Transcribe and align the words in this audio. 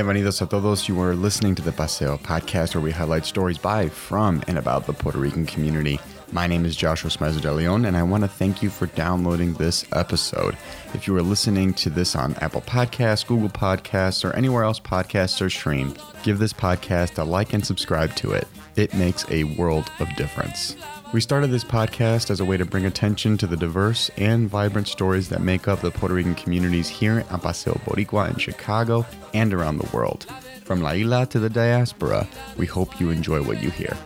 bienvenidos 0.00 0.40
a 0.40 0.46
todos. 0.46 0.88
You 0.88 0.98
are 1.02 1.14
listening 1.14 1.54
to 1.56 1.60
the 1.60 1.72
Paseo 1.72 2.16
podcast 2.16 2.74
where 2.74 2.82
we 2.82 2.90
highlight 2.90 3.26
stories 3.26 3.58
by, 3.58 3.90
from, 3.90 4.42
and 4.48 4.56
about 4.56 4.86
the 4.86 4.94
Puerto 4.94 5.18
Rican 5.18 5.44
community. 5.44 6.00
My 6.32 6.46
name 6.46 6.64
is 6.64 6.74
Joshua 6.74 7.10
Smezer 7.10 7.42
de 7.42 7.52
Leon, 7.52 7.84
and 7.84 7.94
I 7.94 8.02
want 8.02 8.24
to 8.24 8.28
thank 8.28 8.62
you 8.62 8.70
for 8.70 8.86
downloading 8.86 9.52
this 9.52 9.84
episode. 9.92 10.56
If 10.94 11.06
you 11.06 11.14
are 11.16 11.22
listening 11.22 11.74
to 11.74 11.90
this 11.90 12.16
on 12.16 12.34
Apple 12.36 12.62
Podcasts, 12.62 13.26
Google 13.26 13.50
Podcasts, 13.50 14.24
or 14.24 14.34
anywhere 14.34 14.64
else 14.64 14.80
podcasts 14.80 15.42
are 15.42 15.50
streamed, 15.50 15.98
give 16.22 16.38
this 16.38 16.54
podcast 16.54 17.18
a 17.18 17.24
like 17.24 17.52
and 17.52 17.66
subscribe 17.66 18.14
to 18.16 18.32
it. 18.32 18.48
It 18.76 18.94
makes 18.94 19.30
a 19.30 19.44
world 19.44 19.90
of 20.00 20.08
difference. 20.16 20.76
We 21.12 21.20
started 21.20 21.50
this 21.50 21.64
podcast 21.64 22.30
as 22.30 22.38
a 22.38 22.44
way 22.44 22.56
to 22.56 22.64
bring 22.64 22.84
attention 22.84 23.36
to 23.38 23.48
the 23.48 23.56
diverse 23.56 24.12
and 24.16 24.48
vibrant 24.48 24.86
stories 24.86 25.28
that 25.30 25.40
make 25.40 25.66
up 25.66 25.80
the 25.80 25.90
Puerto 25.90 26.14
Rican 26.14 26.36
communities 26.36 26.88
here 26.88 27.24
at 27.28 27.42
Paseo 27.42 27.74
Boricua 27.84 28.30
in 28.30 28.36
Chicago 28.36 29.04
and 29.34 29.52
around 29.52 29.78
the 29.78 29.90
world. 29.96 30.26
From 30.62 30.80
La 30.80 30.92
Isla 30.92 31.26
to 31.26 31.40
the 31.40 31.50
diaspora, 31.50 32.28
we 32.56 32.66
hope 32.66 33.00
you 33.00 33.10
enjoy 33.10 33.42
what 33.42 33.60
you 33.60 33.70
hear. 33.70 33.96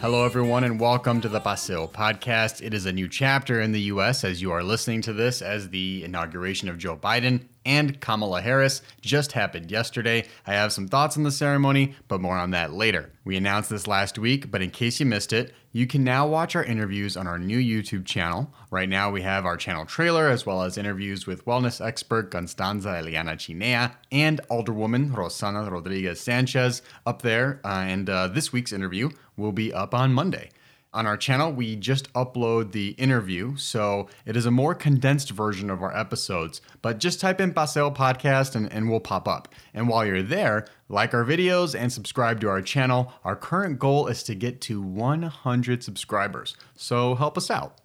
Hello, 0.00 0.24
everyone, 0.24 0.64
and 0.64 0.80
welcome 0.80 1.20
to 1.20 1.28
the 1.28 1.38
Paseo 1.38 1.86
podcast. 1.86 2.66
It 2.66 2.74
is 2.74 2.86
a 2.86 2.92
new 2.92 3.06
chapter 3.06 3.60
in 3.60 3.70
the 3.70 3.82
U.S. 3.82 4.24
as 4.24 4.42
you 4.42 4.50
are 4.50 4.64
listening 4.64 5.02
to 5.02 5.12
this, 5.12 5.40
as 5.40 5.68
the 5.68 6.02
inauguration 6.02 6.68
of 6.68 6.78
Joe 6.78 6.96
Biden 6.96 7.44
and 7.64 8.00
Kamala 8.00 8.40
Harris 8.40 8.82
just 9.00 9.32
happened 9.32 9.70
yesterday. 9.70 10.26
I 10.46 10.54
have 10.54 10.72
some 10.72 10.88
thoughts 10.88 11.16
on 11.16 11.22
the 11.22 11.30
ceremony, 11.30 11.94
but 12.08 12.20
more 12.20 12.36
on 12.36 12.50
that 12.50 12.72
later. 12.72 13.12
We 13.24 13.36
announced 13.36 13.70
this 13.70 13.86
last 13.86 14.18
week, 14.18 14.50
but 14.50 14.62
in 14.62 14.70
case 14.70 15.00
you 15.00 15.06
missed 15.06 15.32
it, 15.32 15.54
you 15.72 15.86
can 15.86 16.02
now 16.02 16.26
watch 16.26 16.56
our 16.56 16.64
interviews 16.64 17.16
on 17.16 17.26
our 17.26 17.38
new 17.38 17.58
YouTube 17.58 18.04
channel. 18.04 18.52
Right 18.70 18.88
now, 18.88 19.10
we 19.10 19.22
have 19.22 19.46
our 19.46 19.56
channel 19.56 19.86
trailer 19.86 20.28
as 20.28 20.44
well 20.44 20.62
as 20.62 20.76
interviews 20.76 21.26
with 21.26 21.44
wellness 21.44 21.84
expert 21.84 22.30
Constanza 22.30 22.88
Eliana 22.88 23.34
Chinea 23.34 23.94
and 24.10 24.40
Alderwoman 24.50 25.12
Rosana 25.12 25.70
Rodriguez 25.70 26.20
Sanchez 26.20 26.82
up 27.06 27.22
there. 27.22 27.60
Uh, 27.64 27.84
and 27.86 28.10
uh, 28.10 28.28
this 28.28 28.52
week's 28.52 28.72
interview 28.72 29.10
will 29.36 29.52
be 29.52 29.72
up 29.72 29.94
on 29.94 30.12
Monday. 30.12 30.50
On 30.92 31.06
our 31.06 31.16
channel, 31.16 31.52
we 31.52 31.76
just 31.76 32.12
upload 32.14 32.72
the 32.72 32.90
interview, 32.90 33.56
so 33.56 34.08
it 34.26 34.36
is 34.36 34.44
a 34.44 34.50
more 34.50 34.74
condensed 34.74 35.30
version 35.30 35.70
of 35.70 35.82
our 35.82 35.96
episodes. 35.96 36.60
But 36.82 36.98
just 36.98 37.20
type 37.20 37.40
in 37.40 37.54
Paseo 37.54 37.92
Podcast 37.92 38.56
and, 38.56 38.72
and 38.72 38.90
we'll 38.90 38.98
pop 38.98 39.28
up. 39.28 39.46
And 39.72 39.88
while 39.88 40.04
you're 40.04 40.20
there, 40.20 40.66
like 40.88 41.14
our 41.14 41.24
videos 41.24 41.78
and 41.78 41.92
subscribe 41.92 42.40
to 42.40 42.48
our 42.48 42.60
channel. 42.60 43.12
Our 43.24 43.36
current 43.36 43.78
goal 43.78 44.08
is 44.08 44.24
to 44.24 44.34
get 44.34 44.60
to 44.62 44.82
100 44.82 45.84
subscribers, 45.84 46.56
so 46.74 47.14
help 47.14 47.38
us 47.38 47.52
out. 47.52 47.79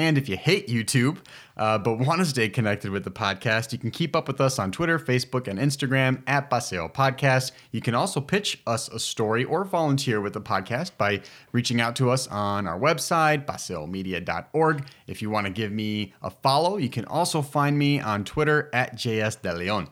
And 0.00 0.16
if 0.16 0.30
you 0.30 0.38
hate 0.38 0.66
YouTube, 0.66 1.18
uh, 1.58 1.76
but 1.76 1.98
want 1.98 2.20
to 2.20 2.24
stay 2.24 2.48
connected 2.48 2.90
with 2.90 3.04
the 3.04 3.10
podcast, 3.10 3.70
you 3.70 3.76
can 3.76 3.90
keep 3.90 4.16
up 4.16 4.28
with 4.28 4.40
us 4.40 4.58
on 4.58 4.72
Twitter, 4.72 4.98
Facebook, 4.98 5.46
and 5.46 5.58
Instagram 5.58 6.22
at 6.26 6.48
Paseo 6.48 6.88
Podcast. 6.88 7.52
You 7.70 7.82
can 7.82 7.94
also 7.94 8.18
pitch 8.18 8.62
us 8.66 8.88
a 8.88 8.98
story 8.98 9.44
or 9.44 9.62
volunteer 9.66 10.22
with 10.22 10.32
the 10.32 10.40
podcast 10.40 10.92
by 10.96 11.20
reaching 11.52 11.82
out 11.82 11.96
to 11.96 12.08
us 12.08 12.26
on 12.28 12.66
our 12.66 12.80
website, 12.80 13.44
paseomedia.org. 13.44 14.86
If 15.06 15.20
you 15.20 15.28
want 15.28 15.48
to 15.48 15.52
give 15.52 15.70
me 15.70 16.14
a 16.22 16.30
follow, 16.30 16.78
you 16.78 16.88
can 16.88 17.04
also 17.04 17.42
find 17.42 17.78
me 17.78 18.00
on 18.00 18.24
Twitter 18.24 18.70
at 18.72 18.96
JS 18.96 19.42
De 19.42 19.54
Leon. 19.54 19.90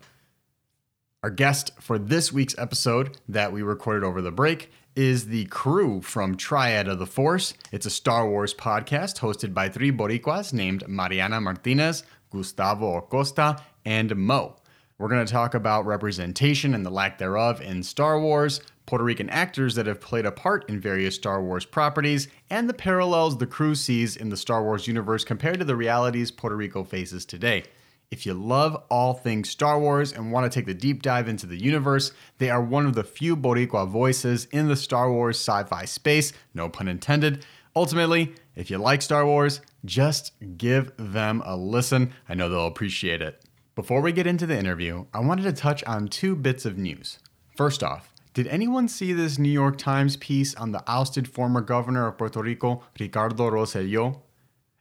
Our 1.23 1.31
guest 1.31 1.73
for 1.83 1.99
this 1.99 2.33
week's 2.33 2.57
episode 2.57 3.19
that 3.29 3.53
we 3.53 3.61
recorded 3.61 4.05
over 4.05 4.23
the 4.23 4.33
break 4.33 4.71
is 4.99 5.29
the 5.29 5.45
crew 5.45 6.01
from 6.03 6.37
Triad 6.37 6.89
of 6.89 6.99
the 6.99 7.07
Force. 7.07 7.55
It's 7.71 7.87
a 7.87 7.91
Star 7.91 8.29
Wars 8.29 8.53
podcast 8.53 9.21
hosted 9.21 9.55
by 9.55 9.69
three 9.69 9.93
Boricuas 9.93 10.53
named 10.53 10.83
Mariana 10.89 11.41
Martinez, 11.41 12.03
Gustavo 12.31 12.97
Acosta, 12.97 13.63
and 13.85 14.17
Mo. 14.17 14.57
We're 14.99 15.07
going 15.07 15.25
to 15.25 15.33
talk 15.33 15.55
about 15.55 15.87
representation 15.87 16.75
and 16.75 16.85
the 16.85 16.91
lack 16.91 17.17
thereof 17.17 17.61
in 17.61 17.85
Star 17.85 18.21
Wars, 18.21 18.61
Puerto 18.87 19.05
Rican 19.05 19.31
actors 19.31 19.77
that 19.77 19.87
have 19.87 20.01
played 20.01 20.27
a 20.27 20.33
part 20.33 20.69
in 20.69 20.81
various 20.81 21.15
Star 21.15 21.41
Wars 21.41 21.65
properties, 21.65 22.27
and 22.51 22.69
the 22.69 22.75
parallels 22.75 23.39
the 23.39 23.47
crew 23.47 23.77
sees 23.77 24.17
in 24.17 24.31
the 24.31 24.37
Star 24.37 24.65
Wars 24.65 24.89
universe 24.89 25.23
compared 25.23 25.61
to 25.61 25.65
the 25.65 25.77
realities 25.77 26.33
Puerto 26.33 26.57
Rico 26.57 26.83
faces 26.83 27.25
today. 27.25 27.63
If 28.11 28.25
you 28.25 28.33
love 28.33 28.75
all 28.89 29.13
things 29.13 29.51
Star 29.51 29.79
Wars 29.79 30.13
and 30.13 30.33
want 30.33 30.51
to 30.51 30.59
take 30.59 30.65
the 30.65 30.73
deep 30.73 31.03
dive 31.03 31.29
into 31.29 31.47
the 31.47 31.63
universe, 31.63 32.13
they 32.39 32.49
are 32.49 32.63
one 32.63 32.87
of 32.87 32.95
the 32.95 33.05
few 33.05 33.37
Boricua 33.37 33.87
voices 33.87 34.47
in 34.47 34.67
the 34.67 34.77
Star 34.77 35.13
Wars 35.13 35.37
sci 35.37 35.65
fi 35.65 35.85
space, 35.85 36.33
no 36.55 36.71
pun 36.71 36.89
intended. 36.89 37.45
Ultimately, 37.77 38.35
if 38.57 38.71
you 38.71 38.79
like 38.79 39.03
Star 39.03 39.27
Wars, 39.27 39.61
just 39.85 40.33
give 40.57 40.91
them 40.97 41.43
a 41.45 41.55
listen. 41.55 42.13
I 42.27 42.35
know 42.35 42.49
they'll 42.49 42.67
appreciate 42.67 43.21
it. 43.21 43.45
Before 43.75 44.01
we 44.01 44.13
get 44.13 44.27
into 44.27 44.47
the 44.47 44.59
interview, 44.59 45.05
I 45.13 45.21
wanted 45.21 45.43
to 45.43 45.53
touch 45.53 45.85
on 45.85 46.09
two 46.09 46.35
bits 46.35 46.65
of 46.65 46.79
news. 46.79 47.19
First 47.55 47.83
off, 47.83 48.15
did 48.33 48.47
anyone 48.47 48.89
see 48.89 49.13
this 49.13 49.39
New 49.39 49.51
York 49.51 49.77
Times 49.77 50.17
piece 50.17 50.55
on 50.55 50.73
the 50.73 50.83
ousted 50.87 51.29
former 51.29 51.61
governor 51.61 52.09
of 52.09 52.17
Puerto 52.17 52.41
Rico, 52.41 52.83
Ricardo 52.99 53.51
Rosselló? 53.51 54.23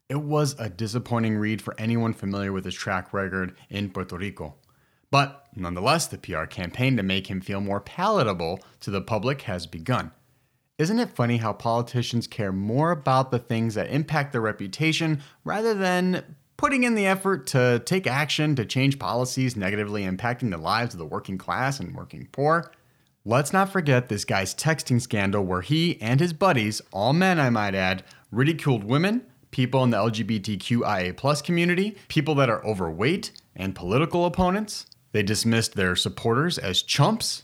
It 0.09 0.21
was 0.21 0.55
a 0.57 0.69
disappointing 0.69 1.37
read 1.37 1.61
for 1.61 1.75
anyone 1.77 2.13
familiar 2.13 2.53
with 2.53 2.63
his 2.63 2.75
track 2.75 3.13
record 3.13 3.57
in 3.69 3.89
Puerto 3.89 4.17
Rico. 4.17 4.55
But 5.11 5.47
nonetheless, 5.53 6.07
the 6.07 6.17
PR 6.17 6.45
campaign 6.45 6.95
to 6.95 7.03
make 7.03 7.27
him 7.27 7.41
feel 7.41 7.59
more 7.59 7.81
palatable 7.81 8.61
to 8.81 8.91
the 8.91 9.01
public 9.01 9.41
has 9.43 9.67
begun. 9.67 10.11
Isn't 10.77 10.99
it 10.99 11.09
funny 11.09 11.37
how 11.37 11.51
politicians 11.51 12.25
care 12.25 12.53
more 12.53 12.91
about 12.91 13.31
the 13.31 13.39
things 13.39 13.73
that 13.73 13.89
impact 13.89 14.31
their 14.31 14.41
reputation 14.41 15.21
rather 15.43 15.73
than 15.73 16.37
putting 16.55 16.83
in 16.83 16.95
the 16.95 17.05
effort 17.05 17.45
to 17.47 17.81
take 17.85 18.07
action 18.07 18.55
to 18.55 18.65
change 18.65 18.99
policies 18.99 19.57
negatively 19.57 20.03
impacting 20.03 20.51
the 20.51 20.57
lives 20.57 20.93
of 20.93 20.99
the 20.99 21.05
working 21.05 21.37
class 21.37 21.81
and 21.81 21.93
working 21.93 22.29
poor? 22.31 22.71
Let's 23.25 23.51
not 23.51 23.73
forget 23.73 24.07
this 24.07 24.23
guy's 24.23 24.55
texting 24.55 25.01
scandal 25.01 25.43
where 25.43 25.61
he 25.61 26.01
and 26.01 26.21
his 26.21 26.31
buddies, 26.31 26.81
all 26.93 27.11
men 27.11 27.41
I 27.41 27.49
might 27.49 27.75
add, 27.75 28.03
ridiculed 28.31 28.85
women, 28.85 29.25
people 29.51 29.83
in 29.83 29.89
the 29.89 29.97
LGBTQIA 29.97 31.15
plus 31.15 31.41
community, 31.41 31.97
people 32.07 32.35
that 32.35 32.49
are 32.49 32.65
overweight, 32.65 33.31
and 33.55 33.75
political 33.75 34.25
opponents. 34.25 34.85
They 35.11 35.23
dismissed 35.23 35.75
their 35.75 35.95
supporters 35.95 36.57
as 36.57 36.81
chumps, 36.81 37.43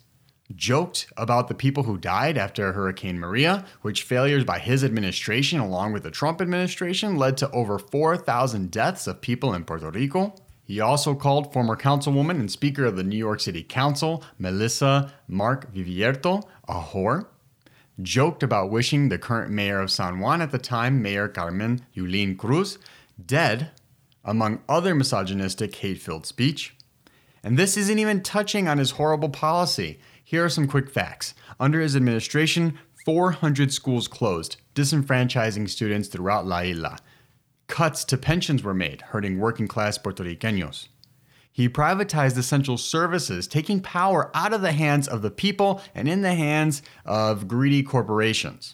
joked 0.55 1.07
about 1.17 1.47
the 1.47 1.55
people 1.55 1.83
who 1.83 1.97
died 1.97 2.37
after 2.37 2.73
Hurricane 2.73 3.19
Maria, 3.19 3.65
which 3.81 4.03
failures 4.03 4.43
by 4.43 4.59
his 4.59 4.83
administration 4.83 5.59
along 5.59 5.93
with 5.93 6.03
the 6.03 6.11
Trump 6.11 6.41
administration 6.41 7.17
led 7.17 7.37
to 7.37 7.49
over 7.51 7.79
4,000 7.79 8.69
deaths 8.69 9.07
of 9.07 9.21
people 9.21 9.53
in 9.53 9.63
Puerto 9.63 9.89
Rico. 9.89 10.35
He 10.63 10.79
also 10.79 11.13
called 11.15 11.51
former 11.51 11.75
councilwoman 11.75 12.39
and 12.39 12.51
Speaker 12.51 12.85
of 12.85 12.95
the 12.95 13.03
New 13.03 13.17
York 13.17 13.41
City 13.41 13.63
Council, 13.63 14.23
Melissa 14.37 15.13
Mark 15.27 15.73
Viverito, 15.73 16.43
a 16.67 16.79
whore 16.79 17.27
joked 18.01 18.43
about 18.43 18.71
wishing 18.71 19.09
the 19.09 19.17
current 19.17 19.51
mayor 19.51 19.79
of 19.79 19.91
San 19.91 20.19
Juan 20.19 20.41
at 20.41 20.51
the 20.51 20.57
time, 20.57 21.01
Mayor 21.01 21.27
Carmen 21.27 21.85
Yulín 21.95 22.37
Cruz, 22.37 22.79
dead, 23.23 23.71
among 24.25 24.61
other 24.67 24.95
misogynistic, 24.95 25.75
hate 25.75 26.01
filled 26.01 26.25
speech. 26.25 26.75
And 27.43 27.57
this 27.57 27.77
isn't 27.77 27.99
even 27.99 28.21
touching 28.21 28.67
on 28.67 28.77
his 28.77 28.91
horrible 28.91 29.29
policy. 29.29 29.99
Here 30.23 30.45
are 30.45 30.49
some 30.49 30.67
quick 30.67 30.89
facts. 30.89 31.33
Under 31.59 31.81
his 31.81 31.95
administration, 31.95 32.79
400 33.05 33.73
schools 33.73 34.07
closed, 34.07 34.57
disenfranchising 34.75 35.69
students 35.69 36.07
throughout 36.07 36.47
La 36.47 36.61
Isla. 36.61 36.97
Cuts 37.67 38.05
to 38.05 38.17
pensions 38.17 38.63
were 38.63 38.73
made, 38.73 39.01
hurting 39.01 39.39
working 39.39 39.67
class 39.67 39.97
Puerto 39.97 40.23
Ricanos. 40.23 40.87
He 41.53 41.69
privatized 41.69 42.35
essential 42.35 42.79
services, 42.79 43.47
taking 43.47 43.79
power 43.79 44.31
out 44.33 44.53
of 44.53 44.63
the 44.63 44.71
hands 44.71 45.07
of 45.07 45.21
the 45.21 45.29
people 45.29 45.81
and 45.93 46.07
in 46.07 46.21
the 46.21 46.33
hands 46.33 46.81
of 47.05 47.47
greedy 47.47 47.83
corporations. 47.83 48.73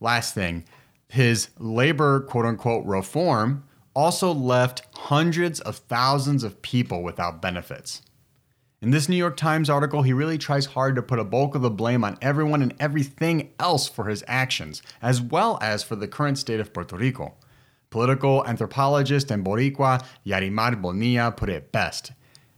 Last 0.00 0.34
thing, 0.34 0.64
his 1.08 1.50
labor 1.60 2.20
quote 2.20 2.44
unquote 2.44 2.84
reform 2.84 3.62
also 3.94 4.32
left 4.32 4.82
hundreds 4.94 5.60
of 5.60 5.76
thousands 5.76 6.42
of 6.42 6.60
people 6.60 7.04
without 7.04 7.40
benefits. 7.40 8.02
In 8.80 8.90
this 8.90 9.08
New 9.08 9.14
York 9.14 9.36
Times 9.36 9.70
article, 9.70 10.02
he 10.02 10.12
really 10.12 10.38
tries 10.38 10.66
hard 10.66 10.96
to 10.96 11.02
put 11.02 11.20
a 11.20 11.24
bulk 11.24 11.54
of 11.54 11.62
the 11.62 11.70
blame 11.70 12.02
on 12.02 12.18
everyone 12.20 12.62
and 12.62 12.74
everything 12.80 13.52
else 13.60 13.86
for 13.86 14.06
his 14.06 14.24
actions, 14.26 14.82
as 15.00 15.22
well 15.22 15.56
as 15.62 15.84
for 15.84 15.94
the 15.94 16.08
current 16.08 16.36
state 16.36 16.58
of 16.58 16.72
Puerto 16.72 16.96
Rico. 16.96 17.34
Political 17.92 18.46
anthropologist 18.46 19.30
and 19.30 19.44
Boricua 19.44 20.02
Yarimar 20.26 20.80
Bonilla 20.80 21.30
put 21.30 21.50
it 21.50 21.72
best. 21.72 22.12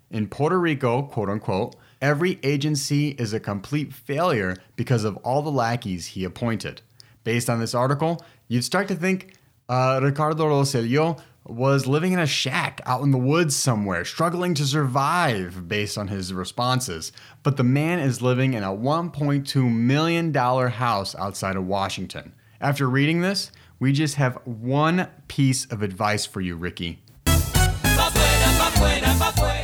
In 0.08 0.28
Puerto 0.28 0.60
Rico, 0.60 1.02
quote 1.02 1.28
unquote, 1.28 1.74
every 2.00 2.38
agency 2.44 3.08
is 3.18 3.32
a 3.32 3.40
complete 3.40 3.92
failure 3.92 4.56
because 4.76 5.02
of 5.02 5.16
all 5.18 5.42
the 5.42 5.50
lackeys 5.50 6.06
he 6.06 6.22
appointed. 6.22 6.82
Based 7.24 7.50
on 7.50 7.58
this 7.58 7.74
article, 7.74 8.24
you'd 8.46 8.62
start 8.62 8.86
to 8.86 8.94
think 8.94 9.34
uh, 9.68 9.98
Ricardo 10.00 10.46
Rosselló 10.46 11.20
was 11.44 11.88
living 11.88 12.12
in 12.12 12.20
a 12.20 12.26
shack 12.28 12.80
out 12.86 13.02
in 13.02 13.10
the 13.10 13.18
woods 13.18 13.56
somewhere, 13.56 14.04
struggling 14.04 14.54
to 14.54 14.64
survive 14.64 15.66
based 15.66 15.98
on 15.98 16.06
his 16.06 16.32
responses. 16.32 17.10
But 17.42 17.56
the 17.56 17.64
man 17.64 17.98
is 17.98 18.22
living 18.22 18.54
in 18.54 18.62
a 18.62 18.68
$1.2 18.68 19.72
million 19.72 20.32
house 20.32 21.16
outside 21.16 21.56
of 21.56 21.66
Washington. 21.66 22.34
After 22.60 22.88
reading 22.88 23.20
this, 23.20 23.50
we 23.84 23.92
just 23.92 24.14
have 24.14 24.36
one 24.46 25.06
piece 25.28 25.66
of 25.66 25.82
advice 25.82 26.24
for 26.24 26.40
you, 26.40 26.56
Ricky. 26.56 27.02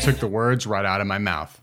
Took 0.02 0.18
the 0.18 0.28
words 0.30 0.66
right 0.66 0.84
out 0.84 1.00
of 1.00 1.06
my 1.06 1.16
mouth. 1.16 1.58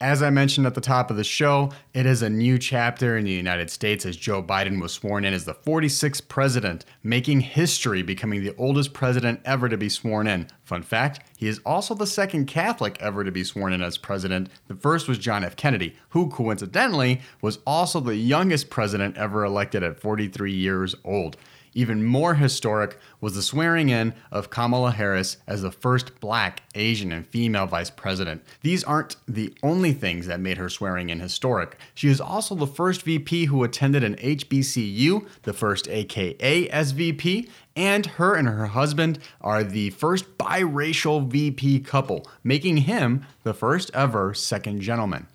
As 0.00 0.20
I 0.20 0.30
mentioned 0.30 0.66
at 0.66 0.74
the 0.74 0.80
top 0.80 1.12
of 1.12 1.16
the 1.16 1.22
show, 1.22 1.70
it 1.94 2.04
is 2.04 2.22
a 2.22 2.28
new 2.28 2.58
chapter 2.58 3.16
in 3.16 3.24
the 3.24 3.30
United 3.30 3.70
States 3.70 4.04
as 4.04 4.16
Joe 4.16 4.42
Biden 4.42 4.82
was 4.82 4.92
sworn 4.92 5.24
in 5.24 5.32
as 5.32 5.44
the 5.44 5.54
46th 5.54 6.26
president, 6.26 6.84
making 7.04 7.38
history, 7.38 8.02
becoming 8.02 8.42
the 8.42 8.56
oldest 8.56 8.94
president 8.94 9.40
ever 9.44 9.68
to 9.68 9.76
be 9.76 9.88
sworn 9.88 10.26
in. 10.26 10.48
Fun 10.64 10.82
fact, 10.82 11.30
he 11.36 11.46
is 11.46 11.60
also 11.64 11.94
the 11.94 12.08
second 12.08 12.46
Catholic 12.46 13.00
ever 13.00 13.22
to 13.22 13.30
be 13.30 13.44
sworn 13.44 13.72
in 13.72 13.80
as 13.80 13.96
president. 13.96 14.48
The 14.66 14.74
first 14.74 15.06
was 15.06 15.18
John 15.18 15.44
F. 15.44 15.54
Kennedy, 15.54 15.94
who 16.08 16.28
coincidentally 16.30 17.20
was 17.40 17.60
also 17.64 18.00
the 18.00 18.16
youngest 18.16 18.70
president 18.70 19.16
ever 19.16 19.44
elected 19.44 19.84
at 19.84 20.00
43 20.00 20.52
years 20.52 20.96
old. 21.04 21.36
Even 21.74 22.04
more 22.04 22.34
historic 22.34 22.98
was 23.20 23.34
the 23.34 23.42
swearing 23.42 23.88
in 23.88 24.14
of 24.30 24.50
Kamala 24.50 24.90
Harris 24.90 25.38
as 25.46 25.62
the 25.62 25.72
first 25.72 26.20
black, 26.20 26.62
Asian, 26.74 27.12
and 27.12 27.26
female 27.26 27.66
vice 27.66 27.90
president. 27.90 28.42
These 28.60 28.84
aren't 28.84 29.16
the 29.26 29.54
only 29.62 29.92
things 29.92 30.26
that 30.26 30.40
made 30.40 30.58
her 30.58 30.68
swearing 30.68 31.08
in 31.08 31.20
historic. 31.20 31.78
She 31.94 32.08
is 32.08 32.20
also 32.20 32.54
the 32.54 32.66
first 32.66 33.02
VP 33.02 33.46
who 33.46 33.64
attended 33.64 34.04
an 34.04 34.16
HBCU, 34.16 35.26
the 35.42 35.52
first 35.52 35.88
AKA 35.88 36.68
SVP, 36.68 37.48
and 37.74 38.04
her 38.04 38.34
and 38.34 38.48
her 38.48 38.66
husband 38.66 39.18
are 39.40 39.64
the 39.64 39.90
first 39.90 40.36
biracial 40.36 41.26
VP 41.26 41.80
couple, 41.80 42.26
making 42.44 42.78
him 42.78 43.24
the 43.44 43.54
first 43.54 43.90
ever 43.94 44.34
second 44.34 44.80
gentleman. 44.80 45.26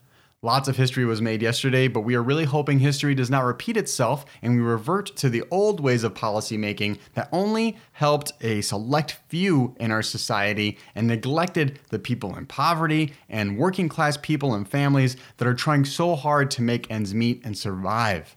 Lots 0.44 0.68
of 0.68 0.78
history 0.78 1.04
was 1.04 1.20
made 1.20 1.42
yesterday, 1.42 1.88
but 1.88 2.02
we 2.02 2.14
are 2.14 2.22
really 2.22 2.46
hoping 2.46 2.78
history 2.78 3.16
does 3.16 3.32
not 3.32 3.44
repeat 3.44 3.76
itself 3.76 4.24
and 4.44 4.54
we 4.54 4.62
revert 4.62 5.16
to 5.16 5.32
the 5.32 5.44
old 5.50 5.80
ways 5.80 6.04
of 6.04 6.14
policymaking 6.14 7.00
that 7.16 7.28
only 7.32 7.76
helped 7.94 8.34
a 8.42 8.62
select 8.62 9.18
few 9.30 9.76
in 9.80 9.90
our 9.90 10.04
society 10.04 10.78
and 10.94 11.08
neglected 11.08 11.80
the 11.90 11.98
people 11.98 12.36
in 12.36 12.46
poverty 12.46 13.14
and 13.28 13.58
working 13.58 13.90
class 13.90 14.16
people 14.16 14.54
and 14.54 14.70
families 14.70 15.18
that 15.38 15.48
are 15.48 15.56
trying 15.56 15.84
so 15.84 16.16
hard 16.16 16.52
to 16.52 16.62
make 16.62 16.92
ends 16.92 17.16
meet 17.16 17.44
and 17.44 17.58
survive. 17.58 18.36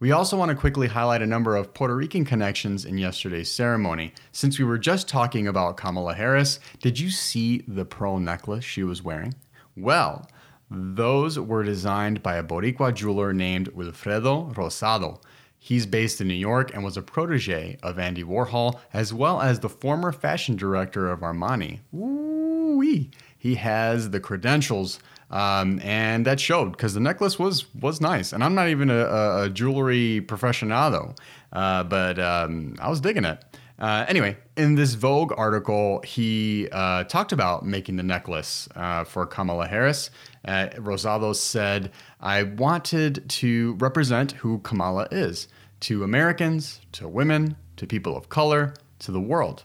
We 0.00 0.12
also 0.12 0.36
want 0.36 0.50
to 0.50 0.54
quickly 0.54 0.88
highlight 0.88 1.22
a 1.22 1.26
number 1.26 1.56
of 1.56 1.72
Puerto 1.72 1.96
Rican 1.96 2.26
connections 2.26 2.84
in 2.84 2.98
yesterday's 2.98 3.50
ceremony. 3.50 4.12
Since 4.32 4.58
we 4.58 4.66
were 4.66 4.76
just 4.76 5.08
talking 5.08 5.48
about 5.48 5.78
Kamala 5.78 6.12
Harris, 6.12 6.60
did 6.82 7.00
you 7.00 7.08
see 7.08 7.64
the 7.66 7.86
pearl 7.86 8.18
necklace 8.18 8.64
she 8.64 8.82
was 8.82 9.02
wearing? 9.02 9.34
Well, 9.74 10.28
those 10.70 11.38
were 11.38 11.64
designed 11.64 12.22
by 12.22 12.36
a 12.36 12.42
Boricua 12.42 12.94
jeweler 12.94 13.32
named 13.32 13.68
Wilfredo 13.74 14.54
Rosado. 14.54 15.20
He's 15.58 15.86
based 15.86 16.20
in 16.20 16.28
New 16.28 16.34
York 16.34 16.72
and 16.72 16.84
was 16.84 16.96
a 16.96 17.02
protege 17.02 17.78
of 17.82 17.98
Andy 17.98 18.22
Warhol, 18.22 18.78
as 18.92 19.12
well 19.12 19.40
as 19.40 19.60
the 19.60 19.68
former 19.68 20.12
fashion 20.12 20.56
director 20.56 21.10
of 21.10 21.20
Armani. 21.20 21.80
Ooh-wee. 21.94 23.10
He 23.38 23.56
has 23.56 24.10
the 24.10 24.20
credentials, 24.20 25.00
um, 25.30 25.80
and 25.82 26.24
that 26.26 26.40
showed 26.40 26.72
because 26.72 26.94
the 26.94 27.00
necklace 27.00 27.38
was 27.38 27.72
was 27.74 28.00
nice. 28.00 28.32
And 28.32 28.42
I'm 28.42 28.54
not 28.54 28.68
even 28.68 28.90
a, 28.90 29.42
a 29.44 29.50
jewelry 29.50 30.20
professional, 30.20 31.16
uh, 31.52 31.84
but 31.84 32.18
um, 32.18 32.74
I 32.80 32.88
was 32.88 33.00
digging 33.00 33.24
it. 33.24 33.44
Uh, 33.78 34.04
anyway, 34.08 34.36
in 34.56 34.74
this 34.74 34.94
Vogue 34.94 35.32
article, 35.36 36.00
he 36.04 36.68
uh, 36.72 37.04
talked 37.04 37.32
about 37.32 37.64
making 37.64 37.96
the 37.96 38.02
necklace 38.02 38.68
uh, 38.74 39.04
for 39.04 39.24
Kamala 39.24 39.68
Harris. 39.68 40.10
Uh, 40.44 40.68
Rosado 40.76 41.34
said, 41.34 41.92
I 42.20 42.42
wanted 42.42 43.28
to 43.28 43.74
represent 43.74 44.32
who 44.32 44.58
Kamala 44.60 45.06
is 45.12 45.46
to 45.80 46.02
Americans, 46.02 46.80
to 46.92 47.06
women, 47.06 47.56
to 47.76 47.86
people 47.86 48.16
of 48.16 48.28
color, 48.28 48.74
to 48.98 49.12
the 49.12 49.20
world. 49.20 49.62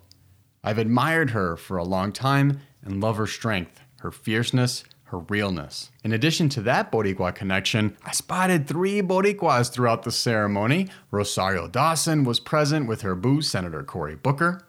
I've 0.63 0.77
admired 0.77 1.31
her 1.31 1.57
for 1.57 1.77
a 1.77 1.83
long 1.83 2.12
time 2.12 2.60
and 2.83 3.01
love 3.01 3.18
her 3.18 3.27
strength, 3.27 3.81
her 4.01 4.12
fierceness, 4.12 4.83
her 5.13 5.19
realness. 5.19 5.92
In 6.04 6.12
addition 6.12 6.50
to 6.50 6.62
that 6.62 6.92
Boricua 6.92 7.33
connection, 7.36 7.95
I 8.04 8.12
spotted 8.12 8.68
three 8.68 9.00
Boricuas 9.00 9.71
throughout 9.71 10.01
the 10.01 10.12
ceremony. 10.12 10.89
Rosario 11.12 11.68
Dawson 11.68 12.24
was 12.24 12.39
present 12.39 12.88
with 12.88 13.01
her 13.01 13.13
boo, 13.13 13.44
Senator 13.44 13.83
Cory 13.83 14.15
Booker. 14.15 14.65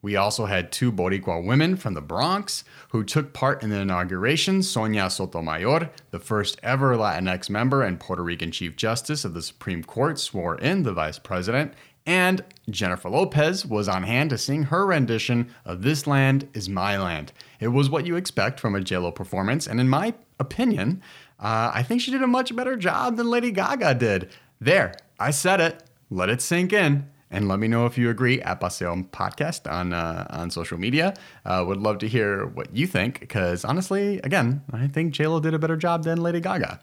We 0.00 0.16
also 0.16 0.46
had 0.46 0.72
two 0.72 0.90
Boricua 0.90 1.44
women 1.44 1.76
from 1.76 1.92
the 1.92 2.00
Bronx 2.00 2.64
who 2.88 3.04
took 3.04 3.34
part 3.34 3.62
in 3.62 3.68
the 3.68 3.80
inauguration 3.80 4.62
Sonia 4.62 5.10
Sotomayor, 5.10 5.90
the 6.10 6.18
first 6.18 6.58
ever 6.62 6.96
Latinx 6.96 7.50
member 7.50 7.82
and 7.82 8.00
Puerto 8.00 8.22
Rican 8.22 8.50
Chief 8.50 8.74
Justice 8.74 9.24
of 9.26 9.34
the 9.34 9.42
Supreme 9.42 9.84
Court, 9.84 10.18
swore 10.18 10.56
in 10.56 10.82
the 10.82 10.92
vice 10.92 11.18
president, 11.18 11.74
and 12.06 12.44
Jennifer 12.68 13.08
Lopez 13.08 13.64
was 13.66 13.88
on 13.88 14.02
hand 14.02 14.30
to 14.30 14.38
sing 14.38 14.64
her 14.64 14.86
rendition 14.86 15.52
of 15.64 15.82
This 15.82 16.06
Land 16.06 16.48
Is 16.54 16.68
My 16.68 16.98
Land. 16.98 17.32
It 17.60 17.68
was 17.68 17.90
what 17.90 18.06
you 18.06 18.16
expect 18.16 18.58
from 18.58 18.74
a 18.74 18.80
JLo 18.80 19.14
performance, 19.14 19.66
and 19.66 19.80
in 19.80 19.88
my 19.88 20.14
opinion, 20.38 21.02
uh, 21.38 21.70
I 21.74 21.82
think 21.82 22.00
she 22.00 22.10
did 22.10 22.22
a 22.22 22.26
much 22.26 22.54
better 22.54 22.76
job 22.76 23.16
than 23.16 23.30
Lady 23.30 23.50
Gaga 23.50 23.94
did. 23.94 24.30
There, 24.60 24.94
I 25.18 25.30
said 25.30 25.60
it. 25.60 25.82
Let 26.10 26.28
it 26.28 26.40
sink 26.40 26.72
in. 26.72 27.08
And 27.32 27.48
let 27.48 27.58
me 27.58 27.66
know 27.66 27.86
if 27.86 27.96
you 27.96 28.10
agree 28.10 28.42
at 28.42 28.60
Paseo 28.60 28.94
Podcast 29.10 29.70
on 29.70 29.94
uh, 29.94 30.26
on 30.28 30.50
social 30.50 30.76
media. 30.76 31.14
Uh, 31.46 31.64
would 31.66 31.78
love 31.78 31.96
to 31.98 32.08
hear 32.08 32.44
what 32.44 32.76
you 32.76 32.86
think 32.86 33.20
because 33.20 33.64
honestly, 33.64 34.18
again, 34.18 34.62
I 34.70 34.86
think 34.86 35.14
JLo 35.14 35.40
did 35.40 35.54
a 35.54 35.58
better 35.58 35.76
job 35.76 36.04
than 36.04 36.20
Lady 36.20 36.40
Gaga. 36.40 36.78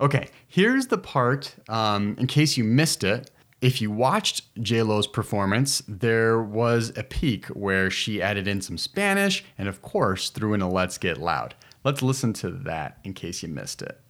Okay, 0.00 0.28
here's 0.46 0.86
the 0.86 0.98
part 0.98 1.56
um, 1.68 2.14
in 2.20 2.28
case 2.28 2.56
you 2.56 2.62
missed 2.62 3.02
it 3.02 3.28
if 3.60 3.80
you 3.80 3.90
watched 3.90 4.54
J 4.62 4.82
Lo's 4.82 5.06
performance, 5.06 5.82
there 5.88 6.40
was 6.40 6.92
a 6.96 7.02
peak 7.02 7.46
where 7.46 7.90
she 7.90 8.22
added 8.22 8.46
in 8.46 8.60
some 8.60 8.78
Spanish 8.78 9.44
and, 9.56 9.68
of 9.68 9.82
course, 9.82 10.30
threw 10.30 10.54
in 10.54 10.62
a 10.62 10.68
Let's 10.70 10.96
Get 10.98 11.18
Loud. 11.18 11.54
Let's 11.84 12.02
listen 12.02 12.32
to 12.34 12.50
that 12.50 12.98
in 13.04 13.14
case 13.14 13.42
you 13.42 13.48
missed 13.48 13.82
it. 13.82 14.00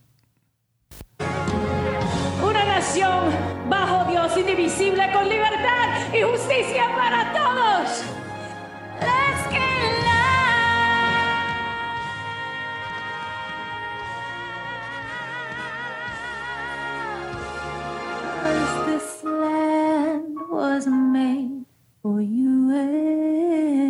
Una 1.21 2.65
nación 2.65 3.33
bajo 3.71 4.11
Dios 4.11 4.37
indivisible 4.37 5.11
con 5.13 5.29
libertad 5.29 6.13
y 6.13 6.23
justicia 6.23 6.95
para 6.95 7.08
was 20.69 20.87
made 20.87 21.65
for 22.03 22.21
you 22.21 22.71
and 22.75 23.83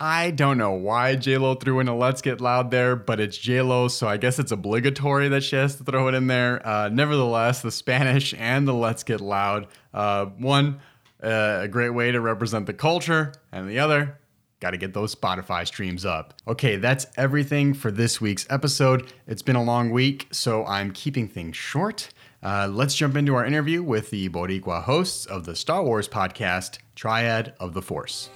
I 0.00 0.32
don't 0.32 0.58
know 0.58 0.72
why 0.72 1.14
JLo 1.14 1.60
threw 1.60 1.78
in 1.78 1.86
a 1.86 1.96
Let's 1.96 2.22
Get 2.22 2.40
Loud 2.40 2.72
there, 2.72 2.96
but 2.96 3.20
it's 3.20 3.38
JLo, 3.38 3.88
so 3.88 4.08
I 4.08 4.16
guess 4.16 4.40
it's 4.40 4.50
obligatory 4.50 5.28
that 5.28 5.44
she 5.44 5.54
has 5.54 5.76
to 5.76 5.84
throw 5.84 6.08
it 6.08 6.14
in 6.14 6.26
there. 6.26 6.66
Uh, 6.66 6.88
nevertheless, 6.88 7.62
the 7.62 7.70
Spanish 7.70 8.34
and 8.36 8.66
the 8.66 8.74
Let's 8.74 9.04
Get 9.04 9.20
Loud, 9.20 9.68
uh, 9.94 10.24
one, 10.24 10.80
uh, 11.22 11.60
a 11.62 11.68
great 11.68 11.90
way 11.90 12.10
to 12.10 12.20
represent 12.20 12.66
the 12.66 12.74
culture, 12.74 13.32
and 13.52 13.70
the 13.70 13.78
other, 13.78 14.18
got 14.62 14.70
to 14.70 14.78
get 14.78 14.94
those 14.94 15.14
Spotify 15.14 15.66
streams 15.66 16.06
up. 16.06 16.34
Okay, 16.46 16.76
that's 16.76 17.06
everything 17.16 17.74
for 17.74 17.90
this 17.90 18.20
week's 18.20 18.46
episode. 18.48 19.12
It's 19.26 19.42
been 19.42 19.56
a 19.56 19.62
long 19.62 19.90
week, 19.90 20.28
so 20.30 20.64
I'm 20.64 20.92
keeping 20.92 21.28
things 21.28 21.56
short. 21.56 22.08
Uh, 22.42 22.68
let's 22.70 22.94
jump 22.94 23.16
into 23.16 23.34
our 23.34 23.44
interview 23.44 23.82
with 23.82 24.10
the 24.10 24.28
Boricua 24.28 24.84
hosts 24.84 25.26
of 25.26 25.44
the 25.44 25.56
Star 25.56 25.82
Wars 25.84 26.08
podcast, 26.08 26.78
Triad 26.94 27.54
of 27.60 27.74
the 27.74 27.82
Force. 27.82 28.30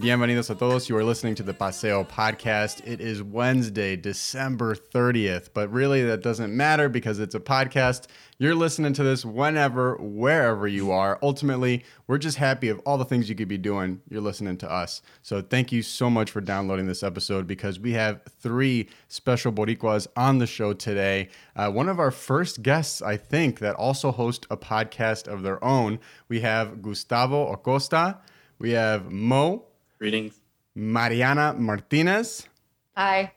Bienvenidos 0.00 0.48
a 0.48 0.54
todos. 0.54 0.88
You 0.88 0.96
are 0.96 1.04
listening 1.04 1.34
to 1.34 1.42
the 1.42 1.52
Paseo 1.52 2.04
podcast. 2.04 2.80
It 2.86 3.02
is 3.02 3.22
Wednesday, 3.22 3.96
December 3.96 4.74
30th, 4.74 5.50
but 5.52 5.70
really 5.70 6.02
that 6.04 6.22
doesn't 6.22 6.56
matter 6.56 6.88
because 6.88 7.18
it's 7.18 7.34
a 7.34 7.40
podcast. 7.40 8.06
You're 8.38 8.54
listening 8.54 8.94
to 8.94 9.02
this 9.02 9.26
whenever, 9.26 9.96
wherever 9.96 10.66
you 10.66 10.90
are. 10.90 11.18
Ultimately, 11.20 11.84
we're 12.06 12.16
just 12.16 12.38
happy 12.38 12.70
of 12.70 12.78
all 12.86 12.96
the 12.96 13.04
things 13.04 13.28
you 13.28 13.34
could 13.34 13.48
be 13.48 13.58
doing. 13.58 14.00
You're 14.08 14.22
listening 14.22 14.56
to 14.58 14.72
us. 14.72 15.02
So 15.20 15.42
thank 15.42 15.70
you 15.70 15.82
so 15.82 16.08
much 16.08 16.30
for 16.30 16.40
downloading 16.40 16.86
this 16.86 17.02
episode 17.02 17.46
because 17.46 17.78
we 17.78 17.92
have 17.92 18.22
three 18.40 18.88
special 19.08 19.52
Boricuas 19.52 20.06
on 20.16 20.38
the 20.38 20.46
show 20.46 20.72
today. 20.72 21.28
Uh, 21.54 21.70
one 21.70 21.90
of 21.90 22.00
our 22.00 22.10
first 22.10 22.62
guests, 22.62 23.02
I 23.02 23.18
think, 23.18 23.58
that 23.58 23.76
also 23.76 24.12
host 24.12 24.46
a 24.50 24.56
podcast 24.56 25.28
of 25.28 25.42
their 25.42 25.62
own. 25.62 25.98
We 26.26 26.40
have 26.40 26.80
Gustavo 26.80 27.52
Acosta. 27.52 28.16
We 28.58 28.70
have 28.70 29.10
Mo. 29.10 29.66
Greetings. 30.00 30.40
Mariana 30.74 31.54
Martinez, 31.58 32.48
Hi. 32.96 33.32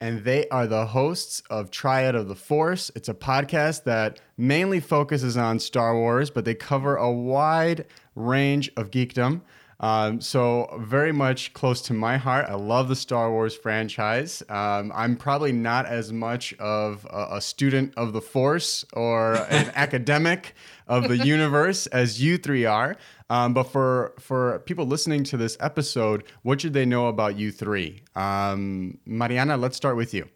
and 0.00 0.24
they 0.24 0.48
are 0.48 0.66
the 0.66 0.86
hosts 0.86 1.42
of 1.50 1.70
Triad 1.70 2.14
of 2.14 2.28
the 2.28 2.34
Force. 2.34 2.90
It's 2.96 3.10
a 3.10 3.14
podcast 3.14 3.84
that 3.84 4.18
mainly 4.38 4.80
focuses 4.80 5.36
on 5.36 5.58
Star 5.58 5.94
Wars, 5.94 6.30
but 6.30 6.46
they 6.46 6.54
cover 6.54 6.96
a 6.96 7.12
wide 7.12 7.84
range 8.14 8.72
of 8.74 8.90
geekdom. 8.90 9.42
Um, 9.80 10.20
so 10.20 10.78
very 10.80 11.12
much 11.12 11.52
close 11.52 11.82
to 11.82 11.92
my 11.92 12.16
heart. 12.16 12.46
I 12.48 12.54
love 12.54 12.88
the 12.88 12.96
Star 12.96 13.30
Wars 13.30 13.54
franchise. 13.54 14.42
Um, 14.48 14.92
I'm 14.94 15.16
probably 15.16 15.52
not 15.52 15.86
as 15.86 16.10
much 16.12 16.54
of 16.54 17.04
a, 17.10 17.36
a 17.36 17.40
student 17.40 17.92
of 17.96 18.12
the 18.14 18.20
Force 18.22 18.84
or 18.94 19.34
an 19.50 19.72
academic 19.74 20.54
of 20.86 21.08
the 21.08 21.18
universe 21.18 21.86
as 21.88 22.22
you 22.22 22.38
three 22.38 22.64
are. 22.64 22.96
Um, 23.32 23.54
but 23.54 23.64
for 23.64 24.12
for 24.18 24.58
people 24.66 24.86
listening 24.86 25.24
to 25.24 25.38
this 25.38 25.56
episode, 25.58 26.24
what 26.42 26.60
should 26.60 26.74
they 26.74 26.84
know 26.84 27.06
about 27.06 27.38
you 27.38 27.50
three? 27.50 28.02
Um, 28.14 28.98
Mariana, 29.06 29.56
let's 29.56 29.74
start 29.76 29.96
with 29.96 30.12
you. 30.12 30.28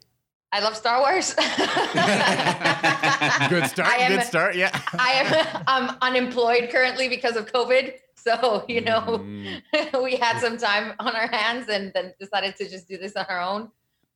I 0.51 0.61
love 0.61 0.75
Star 0.75 0.99
Wars. 1.01 1.33
Good 3.49 3.67
start. 3.69 3.93
Am- 3.99 4.11
Good 4.17 4.25
start. 4.25 4.55
Yeah. 4.55 4.71
I 4.99 5.11
am 5.21 5.63
um, 5.67 5.97
unemployed 6.01 6.69
currently 6.71 7.07
because 7.07 7.35
of 7.35 7.51
COVID. 7.51 7.93
So, 8.15 8.65
you 8.67 8.81
know, 8.81 9.01
Mm. 9.21 9.61
we 10.03 10.15
had 10.15 10.39
some 10.39 10.57
time 10.57 10.93
on 10.99 11.15
our 11.15 11.27
hands 11.27 11.69
and 11.69 11.91
then 11.93 12.13
decided 12.19 12.55
to 12.57 12.69
just 12.69 12.87
do 12.87 12.97
this 12.97 13.15
on 13.15 13.25
our 13.29 13.41
own. 13.41 13.61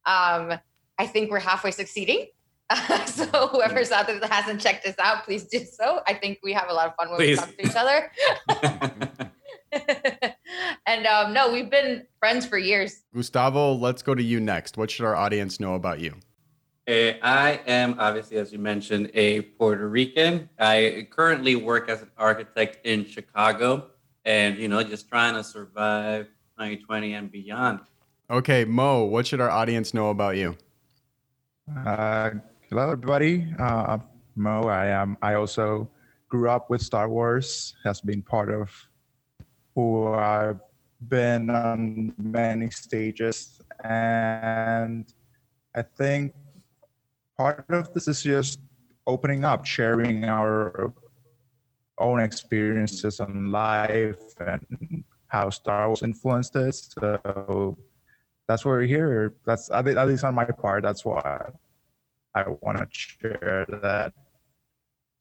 Um, 0.05 0.59
I 0.97 1.05
think 1.05 1.31
we're 1.31 1.39
halfway 1.39 1.71
succeeding. 1.71 2.27
so 3.05 3.47
whoever's 3.47 3.91
out 3.91 4.07
there 4.07 4.19
that 4.19 4.31
hasn't 4.31 4.61
checked 4.61 4.85
us 4.85 4.95
out, 4.99 5.25
please 5.25 5.43
do 5.45 5.59
so. 5.65 6.01
I 6.07 6.13
think 6.13 6.39
we 6.43 6.53
have 6.53 6.69
a 6.69 6.73
lot 6.73 6.87
of 6.87 6.95
fun 6.95 7.09
when 7.09 7.17
Please. 7.17 7.39
we 7.39 7.45
talk 7.45 7.57
to 7.57 7.67
each 7.67 7.75
other. 7.75 8.11
and 10.85 11.07
um, 11.07 11.33
no, 11.33 11.51
we've 11.51 11.69
been 11.69 12.05
friends 12.19 12.45
for 12.45 12.57
years. 12.57 13.03
Gustavo, 13.13 13.73
let's 13.73 14.01
go 14.01 14.15
to 14.15 14.23
you 14.23 14.39
next. 14.39 14.77
What 14.77 14.91
should 14.91 15.05
our 15.05 15.15
audience 15.15 15.59
know 15.59 15.75
about 15.75 15.99
you? 15.99 16.15
Uh, 16.87 17.13
I 17.21 17.61
am 17.67 17.95
obviously, 17.99 18.37
as 18.37 18.51
you 18.51 18.59
mentioned, 18.59 19.11
a 19.13 19.41
Puerto 19.41 19.87
Rican. 19.87 20.49
I 20.59 21.07
currently 21.11 21.55
work 21.55 21.89
as 21.89 22.01
an 22.01 22.11
architect 22.17 22.85
in 22.85 23.05
Chicago, 23.05 23.91
and 24.25 24.57
you 24.57 24.67
know, 24.67 24.81
just 24.83 25.07
trying 25.07 25.35
to 25.35 25.43
survive 25.43 26.27
2020 26.57 27.13
and 27.13 27.31
beyond. 27.31 27.81
Okay, 28.29 28.65
Mo, 28.65 29.03
what 29.03 29.27
should 29.27 29.41
our 29.41 29.49
audience 29.49 29.93
know 29.93 30.09
about 30.09 30.37
you? 30.37 30.57
Uh, 31.85 32.31
hello, 32.71 32.89
everybody. 32.89 33.53
Uh, 33.59 33.97
Mo. 34.37 34.61
I 34.69 34.87
am. 34.87 35.17
I 35.21 35.33
also 35.33 35.91
grew 36.29 36.49
up 36.49 36.69
with 36.69 36.81
Star 36.81 37.09
Wars. 37.09 37.75
Has 37.83 37.99
been 37.99 38.21
part 38.21 38.49
of 38.49 38.71
who 39.75 40.13
I've 40.13 40.61
been 41.01 41.49
on 41.49 42.13
many 42.17 42.69
stages, 42.69 43.59
and 43.83 45.05
I 45.75 45.81
think 45.81 46.33
part 47.37 47.65
of 47.67 47.93
this 47.93 48.07
is 48.07 48.23
just 48.23 48.61
opening 49.05 49.43
up, 49.43 49.65
sharing 49.65 50.23
our 50.23 50.93
own 51.97 52.21
experiences 52.21 53.19
on 53.19 53.51
life 53.51 54.31
and 54.39 55.03
how 55.27 55.49
Star 55.49 55.87
Wars 55.87 56.03
influenced 56.03 56.55
us. 56.55 56.89
So 56.97 57.77
that's 58.47 58.63
why 58.63 58.71
we're 58.71 58.83
here. 58.83 59.33
That's 59.45 59.69
at 59.71 60.07
least 60.07 60.23
on 60.23 60.35
my 60.35 60.45
part. 60.45 60.83
That's 60.83 61.03
why 61.03 61.51
I 62.33 62.45
want 62.61 62.77
to 62.77 62.87
share 62.89 63.65
that 63.81 64.13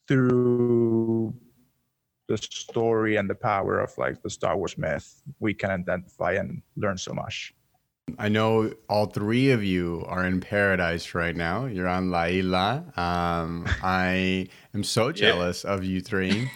through 0.06 1.34
the 2.28 2.38
story 2.38 3.16
and 3.16 3.28
the 3.28 3.34
power 3.34 3.80
of 3.80 3.96
like 3.98 4.22
the 4.22 4.30
Star 4.30 4.56
Wars 4.56 4.78
myth, 4.78 5.22
we 5.40 5.52
can 5.52 5.70
identify 5.70 6.32
and 6.32 6.62
learn 6.76 6.96
so 6.96 7.12
much. 7.12 7.54
I 8.18 8.28
know 8.28 8.72
all 8.88 9.06
three 9.06 9.50
of 9.50 9.62
you 9.62 10.04
are 10.08 10.24
in 10.24 10.40
paradise 10.40 11.14
right 11.14 11.34
now. 11.36 11.66
You're 11.66 11.88
on 11.88 12.10
La 12.10 12.24
Isla. 12.24 12.84
Um, 12.96 13.66
I 13.82 14.48
am 14.74 14.84
so 14.84 15.12
jealous 15.12 15.64
of 15.64 15.84
you 15.84 16.00
three. 16.00 16.50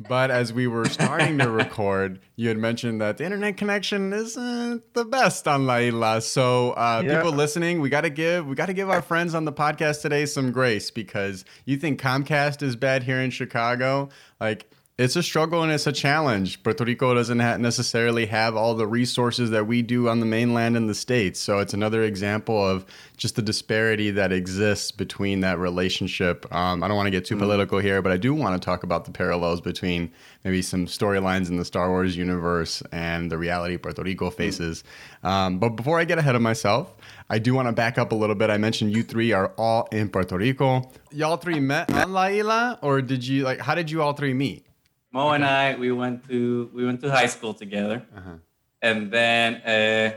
But 0.00 0.30
as 0.30 0.52
we 0.52 0.66
were 0.68 0.84
starting 0.84 1.38
to 1.38 1.50
record, 1.64 2.20
you 2.36 2.48
had 2.48 2.56
mentioned 2.58 3.00
that 3.00 3.18
the 3.18 3.24
internet 3.24 3.56
connection 3.56 4.12
isn't 4.12 4.94
the 4.94 5.04
best 5.04 5.48
on 5.48 5.66
La 5.66 5.78
Isla. 5.78 6.20
So 6.20 6.70
uh, 6.72 7.02
Yeah. 7.04 7.16
people 7.16 7.32
listening, 7.32 7.80
we 7.80 7.88
gotta 7.88 8.10
give 8.10 8.46
we 8.46 8.54
gotta 8.54 8.72
give 8.74 8.90
our 8.90 9.02
friends 9.02 9.34
on 9.34 9.44
the 9.44 9.52
podcast 9.52 10.02
today 10.02 10.24
some 10.26 10.52
grace 10.52 10.90
because 10.92 11.44
you 11.64 11.76
think 11.76 12.00
Comcast 12.00 12.62
is 12.62 12.76
bad 12.76 13.02
here 13.02 13.20
in 13.20 13.30
Chicago, 13.30 14.08
like. 14.40 14.70
It's 14.98 15.14
a 15.14 15.22
struggle 15.22 15.62
and 15.62 15.70
it's 15.70 15.86
a 15.86 15.92
challenge. 15.92 16.60
Puerto 16.64 16.84
Rico 16.84 17.14
doesn't 17.14 17.38
ha- 17.38 17.56
necessarily 17.56 18.26
have 18.26 18.56
all 18.56 18.74
the 18.74 18.84
resources 18.88 19.50
that 19.50 19.64
we 19.68 19.80
do 19.80 20.08
on 20.08 20.18
the 20.18 20.26
mainland 20.26 20.76
in 20.76 20.88
the 20.88 20.94
States. 20.94 21.38
So 21.38 21.60
it's 21.60 21.72
another 21.72 22.02
example 22.02 22.68
of 22.68 22.84
just 23.16 23.36
the 23.36 23.42
disparity 23.42 24.10
that 24.10 24.32
exists 24.32 24.90
between 24.90 25.38
that 25.42 25.60
relationship. 25.60 26.52
Um, 26.52 26.82
I 26.82 26.88
don't 26.88 26.96
want 26.96 27.06
to 27.06 27.12
get 27.12 27.24
too 27.24 27.36
political 27.36 27.78
here, 27.78 28.02
but 28.02 28.10
I 28.10 28.16
do 28.16 28.34
want 28.34 28.60
to 28.60 28.66
talk 28.66 28.82
about 28.82 29.04
the 29.04 29.12
parallels 29.12 29.60
between 29.60 30.10
maybe 30.42 30.62
some 30.62 30.86
storylines 30.86 31.48
in 31.48 31.58
the 31.58 31.64
Star 31.64 31.90
Wars 31.90 32.16
universe 32.16 32.82
and 32.90 33.30
the 33.30 33.38
reality 33.38 33.76
Puerto 33.76 34.02
Rico 34.02 34.30
faces. 34.30 34.82
Um, 35.22 35.60
but 35.60 35.70
before 35.76 36.00
I 36.00 36.06
get 36.06 36.18
ahead 36.18 36.34
of 36.34 36.42
myself, 36.42 36.92
I 37.30 37.38
do 37.38 37.54
want 37.54 37.68
to 37.68 37.72
back 37.72 37.98
up 37.98 38.10
a 38.10 38.16
little 38.16 38.34
bit. 38.34 38.50
I 38.50 38.58
mentioned 38.58 38.96
you 38.96 39.04
three 39.04 39.30
are 39.30 39.52
all 39.58 39.86
in 39.92 40.08
Puerto 40.08 40.36
Rico. 40.36 40.90
Y'all 41.12 41.36
three 41.36 41.60
met 41.60 41.92
on 41.92 42.12
La 42.12 42.26
Isla, 42.26 42.80
or 42.82 43.00
did 43.00 43.24
you 43.24 43.44
like? 43.44 43.60
How 43.60 43.76
did 43.76 43.92
you 43.92 44.02
all 44.02 44.14
three 44.14 44.34
meet? 44.34 44.64
Mo 45.12 45.30
and 45.30 45.44
I, 45.44 45.74
we 45.76 45.90
went 45.92 46.28
to 46.28 46.70
we 46.74 46.84
went 46.84 47.00
to 47.00 47.10
high 47.10 47.26
school 47.26 47.54
together, 47.54 48.04
Uh-huh. 48.16 48.36
and 48.82 49.10
then 49.10 49.54
uh, 49.62 50.12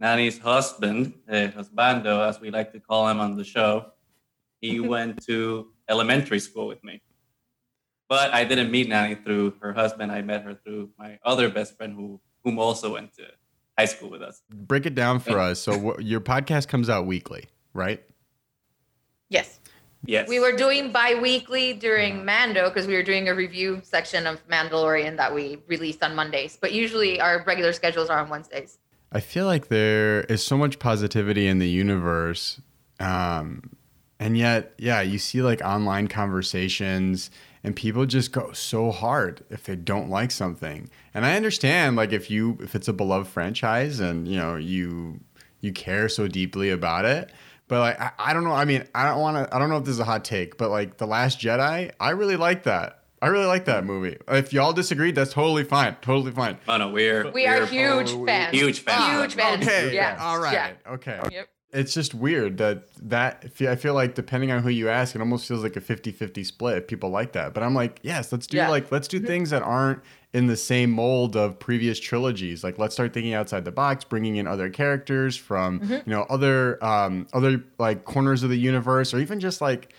Nani's 0.00 0.38
husband, 0.38 1.12
uh, 1.28 1.48
husbando, 1.56 2.26
as 2.28 2.40
we 2.40 2.50
like 2.50 2.72
to 2.72 2.80
call 2.80 3.08
him 3.08 3.20
on 3.20 3.36
the 3.36 3.44
show, 3.44 3.92
he 4.60 4.80
went 4.94 5.22
to 5.26 5.68
elementary 5.88 6.40
school 6.40 6.66
with 6.66 6.82
me. 6.82 7.02
But 8.08 8.32
I 8.32 8.44
didn't 8.44 8.70
meet 8.70 8.88
Nani 8.88 9.14
through 9.14 9.54
her 9.60 9.72
husband. 9.72 10.10
I 10.12 10.22
met 10.22 10.42
her 10.42 10.54
through 10.54 10.90
my 10.98 11.18
other 11.24 11.48
best 11.50 11.76
friend, 11.76 11.94
who 11.94 12.20
whom 12.44 12.58
also 12.58 12.92
went 12.94 13.12
to 13.14 13.24
high 13.78 13.86
school 13.86 14.08
with 14.10 14.22
us. 14.22 14.42
Break 14.50 14.86
it 14.86 14.94
down 14.94 15.18
for 15.20 15.38
us. 15.38 15.58
So 15.60 15.72
wh- 15.78 16.00
your 16.02 16.20
podcast 16.20 16.68
comes 16.68 16.88
out 16.88 17.06
weekly, 17.06 17.46
right? 17.74 18.02
Yes. 19.30 19.58
Yes, 20.06 20.28
We 20.28 20.38
were 20.38 20.52
doing 20.52 20.92
bi-weekly 20.92 21.72
during 21.72 22.24
Mando 22.24 22.68
because 22.68 22.86
we 22.86 22.94
were 22.94 23.02
doing 23.02 23.28
a 23.28 23.34
review 23.34 23.80
section 23.82 24.26
of 24.26 24.46
Mandalorian 24.48 25.16
that 25.16 25.34
we 25.34 25.58
released 25.66 26.02
on 26.02 26.14
Mondays. 26.14 26.58
But 26.60 26.72
usually 26.72 27.20
our 27.20 27.42
regular 27.46 27.72
schedules 27.72 28.10
are 28.10 28.18
on 28.18 28.28
Wednesdays. 28.28 28.78
I 29.12 29.20
feel 29.20 29.46
like 29.46 29.68
there 29.68 30.22
is 30.22 30.44
so 30.44 30.58
much 30.58 30.78
positivity 30.78 31.46
in 31.46 31.58
the 31.58 31.68
universe. 31.68 32.60
Um, 33.00 33.76
and 34.18 34.36
yet, 34.36 34.74
yeah, 34.78 35.00
you 35.00 35.18
see 35.18 35.42
like 35.42 35.62
online 35.62 36.08
conversations 36.08 37.30
and 37.62 37.74
people 37.74 38.04
just 38.04 38.30
go 38.30 38.52
so 38.52 38.90
hard 38.90 39.42
if 39.50 39.64
they 39.64 39.74
don't 39.74 40.10
like 40.10 40.30
something. 40.30 40.90
And 41.14 41.24
I 41.24 41.36
understand 41.36 41.96
like 41.96 42.12
if 42.12 42.30
you 42.30 42.58
if 42.60 42.74
it's 42.74 42.88
a 42.88 42.92
beloved 42.92 43.28
franchise 43.28 44.00
and 44.00 44.28
you 44.28 44.36
know 44.36 44.56
you 44.56 45.20
you 45.60 45.72
care 45.72 46.08
so 46.08 46.28
deeply 46.28 46.70
about 46.70 47.06
it. 47.06 47.32
But 47.74 47.80
like 47.80 48.00
I, 48.00 48.12
I 48.30 48.32
don't 48.32 48.44
know. 48.44 48.52
I 48.52 48.64
mean, 48.66 48.84
I 48.94 49.04
don't 49.08 49.18
want 49.20 49.36
to. 49.50 49.52
I 49.52 49.58
don't 49.58 49.68
know 49.68 49.78
if 49.78 49.84
this 49.84 49.94
is 49.94 49.98
a 49.98 50.04
hot 50.04 50.24
take, 50.24 50.56
but 50.56 50.70
like 50.70 50.96
the 50.98 51.08
Last 51.08 51.40
Jedi, 51.40 51.90
I 51.98 52.10
really 52.10 52.36
like 52.36 52.62
that. 52.64 53.00
I 53.20 53.26
really 53.26 53.46
like 53.46 53.64
that 53.64 53.84
movie. 53.84 54.16
If 54.28 54.52
y'all 54.52 54.72
disagreed, 54.72 55.16
that's 55.16 55.32
totally 55.32 55.64
fine. 55.64 55.96
Totally 56.00 56.30
fine. 56.30 56.58
Oh 56.68 56.76
no, 56.76 56.90
we're 56.90 57.28
We 57.32 57.48
are 57.48 57.60
we're 57.62 57.66
huge 57.66 58.12
fans. 58.26 58.52
huge 58.56 58.78
fans. 58.78 59.18
Huge 59.18 59.34
fans. 59.34 59.66
Okay. 59.66 59.92
Yeah. 59.92 60.18
All 60.20 60.38
right. 60.38 60.52
Yeah. 60.52 60.92
Okay. 60.92 61.20
Yep. 61.32 61.48
It's 61.72 61.92
just 61.92 62.14
weird 62.14 62.58
that 62.58 62.84
that 63.08 63.44
I 63.62 63.74
feel 63.74 63.94
like 63.94 64.14
depending 64.14 64.52
on 64.52 64.62
who 64.62 64.68
you 64.68 64.88
ask, 64.88 65.16
it 65.16 65.20
almost 65.20 65.48
feels 65.48 65.64
like 65.64 65.74
a 65.74 65.80
50-50 65.80 66.46
split 66.46 66.78
if 66.78 66.86
people 66.86 67.10
like 67.10 67.32
that. 67.32 67.54
But 67.54 67.64
I'm 67.64 67.74
like, 67.74 67.98
yes, 68.04 68.30
let's 68.30 68.46
do 68.46 68.58
Yeah. 68.58 68.68
like 68.68 68.92
let's 68.92 69.08
do 69.08 69.18
things 69.18 69.50
that 69.50 69.62
aren't 69.62 70.00
in 70.34 70.48
the 70.48 70.56
same 70.56 70.90
mold 70.90 71.36
of 71.36 71.58
previous 71.58 71.98
trilogies. 71.98 72.62
Like 72.62 72.78
let's 72.78 72.94
start 72.94 73.14
thinking 73.14 73.32
outside 73.32 73.64
the 73.64 73.72
box, 73.72 74.04
bringing 74.04 74.36
in 74.36 74.46
other 74.46 74.68
characters 74.68 75.36
from 75.36 75.80
you 75.88 76.02
know 76.06 76.26
other 76.28 76.82
um, 76.84 77.26
other 77.32 77.64
like 77.78 78.04
corners 78.04 78.42
of 78.42 78.50
the 78.50 78.58
universe, 78.58 79.14
or 79.14 79.20
even 79.20 79.40
just 79.40 79.60
like 79.62 79.94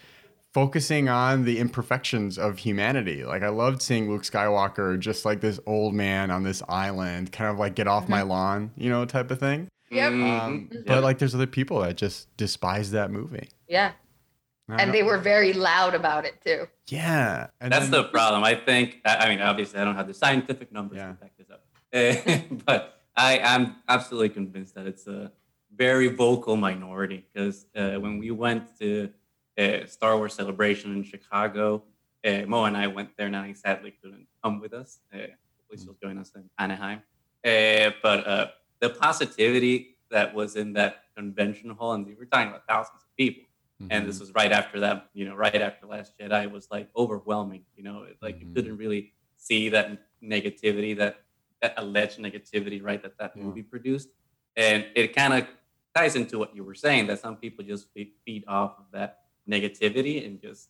focusing 0.53 1.09
on 1.09 1.43
the 1.43 1.59
imperfections 1.59 2.37
of 2.37 2.59
humanity. 2.59 3.25
Like 3.25 3.43
I 3.43 3.49
loved 3.49 3.81
seeing 3.81 4.09
Luke 4.09 4.23
Skywalker 4.23 4.99
just 4.99 5.25
like 5.25 5.41
this 5.41 5.59
old 5.65 5.93
man 5.93 6.31
on 6.31 6.43
this 6.43 6.61
island, 6.69 7.31
kind 7.31 7.49
of 7.49 7.57
like 7.57 7.75
get 7.75 7.87
off 7.87 8.07
my 8.07 8.21
lawn, 8.21 8.71
you 8.77 8.89
know, 8.89 9.03
type 9.05 9.31
of 9.31 9.39
thing. 9.39 9.67
Yep. 9.91 10.13
Um, 10.13 10.69
But 10.85 11.03
like, 11.03 11.19
there's 11.19 11.35
other 11.35 11.47
people 11.47 11.81
that 11.81 11.97
just 11.97 12.35
despise 12.37 12.91
that 12.91 13.11
movie. 13.11 13.49
Yeah. 13.67 13.91
I 14.69 14.81
And 14.81 14.93
they 14.93 15.03
were 15.03 15.17
very 15.19 15.53
loud 15.53 15.93
about 15.93 16.25
it 16.25 16.41
too. 16.41 16.67
yeah, 16.87 17.47
and 17.61 17.71
That's 17.71 17.89
then- 17.89 17.91
the 18.01 18.03
problem. 18.05 18.43
I 18.43 18.55
think. 18.55 19.01
I 19.05 19.15
I 19.17 19.29
mean, 19.29 19.41
obviously, 19.41 19.79
I 19.79 19.85
don't 19.85 19.95
have 19.95 20.07
the 20.07 20.13
scientific 20.13 20.71
numbers 20.71 20.97
Yeah. 20.97 21.09
to 21.09 21.13
back 21.13 21.33
this 21.37 21.49
up, 21.51 21.63
but 22.65 23.01
I 23.15 23.37
am 23.39 23.75
absolutely 23.87 24.29
convinced 24.29 24.73
that 24.75 24.87
it's 24.87 25.07
a 25.07 25.31
very 25.75 26.07
vocal 26.07 26.55
minority. 26.55 27.25
Because 27.31 27.67
uh, 27.75 27.95
when 27.99 28.17
we 28.17 28.31
went 28.31 28.77
to 28.79 29.09
uh, 29.57 29.85
Star 29.85 30.17
Wars 30.17 30.33
Celebration 30.33 30.91
in 30.93 31.03
Chicago, 31.03 31.83
uh, 32.25 32.41
Mo 32.47 32.63
and 32.65 32.75
I 32.75 32.87
went 32.87 33.15
there. 33.17 33.29
Now 33.29 33.43
he 33.43 33.53
sadly 33.53 33.93
couldn't 34.01 34.27
come 34.43 34.59
with 34.59 34.73
us. 34.73 34.99
Uh, 35.13 35.17
hopefully, 35.57 35.77
she'll 35.83 35.97
join 36.01 36.17
us 36.17 36.31
in 36.35 36.49
Anaheim. 36.57 37.03
Uh, 37.45 37.91
but 38.01 38.25
uh, 38.27 38.47
the 38.79 38.89
positivity 38.89 39.97
that 40.09 40.33
was 40.33 40.55
in 40.55 40.73
that 40.73 41.03
convention 41.15 41.69
hall, 41.69 41.93
and 41.93 42.05
we 42.07 42.15
were 42.15 42.25
talking 42.25 42.49
about 42.49 42.63
thousands 42.67 43.03
of 43.03 43.15
people 43.15 43.43
and 43.79 43.89
Mm-hmm. 43.91 44.07
this 44.07 44.19
was 44.21 44.33
right 44.33 44.51
after 44.53 44.79
that 44.79 45.09
you 45.13 45.25
know 45.27 45.35
right 45.35 45.61
after 45.61 45.85
last 45.85 46.13
jedi 46.17 46.43
it 46.43 46.51
was 46.51 46.67
like 46.71 46.87
overwhelming 46.95 47.63
you 47.75 47.83
know 47.83 48.03
it- 48.03 48.17
like 48.21 48.35
Mhm. 48.37 48.41
you 48.41 48.47
couldn't 48.55 48.77
really 48.77 49.13
see 49.37 49.67
that 49.69 49.85
negativity 50.23 50.95
that 50.97 51.13
that 51.61 51.73
alleged 51.77 52.17
negativity, 52.19 52.79
right, 52.83 53.01
that 53.01 53.17
that 53.17 53.31
Yeah. 53.35 53.43
movie 53.43 53.63
produced, 53.63 54.09
and 54.55 54.85
it 54.95 55.15
kind 55.15 55.33
of 55.33 55.47
ties 55.95 56.15
into 56.15 56.37
what 56.37 56.55
you 56.55 56.63
were 56.63 56.75
saying 56.75 57.07
that 57.07 57.19
some 57.19 57.35
people 57.37 57.63
just 57.65 57.83
feed, 57.93 58.43
off 58.47 58.73
of 58.77 58.85
that 58.91 59.11
negativity 59.49 60.25
and 60.25 60.39
just 60.41 60.69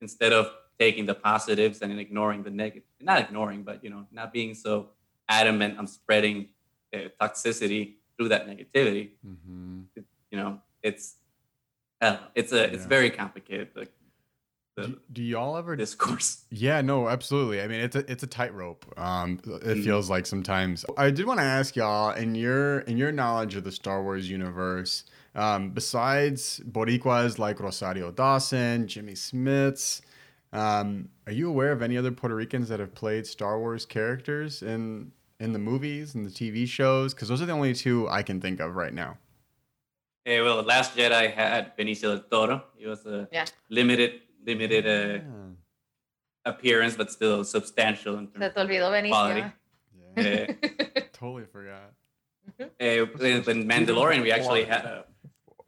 instead 0.00 0.32
of 0.32 0.44
taking 0.78 1.04
the 1.06 1.14
positives 1.14 1.82
and 1.82 1.98
ignoring 2.06 2.42
the 2.44 2.50
negative, 2.50 2.84
not 3.00 3.18
ignoring, 3.20 3.62
but 3.68 3.82
you 3.84 3.90
know, 3.90 4.06
not 4.12 4.32
being 4.32 4.54
so 4.54 4.90
adamant 5.28 5.78
on 5.78 5.86
spreading 5.86 6.48
uh, 6.94 7.08
toxicity 7.20 7.82
through 8.16 8.28
that 8.28 8.46
negativity. 8.46 9.10
Mhm. 9.26 9.86
You 10.30 10.38
know, 10.40 10.60
it's 10.82 11.16
I 12.02 12.18
it's 12.34 12.52
a 12.52 12.64
it's 12.72 12.82
Yeah. 12.82 12.88
very 12.88 13.10
complicated 13.10 13.68
the, 13.74 13.88
the 14.76 14.88
Do, 14.88 15.00
do 15.12 15.22
y'all 15.22 15.56
ever 15.56 15.76
discourse. 15.76 16.44
Yeah, 16.50 16.80
no, 16.82 17.08
absolutely. 17.08 17.62
I 17.62 17.68
mean, 17.68 17.80
it's 17.80 17.96
a 17.96 18.10
it's 18.10 18.22
a 18.22 18.26
tightrope. 18.26 18.84
Um, 18.98 19.38
it 19.44 19.62
Mhm. 19.78 19.84
feels 19.84 20.10
like 20.10 20.26
sometimes. 20.26 20.84
I 20.96 21.10
did 21.10 21.26
want 21.26 21.38
to 21.40 21.44
ask 21.44 21.76
y'all 21.76 22.10
in 22.14 22.34
your 22.34 22.80
in 22.80 22.96
your 22.98 23.12
knowledge 23.12 23.54
of 23.54 23.64
the 23.64 23.72
Star 23.72 24.02
Wars 24.02 24.28
universe, 24.28 25.04
um, 25.34 25.70
besides 25.70 26.60
Boricuas 26.70 27.38
like 27.38 27.60
Rosario 27.60 28.10
Dawson, 28.10 28.86
Jimmy 28.88 29.12
Smits, 29.14 30.00
um, 30.52 31.08
are 31.26 31.32
you 31.32 31.48
aware 31.48 31.72
of 31.72 31.80
any 31.82 31.96
other 31.96 32.10
Puerto 32.10 32.34
Ricans 32.34 32.68
that 32.68 32.80
have 32.80 32.94
played 32.94 33.26
Star 33.26 33.58
Wars 33.58 33.86
characters 33.86 34.62
in 34.62 35.12
in 35.40 35.52
the 35.52 35.58
movies 35.58 36.14
and 36.14 36.24
the 36.26 36.30
TV 36.30 36.66
shows? 36.66 37.14
Because 37.14 37.28
those 37.28 37.40
are 37.42 37.46
the 37.46 37.52
only 37.52 37.74
two 37.74 38.08
I 38.08 38.22
can 38.22 38.40
think 38.40 38.58
of 38.60 38.74
right 38.76 38.92
now. 38.94 39.18
Eh, 40.24 40.40
well, 40.40 40.56
the 40.56 40.62
Last 40.68 40.96
Jedi 40.96 41.32
had 41.32 41.76
Benicio 41.76 42.08
del 42.14 42.20
Toro. 42.30 42.64
He 42.76 42.86
was 42.86 43.04
a 43.06 43.28
Yeah. 43.32 43.44
limited 43.68 44.20
limited 44.44 44.86
uh, 44.86 45.20
appearance, 46.44 46.96
but 46.96 47.10
still 47.10 47.44
substantial 47.44 48.18
in 48.18 48.26
Se 48.26 48.38
terms 48.38 48.54
te 48.54 48.60
olvidó 48.60 49.08
quality. 49.08 49.44
Yeah, 50.16 50.22
Eh, 50.24 50.46
totally 51.12 51.44
forgot. 51.46 51.92
Uh, 52.60 52.66
in, 52.80 53.42
in 53.48 53.66
Mandalorian, 53.68 54.20
we 54.22 54.30
actually 54.32 54.64
had 54.64 54.84
a, 54.84 55.04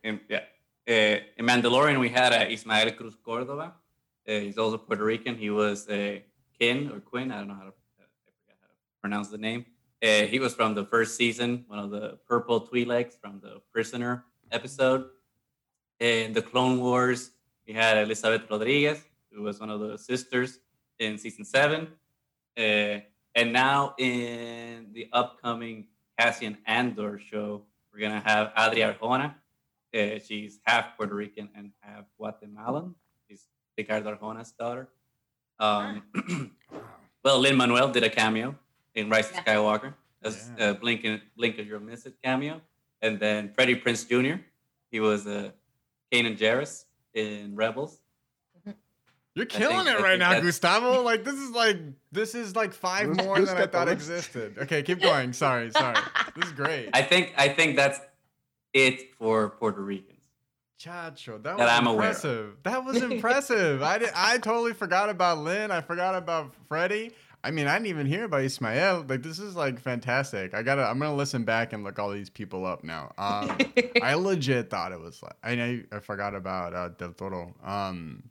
in, 0.03 0.21
yeah, 0.29 0.41
uh, 0.89 1.21
in 1.39 1.47
Mandalorian 1.47 1.99
we 2.01 2.09
had 2.11 2.33
a 2.33 2.51
Ismael 2.53 2.91
Cruz 2.93 3.17
Cordova. 3.25 3.73
Uh, 4.29 4.33
he's 4.41 4.59
also 4.59 4.77
Puerto 4.77 5.05
Rican. 5.05 5.37
He 5.37 5.51
was 5.51 5.89
a 5.89 6.25
Kin 6.59 6.91
or 6.93 7.01
Quinn. 7.01 7.31
I 7.33 7.39
don't 7.39 7.49
know 7.49 7.55
how 7.55 7.61
to, 7.63 7.69
uh, 7.69 8.03
I 8.03 8.31
forget 8.41 8.57
how 8.61 8.67
to 8.67 8.75
pronounce 9.01 9.29
the 9.29 9.39
name. 9.39 9.65
Uh, 10.03 10.27
he 10.27 10.39
was 10.41 10.53
from 10.55 10.75
the 10.75 10.85
first 10.85 11.17
season, 11.17 11.65
one 11.69 11.79
of 11.79 11.91
the 11.91 12.19
purple 12.29 12.61
Twi'leks 12.69 13.15
from 13.19 13.41
the 13.41 13.61
Prisoner 13.73 14.25
episode. 14.55 15.07
In 16.01 16.33
the 16.33 16.43
Clone 16.43 16.81
Wars, 16.81 17.31
we 17.67 17.73
had 17.75 17.99
Elizabeth 17.99 18.49
Rodriguez, 18.51 19.01
who 19.31 19.43
was 19.43 19.61
one 19.61 19.71
of 19.71 19.81
the 19.81 19.97
sisters 19.99 20.59
in 20.99 21.19
season 21.19 21.45
seven. 21.45 21.89
Uh, 22.57 23.01
and 23.35 23.53
now 23.53 23.95
in 23.99 24.89
the 24.93 25.09
upcoming 25.13 25.87
Cassian 26.19 26.57
Andor 26.67 27.19
show, 27.19 27.63
we're 27.93 28.01
gonna 28.01 28.21
have 28.25 28.53
Adria 28.57 28.95
Arjona. 28.95 29.35
Uh, 29.95 30.19
she's 30.25 30.59
half 30.65 30.97
Puerto 30.97 31.15
Rican 31.15 31.49
and 31.57 31.71
half 31.81 32.05
Guatemalan. 32.19 32.95
She's 33.29 33.47
Ricardo 33.79 34.11
Arjona's 34.15 34.53
daughter. 34.53 34.89
Um, 35.59 36.03
well, 37.25 37.39
Lin 37.39 37.57
Manuel 37.57 37.89
did 37.91 38.03
a 38.03 38.11
cameo 38.11 38.57
in 38.95 39.09
Rise 39.09 39.31
of 39.31 39.35
Yeah. 39.37 39.45
Skywalker 39.45 39.95
as 40.23 40.51
Yeah. 40.59 40.71
uh, 40.71 40.73
Blink 40.75 41.05
and 41.05 41.21
Blink 41.37 41.59
of 41.59 41.67
Your 41.67 41.79
Miss 41.81 42.07
It 42.07 42.15
cameo, 42.23 42.61
and 43.05 43.21
then 43.21 43.51
Freddie 43.51 43.77
Prinze 43.77 44.09
Jr. 44.09 44.41
He 44.91 44.99
was 44.99 45.27
a 45.27 45.49
uh, 45.49 45.51
Kanan 46.11 46.39
Jarrus 46.39 46.87
in 47.13 47.55
Rebels. 47.55 48.01
You're 49.35 49.47
killing 49.47 49.89
I 49.89 49.97
it 49.99 50.01
right 50.01 50.19
now, 50.19 50.39
Gustavo. 50.41 51.03
Like 51.03 51.25
this 51.25 51.35
is 51.35 51.51
like 51.51 51.77
this 52.13 52.37
is 52.37 52.55
like 52.55 52.73
five 52.73 53.09
more 53.09 53.41
than 53.41 53.57
I 53.57 53.67
thought 53.67 53.89
existed. 53.89 54.57
Okay, 54.59 54.83
keep 54.83 55.01
going. 55.01 55.33
Sorry, 55.33 55.73
sorry. 55.73 55.99
This 56.37 56.47
is 56.47 56.53
great. 56.53 56.91
I 56.93 57.03
think 57.03 57.35
I 57.37 57.49
think 57.49 57.75
that's 57.75 57.99
it 58.73 59.13
for 59.19 59.51
Puerto 59.51 59.81
Ricans. 59.83 60.15
Chacho, 60.81 61.43
that 61.43 61.57
was 61.57 61.67
That 61.67 61.69
I'm 61.81 61.87
aware 61.87 62.11
of. 62.11 62.17
impressive. 62.17 62.57
That 62.63 62.85
was 62.85 63.03
impressive. 63.03 63.83
I 63.83 63.99
did, 63.99 64.11
I 64.15 64.39
totally 64.39 64.73
forgot 64.73 65.09
about 65.09 65.39
Lin. 65.39 65.71
I 65.71 65.81
forgot 65.81 66.15
about 66.15 66.55
Freddie. 66.69 67.13
I 67.45 67.51
mean, 67.51 67.67
I 67.67 67.75
didn't 67.75 67.89
even 67.89 68.07
hear 68.07 68.25
about 68.25 68.41
Ismael. 68.41 69.05
Like 69.07 69.23
this 69.23 69.39
is 69.39 69.55
like 69.55 69.79
fantastic. 69.79 70.55
I 70.55 70.63
gotta. 70.63 70.83
I'm 70.83 70.99
gonna 70.99 71.15
listen 71.15 71.45
back 71.45 71.75
and 71.75 71.85
look 71.85 71.99
all 71.99 72.11
these 72.11 72.31
people 72.31 72.65
up 72.65 72.83
now. 72.83 73.13
Um, 73.19 73.59
I 74.03 74.15
legit 74.15 74.71
thought 74.71 74.93
it 74.93 74.99
was 75.01 75.23
like 75.23 75.35
I 75.43 75.55
know 75.55 75.83
I 75.93 75.99
forgot 75.99 76.35
about 76.35 76.75
uh, 76.75 76.89
Del 76.89 77.13
Toro. 77.13 77.55
Um, 77.63 78.25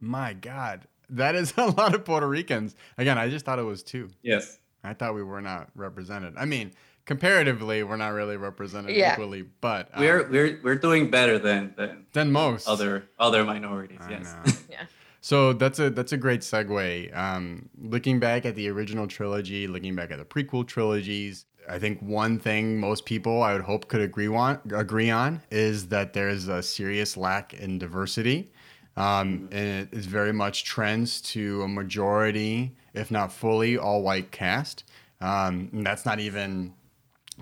my 0.00 0.32
God, 0.32 0.86
that 1.10 1.34
is 1.34 1.52
a 1.58 1.66
lot 1.66 1.94
of 1.94 2.04
Puerto 2.06 2.26
Ricans. 2.26 2.74
Again, 2.96 3.18
I 3.18 3.28
just 3.28 3.44
thought 3.44 3.58
it 3.58 3.64
was 3.64 3.82
two. 3.82 4.08
Yes. 4.22 4.58
I 4.82 4.94
thought 4.94 5.14
we 5.14 5.22
were 5.22 5.40
not 5.42 5.68
represented. 5.74 6.34
I 6.36 6.44
mean, 6.44 6.70
comparatively, 7.06 7.82
we're 7.82 7.96
not 7.96 8.12
really 8.12 8.36
represented 8.36 8.94
Yeah. 8.96 9.12
equally, 9.14 9.42
but 9.60 9.90
um, 9.92 10.00
We're 10.00 10.28
we're 10.28 10.60
we're 10.62 10.74
doing 10.76 11.10
better 11.10 11.38
than 11.38 11.74
than 11.76 12.06
than 12.12 12.32
most 12.32 12.68
other 12.68 13.08
other 13.18 13.44
minorities. 13.44 14.00
I 14.00 14.10
yes. 14.10 14.34
know. 14.46 14.52
Yeah. 14.70 14.84
So 15.26 15.52
that's 15.54 15.80
a 15.80 15.90
that's 15.90 16.12
a 16.12 16.16
great 16.16 16.42
segue. 16.42 17.12
Um, 17.12 17.68
looking 17.82 18.20
back 18.20 18.46
at 18.46 18.54
the 18.54 18.68
original 18.68 19.08
trilogy, 19.08 19.66
looking 19.66 19.96
back 19.96 20.12
at 20.12 20.18
the 20.18 20.24
prequel 20.24 20.64
trilogies, 20.64 21.46
I 21.68 21.80
think 21.80 22.00
one 22.00 22.38
thing 22.38 22.78
most 22.78 23.06
people 23.06 23.42
I 23.42 23.52
would 23.54 23.62
hope 23.62 23.88
could 23.88 24.02
agree 24.02 24.28
on 24.28 24.60
agree 24.72 25.10
on 25.10 25.42
is 25.50 25.88
that 25.88 26.12
there 26.12 26.28
is 26.28 26.46
a 26.46 26.62
serious 26.62 27.16
lack 27.16 27.54
in 27.54 27.76
diversity, 27.76 28.52
um, 28.96 29.48
and 29.50 29.88
it 29.88 29.88
is 29.90 30.06
very 30.06 30.32
much 30.32 30.62
trends 30.62 31.20
to 31.32 31.62
a 31.62 31.66
majority, 31.66 32.76
if 32.94 33.10
not 33.10 33.32
fully, 33.32 33.76
all 33.76 34.04
white 34.04 34.30
cast. 34.30 34.84
Um, 35.20 35.70
and 35.72 35.84
that's 35.84 36.06
not 36.06 36.20
even 36.20 36.72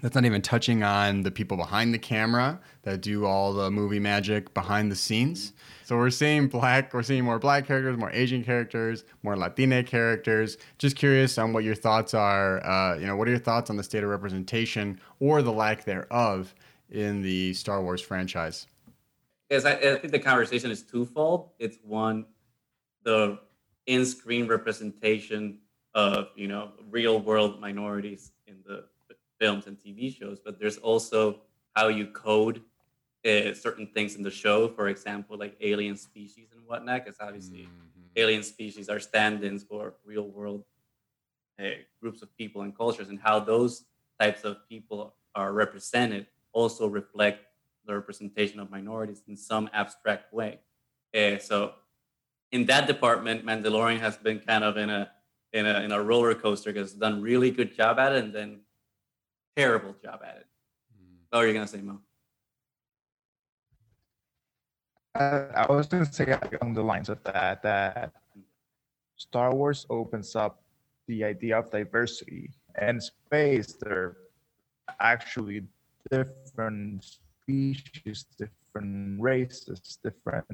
that's 0.02 0.14
not 0.14 0.24
even 0.24 0.42
touching 0.42 0.82
on 0.82 1.22
the 1.22 1.30
people 1.30 1.56
behind 1.56 1.94
the 1.94 1.98
camera 1.98 2.60
that 2.82 3.00
do 3.00 3.24
all 3.24 3.52
the 3.52 3.70
movie 3.70 4.00
magic 4.00 4.52
behind 4.52 4.90
the 4.90 4.96
scenes. 4.96 5.52
So 5.84 5.96
we're 5.96 6.10
seeing 6.10 6.48
black, 6.48 6.92
we're 6.92 7.02
seeing 7.02 7.24
more 7.24 7.38
black 7.38 7.66
characters, 7.66 7.96
more 7.96 8.10
Asian 8.10 8.42
characters, 8.42 9.04
more 9.22 9.36
Latina 9.36 9.82
characters. 9.82 10.56
Just 10.78 10.96
curious 10.96 11.38
on 11.38 11.52
what 11.52 11.64
your 11.64 11.74
thoughts 11.74 12.14
are. 12.14 12.64
Uh, 12.66 12.98
you 12.98 13.06
know, 13.06 13.16
what 13.16 13.28
are 13.28 13.32
your 13.32 13.40
thoughts 13.40 13.70
on 13.70 13.76
the 13.76 13.82
state 13.82 14.02
of 14.02 14.10
representation 14.10 15.00
or 15.20 15.42
the 15.42 15.52
lack 15.52 15.84
thereof 15.84 16.54
in 16.90 17.22
the 17.22 17.54
Star 17.54 17.82
Wars 17.82 18.00
franchise? 18.00 18.66
Yes, 19.50 19.64
I, 19.64 19.72
I 19.72 19.96
think 19.98 20.10
the 20.10 20.18
conversation 20.18 20.70
is 20.70 20.82
twofold. 20.82 21.50
It's 21.58 21.78
one, 21.84 22.26
the 23.04 23.38
in-screen 23.86 24.48
representation 24.48 25.58
of 25.94 26.28
you 26.34 26.48
know 26.48 26.72
real 26.90 27.20
world 27.20 27.60
minorities 27.60 28.32
in 28.46 28.56
the 28.66 28.86
films 29.40 29.66
and 29.66 29.78
TV 29.78 30.16
shows, 30.16 30.38
but 30.44 30.58
there's 30.58 30.78
also 30.78 31.40
how 31.74 31.88
you 31.88 32.06
code 32.06 32.62
uh, 33.26 33.54
certain 33.54 33.86
things 33.94 34.14
in 34.16 34.22
the 34.22 34.30
show. 34.30 34.68
For 34.68 34.88
example, 34.88 35.36
like 35.38 35.56
alien 35.60 35.96
species 35.96 36.48
and 36.54 36.66
whatnot, 36.66 37.04
because 37.04 37.18
obviously 37.20 37.62
Mm-hmm. 37.62 38.20
alien 38.20 38.42
species 38.42 38.88
are 38.88 39.00
stand-ins 39.00 39.64
for 39.64 39.94
real 40.04 40.28
world 40.28 40.64
uh, 41.58 41.64
groups 42.00 42.22
of 42.22 42.36
people 42.36 42.62
and 42.62 42.76
cultures, 42.76 43.08
and 43.08 43.18
how 43.20 43.38
those 43.40 43.84
types 44.20 44.44
of 44.44 44.56
people 44.68 45.14
are 45.34 45.52
represented 45.52 46.26
also 46.52 46.86
reflect 46.86 47.46
the 47.86 47.94
representation 47.94 48.60
of 48.60 48.70
minorities 48.70 49.22
in 49.28 49.36
some 49.36 49.68
abstract 49.72 50.32
way. 50.32 50.58
Uh, 51.16 51.38
so, 51.38 51.72
in 52.52 52.66
that 52.66 52.86
department, 52.86 53.44
Mandalorian 53.44 54.00
has 54.00 54.16
been 54.16 54.38
kind 54.38 54.64
of 54.64 54.76
in 54.76 54.90
a 54.90 55.10
in 55.52 55.66
a 55.66 55.80
in 55.80 55.92
a 55.92 56.02
roller 56.02 56.34
coaster 56.34 56.72
because 56.72 56.90
it's 56.92 57.00
done 57.00 57.20
really 57.20 57.50
good 57.50 57.74
job 57.74 57.98
at 57.98 58.12
it, 58.12 58.24
and 58.24 58.32
then 58.34 58.60
terrible 59.56 59.94
job 60.02 60.20
at 60.24 60.36
it. 60.36 60.46
What 61.30 61.44
are 61.44 61.46
you 61.46 61.54
gonna 61.54 61.66
say, 61.66 61.80
Mo? 61.80 62.00
Uh, 65.14 65.46
I 65.54 65.66
was 65.72 65.86
going 65.86 66.04
to 66.04 66.12
say 66.12 66.36
along 66.60 66.74
the 66.74 66.82
lines 66.82 67.08
of 67.08 67.22
that 67.22 67.62
that 67.62 68.12
Star 69.16 69.54
Wars 69.54 69.86
opens 69.88 70.34
up 70.34 70.60
the 71.06 71.22
idea 71.22 71.58
of 71.58 71.70
diversity 71.70 72.50
and 72.74 73.00
space. 73.00 73.74
They're 73.80 74.16
actually 74.98 75.62
different 76.10 77.04
species, 77.04 78.26
different 78.36 79.20
races, 79.20 79.98
different, 80.02 80.46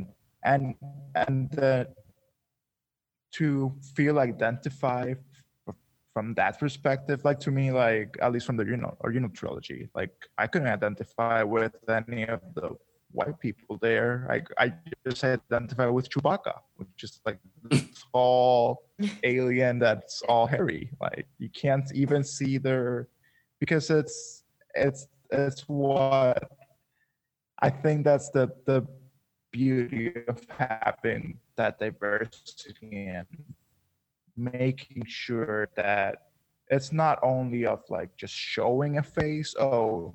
and 0.45 0.75
and 1.15 1.59
uh, 1.59 1.85
to 3.33 3.73
feel 3.95 4.19
identified 4.19 5.17
f- 5.19 5.30
from 6.13 6.35
that 6.35 6.59
perspective, 6.59 7.25
like 7.25 7.41
to 7.41 7.51
me, 7.51 7.71
like 7.71 8.17
at 8.21 8.33
least 8.33 8.47
from 8.47 8.57
the 8.57 8.65
you 8.65 8.77
know 8.77 8.97
original 9.05 9.31
trilogy, 9.31 9.89
like 9.95 10.13
I 10.39 10.47
couldn't 10.47 10.69
identify 10.69 11.43
with 11.43 11.73
any 11.89 12.27
of 12.27 12.41
the 12.55 12.77
white 13.13 13.39
people 13.41 13.79
there. 13.81 14.27
I 14.31 14.65
I 14.65 14.73
just 15.07 15.23
identify 15.25 15.87
with 15.87 16.11
Chewbacca, 16.11 16.59
which 16.77 17.03
is 17.03 17.21
like 17.25 17.39
this 17.71 17.85
tall 18.13 18.83
alien 19.23 19.79
that's 19.79 20.23
all 20.23 20.47
hairy. 20.47 20.91
Like 21.01 21.27
you 21.39 21.49
can't 21.51 21.91
even 21.95 22.25
see 22.25 22.59
their 22.59 23.09
because 23.59 23.91
it's 23.91 24.45
it's 24.75 25.07
it's 25.31 25.63
what 25.69 26.51
I 27.61 27.71
think 27.71 28.05
that's 28.05 28.31
the 28.31 28.49
the 28.67 28.87
beauty 29.53 30.13
of 30.29 30.41
having 30.49 31.39
that 31.57 31.79
diversity 31.79 33.07
and 33.07 33.27
making 34.41 35.05
sure 35.07 35.69
that 35.77 36.13
it's 36.69 36.93
not 36.93 37.19
only 37.23 37.67
of 37.67 37.81
like 37.91 38.11
just 38.17 38.35
showing 38.35 38.99
a 38.99 39.03
face 39.03 39.55
oh 39.59 40.15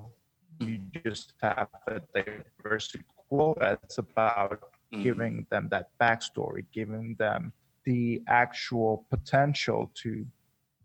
you 0.59 0.79
just 1.05 1.33
have 1.41 1.67
a 1.87 1.99
diversity 2.13 3.03
quota 3.29 3.77
it's 3.83 3.97
about 3.97 4.59
Mhm. 4.93 5.03
giving 5.03 5.35
them 5.49 5.67
that 5.69 5.87
backstory 6.01 6.63
giving 6.71 7.15
them 7.19 7.51
the 7.85 8.21
actual 8.27 9.05
potential 9.09 9.91
to 10.03 10.25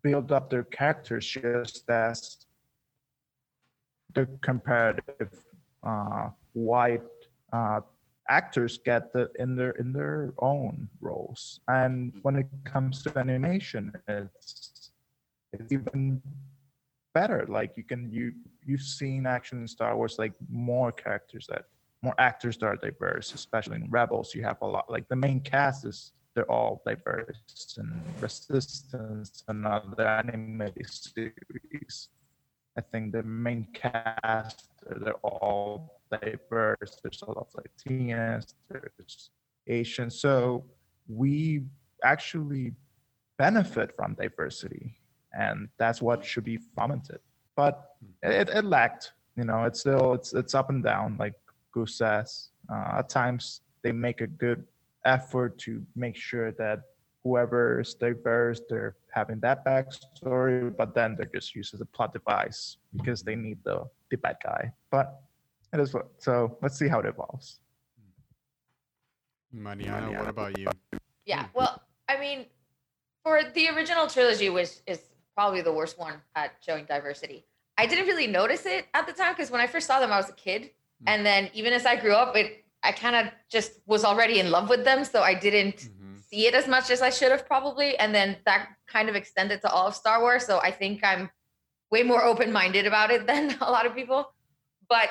build 0.03 0.33
up 0.33 0.51
their 0.51 0.65
characters 0.65 1.27
just 1.27 1.89
as 1.89 2.47
the 4.15 4.27
comparative 4.43 5.33
uh, 5.83 6.29
white 6.53 7.03
uh, 7.53 7.81
actors 8.29 8.79
get 8.79 9.13
the 9.13 9.31
in 9.39 9.57
their 9.57 9.71
in 9.73 9.93
their 9.93 10.33
own 10.39 10.89
roles. 11.01 11.61
And 11.69 12.13
mm. 12.13 12.19
when 12.23 12.37
it 12.37 12.47
comes 12.65 13.03
to 13.05 13.19
animation 13.19 13.93
it's 14.09 14.91
it's 15.53 15.73
even 15.73 16.23
better. 17.15 17.45
Like 17.49 17.73
you 17.77 17.85
can 17.85 18.11
you 18.13 18.33
you've 18.65 18.83
seen 18.83 19.27
action 19.27 19.59
in 19.61 19.69
star 19.69 19.97
wars 19.97 20.17
like 20.19 20.33
more 20.49 20.93
characters 20.93 21.47
that 21.49 21.65
more 22.03 22.15
actors 22.19 22.57
that 22.59 22.67
are 22.67 22.77
diverse 22.77 23.35
especially 23.35 23.77
in 23.77 23.91
rebels 23.91 24.35
you 24.35 24.43
have 24.43 24.57
a 24.63 24.67
lot 24.67 24.91
like 24.91 25.07
the 25.09 25.17
main 25.17 25.39
cast 25.39 25.85
is 25.85 26.13
they're 26.35 26.51
all 26.51 26.83
diverse 26.87 27.77
and 27.77 28.03
resistance 28.21 29.43
and 29.49 29.67
other 29.67 30.07
animated 30.07 30.89
series. 30.89 32.09
I 32.77 32.83
think 32.83 33.13
the 33.13 33.23
main 33.23 33.67
cast 33.75 34.69
they're 35.03 35.15
all 35.15 36.01
diverse 36.11 36.60
there's 37.03 37.23
a 37.23 37.27
lot 37.27 37.37
of 37.37 37.49
latinas 37.59 38.55
there's 38.71 39.31
asian. 39.67 40.11
So 40.11 40.65
we 41.09 41.63
actually 42.05 42.73
benefit 43.39 43.95
from 43.97 44.15
diversity 44.15 44.97
and 45.33 45.69
that's 45.79 46.03
what 46.03 46.25
should 46.25 46.45
be 46.45 46.59
fomented. 46.77 47.21
But 47.57 47.95
it, 48.23 48.49
it 48.49 48.65
lacked 48.65 49.13
you 49.37 49.45
know 49.45 49.65
it's 49.65 49.81
still 49.81 50.15
it's 50.15 50.33
it's 50.35 50.55
up 50.55 50.71
and 50.71 50.83
down 50.83 51.17
like 51.19 51.35
goose 51.73 51.97
says. 51.99 52.49
Uh, 52.73 52.99
at 52.99 53.09
times 53.09 53.63
they 53.83 53.93
make 53.93 54.21
a 54.21 54.27
good 54.27 54.65
effort 55.05 55.59
to 55.59 55.83
make 55.97 56.17
sure 56.17 56.53
that 56.53 56.81
whoever 57.25 57.81
is 57.81 57.95
diverse 57.95 58.61
they're 58.69 58.97
having 59.13 59.41
that 59.41 59.65
backstory 59.65 60.75
but 60.77 60.95
then 60.95 61.15
they're 61.17 61.31
just 61.35 61.55
used 61.55 61.75
as 61.75 61.81
a 61.81 61.87
plot 61.87 62.13
device 62.13 62.77
because 62.97 63.23
they 63.23 63.35
need 63.35 63.59
the 63.65 63.85
the 64.11 64.17
bad 64.17 64.37
guy. 64.43 64.73
But 64.91 65.21
it 65.73 65.81
is 65.81 65.95
what 65.95 66.11
so 66.19 66.57
let's 66.63 66.79
see 66.79 66.89
how 66.89 66.99
it 67.01 67.07
evolves 67.07 67.61
Mariana, 69.53 70.13
what 70.13 70.29
about 70.29 70.57
you? 70.59 70.69
Yeah. 71.25 71.47
Well, 71.55 71.83
I 72.09 72.19
mean, 72.19 72.47
for 73.25 73.43
the 73.53 73.69
original 73.71 74.07
trilogy, 74.07 74.49
which 74.49 74.71
is 74.87 75.01
probably 75.35 75.61
the 75.61 75.73
worst 75.73 75.99
one 75.99 76.15
at 76.37 76.53
showing 76.61 76.85
diversity, 76.85 77.45
I 77.77 77.87
didn't 77.87 78.07
really 78.07 78.27
notice 78.27 78.67
it 78.67 78.87
at 78.95 79.07
the 79.07 79.13
time 79.13 79.33
because 79.33 79.51
when 79.51 79.61
I 79.61 79.67
first 79.67 79.87
saw 79.87 80.01
them, 80.01 80.13
I 80.13 80.19
was 80.19 80.29
a 80.29 80.35
kid, 80.35 80.71
and 81.07 81.25
then 81.27 81.51
even 81.53 81.73
as 81.73 81.85
I 81.87 81.97
grew 81.97 82.13
up, 82.13 82.37
it 82.37 82.65
I 82.83 82.93
kind 82.93 83.17
of 83.17 83.33
just 83.51 83.73
was 83.87 84.05
already 84.05 84.39
in 84.39 84.51
love 84.51 84.69
with 84.69 84.85
them, 84.85 85.05
so 85.05 85.21
I 85.23 85.35
didn't 85.35 85.77
Mhm. 85.89 86.23
see 86.23 86.47
it 86.47 86.55
as 86.55 86.67
much 86.69 86.89
as 86.91 87.03
I 87.03 87.11
should 87.11 87.31
have 87.33 87.45
probably, 87.45 87.99
and 87.99 88.15
then 88.15 88.37
that 88.47 88.69
kind 88.87 89.09
of 89.09 89.17
extended 89.17 89.61
to 89.63 89.69
all 89.71 89.87
of 89.89 89.95
Star 89.97 90.21
Wars. 90.21 90.47
So 90.47 90.61
I 90.61 90.71
think 90.71 91.03
I'm 91.05 91.31
way 91.91 92.03
more 92.05 92.23
open-minded 92.25 92.87
about 92.87 93.11
it 93.11 93.27
than 93.31 93.57
a 93.61 93.71
lot 93.71 93.85
of 93.85 93.95
people. 93.95 94.33
But 94.89 95.11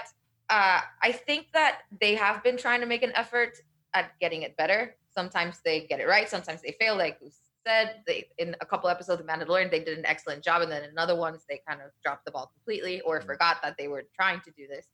uh, 0.49 0.81
I 1.01 1.11
think 1.11 1.47
that 1.53 1.81
they 2.01 2.15
have 2.15 2.43
been 2.43 2.57
trying 2.57 2.81
to 2.81 2.85
make 2.85 3.03
an 3.03 3.11
effort 3.15 3.57
at 3.93 4.11
getting 4.19 4.41
it 4.43 4.57
better. 4.57 4.95
Sometimes 5.13 5.59
they 5.63 5.81
get 5.81 5.99
it 5.99 6.07
right, 6.07 6.29
sometimes 6.29 6.61
they 6.61 6.75
fail. 6.79 6.95
Like 6.97 7.17
you 7.21 7.29
said, 7.65 8.01
they 8.07 8.27
in 8.37 8.55
a 8.61 8.65
couple 8.65 8.89
episodes 8.89 9.21
of 9.21 9.27
Mandalorian, 9.27 9.69
they 9.69 9.83
did 9.83 9.97
an 9.97 10.05
excellent 10.05 10.43
job, 10.43 10.61
and 10.61 10.71
then 10.71 10.83
in 10.83 10.97
other 10.97 11.15
ones 11.15 11.45
they 11.49 11.61
kind 11.67 11.81
of 11.81 11.91
dropped 12.03 12.25
the 12.25 12.31
ball 12.31 12.51
completely 12.55 13.01
or 13.01 13.21
forgot 13.21 13.57
that 13.63 13.75
they 13.77 13.87
were 13.87 14.05
trying 14.15 14.41
to 14.41 14.51
do 14.51 14.67
this. 14.67 14.87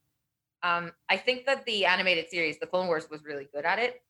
Um, 0.62 0.92
I 1.08 1.16
think 1.16 1.46
that 1.46 1.64
the 1.66 1.86
animated 1.86 2.30
series, 2.30 2.58
The 2.58 2.66
Clone 2.66 2.86
Wars, 2.86 3.08
was 3.10 3.24
really 3.24 3.48
good 3.52 3.64
at 3.64 3.78
it, 3.78 4.02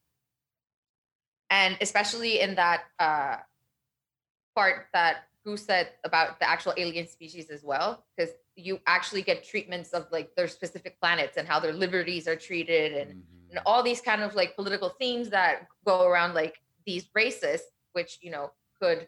and 1.51 1.77
especially 1.81 2.41
in 2.41 2.55
that 2.55 2.85
uh, 2.99 3.37
part 4.55 4.87
that 4.93 5.25
Goose 5.47 5.65
said 5.65 5.91
about 6.03 6.41
the 6.41 6.51
actual 6.51 6.75
alien 6.77 7.07
species 7.07 7.51
as 7.51 7.63
well, 7.63 8.05
because 8.17 8.35
you 8.57 8.81
actually 8.87 9.23
get 9.23 9.45
treatments 9.45 9.91
of 9.91 10.07
like 10.11 10.35
their 10.35 10.49
specific 10.49 10.99
planets 11.01 11.37
and 11.37 11.47
how 11.47 11.61
their 11.61 11.73
liberties 11.73 12.27
are 12.27 12.35
treated 12.37 12.93
and 12.95 13.11
Mhm. 13.13 13.51
and 13.51 13.61
all 13.65 13.83
these 13.83 14.01
kind 14.01 14.23
of 14.23 14.35
like 14.35 14.57
political 14.57 14.89
themes 14.89 15.31
that 15.31 15.69
go 15.85 16.05
around 16.09 16.35
like 16.35 16.61
these 16.85 17.09
races 17.15 17.61
which 17.93 18.19
you 18.21 18.31
know 18.31 18.51
could 18.81 19.07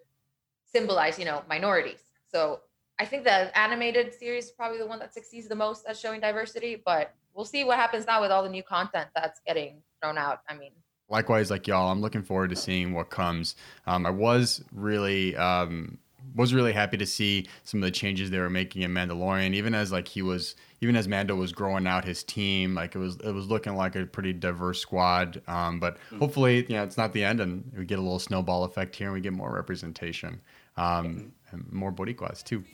symbolize 0.64 1.18
you 1.18 1.24
know 1.24 1.42
minorities 1.48 2.04
so 2.32 2.60
i 3.00 3.04
think 3.04 3.24
the 3.24 3.58
animated 3.58 4.12
series 4.14 4.44
is 4.46 4.52
probably 4.52 4.78
the 4.78 4.86
one 4.86 4.98
that 4.98 5.12
succeeds 5.12 5.48
the 5.48 5.56
most 5.56 5.86
at 5.86 5.96
showing 5.96 6.20
diversity 6.20 6.80
but 6.84 7.14
we'll 7.34 7.44
see 7.44 7.64
what 7.64 7.76
happens 7.78 8.06
now 8.06 8.20
with 8.20 8.30
all 8.30 8.42
the 8.42 8.48
new 8.48 8.62
content 8.62 9.08
that's 9.14 9.40
getting 9.46 9.82
thrown 10.00 10.16
out 10.18 10.42
i 10.48 10.54
mean 10.54 10.72
Likewise, 11.10 11.50
like 11.50 11.66
y'all, 11.66 11.90
I'm 11.90 12.02
looking 12.02 12.22
forward 12.22 12.50
to 12.50 12.56
seeing 12.56 12.92
what 12.92 13.08
comes. 13.08 13.56
Um, 13.86 14.04
I 14.04 14.10
was 14.10 14.62
really 14.72 15.34
um, 15.36 15.96
was 16.34 16.54
really 16.54 16.72
happy 16.72 16.96
to 16.96 17.06
see 17.06 17.46
some 17.64 17.82
of 17.82 17.84
the 17.84 17.90
changes 17.90 18.30
they 18.30 18.38
were 18.38 18.50
making 18.50 18.82
in 18.82 18.92
Mandalorian, 18.92 19.54
even 19.54 19.74
as 19.74 19.92
like 19.92 20.08
he 20.08 20.22
was, 20.22 20.56
even 20.80 20.96
as 20.96 21.08
Mando 21.08 21.34
was 21.34 21.52
growing 21.52 21.86
out 21.86 22.04
his 22.04 22.22
team, 22.22 22.74
like 22.74 22.94
it 22.94 22.98
was 22.98 23.16
it 23.16 23.32
was 23.32 23.48
looking 23.48 23.76
like 23.76 23.96
a 23.96 24.06
pretty 24.06 24.32
diverse 24.32 24.80
squad. 24.80 25.40
Um, 25.46 25.80
but 25.80 25.98
hopefully, 26.18 26.64
you 26.68 26.76
know, 26.76 26.82
it's 26.82 26.96
not 26.96 27.12
the 27.12 27.24
end, 27.24 27.40
and 27.40 27.70
we 27.76 27.84
get 27.84 27.98
a 27.98 28.02
little 28.02 28.18
snowball 28.18 28.64
effect 28.64 28.96
here, 28.96 29.08
and 29.08 29.14
we 29.14 29.20
get 29.20 29.32
more 29.32 29.52
representation, 29.52 30.40
um, 30.76 31.32
and 31.50 31.72
more 31.72 31.92
Boricuas 31.92 32.42
too. 32.42 32.64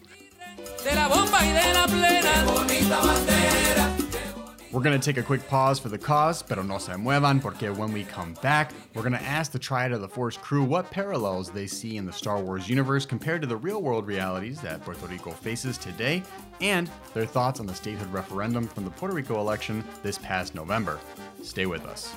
We're 4.75 4.83
going 4.83 5.01
to 5.01 5.13
take 5.13 5.19
a 5.19 5.23
quick 5.23 5.47
pause 5.47 5.79
for 5.79 5.89
the 5.89 5.99
cause, 5.99 6.43
pero 6.43 6.61
no 6.65 6.79
se 6.79 6.95
muevan, 6.95 7.41
porque 7.41 7.73
when 7.79 7.93
we 7.93 8.03
come 8.03 8.35
back, 8.43 8.73
we're 8.93 9.03
going 9.03 9.13
to 9.13 9.23
ask 9.23 9.53
the 9.53 9.59
Triad 9.61 9.93
of 9.93 10.01
the 10.01 10.09
Force 10.09 10.37
crew 10.37 10.65
what 10.65 10.91
parallels 10.91 11.49
they 11.49 11.69
see 11.69 11.97
in 11.97 12.05
the 12.05 12.13
Star 12.13 12.41
Wars 12.41 12.69
universe 12.69 13.07
compared 13.07 13.41
to 13.43 13.47
the 13.47 13.57
real 13.57 13.81
world 13.81 14.05
realities 14.05 14.61
that 14.63 14.81
Puerto 14.85 15.07
Rico 15.07 15.31
faces 15.31 15.79
today, 15.79 16.25
and 16.61 16.91
their 17.13 17.25
thoughts 17.25 17.61
on 17.61 17.67
the 17.67 17.75
statehood 17.75 18.13
referendum 18.13 18.67
from 18.67 18.83
the 18.83 18.91
Puerto 18.91 19.15
Rico 19.15 19.39
election 19.39 19.85
this 20.03 20.19
past 20.19 20.57
November. 20.57 20.99
Stay 21.45 21.67
with 21.67 21.87
us. 21.87 22.13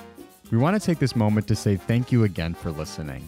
We 0.50 0.58
want 0.58 0.74
to 0.74 0.84
take 0.84 0.98
this 0.98 1.14
moment 1.14 1.46
to 1.46 1.54
say 1.54 1.76
thank 1.76 2.10
you 2.10 2.24
again 2.24 2.54
for 2.54 2.72
listening. 2.72 3.22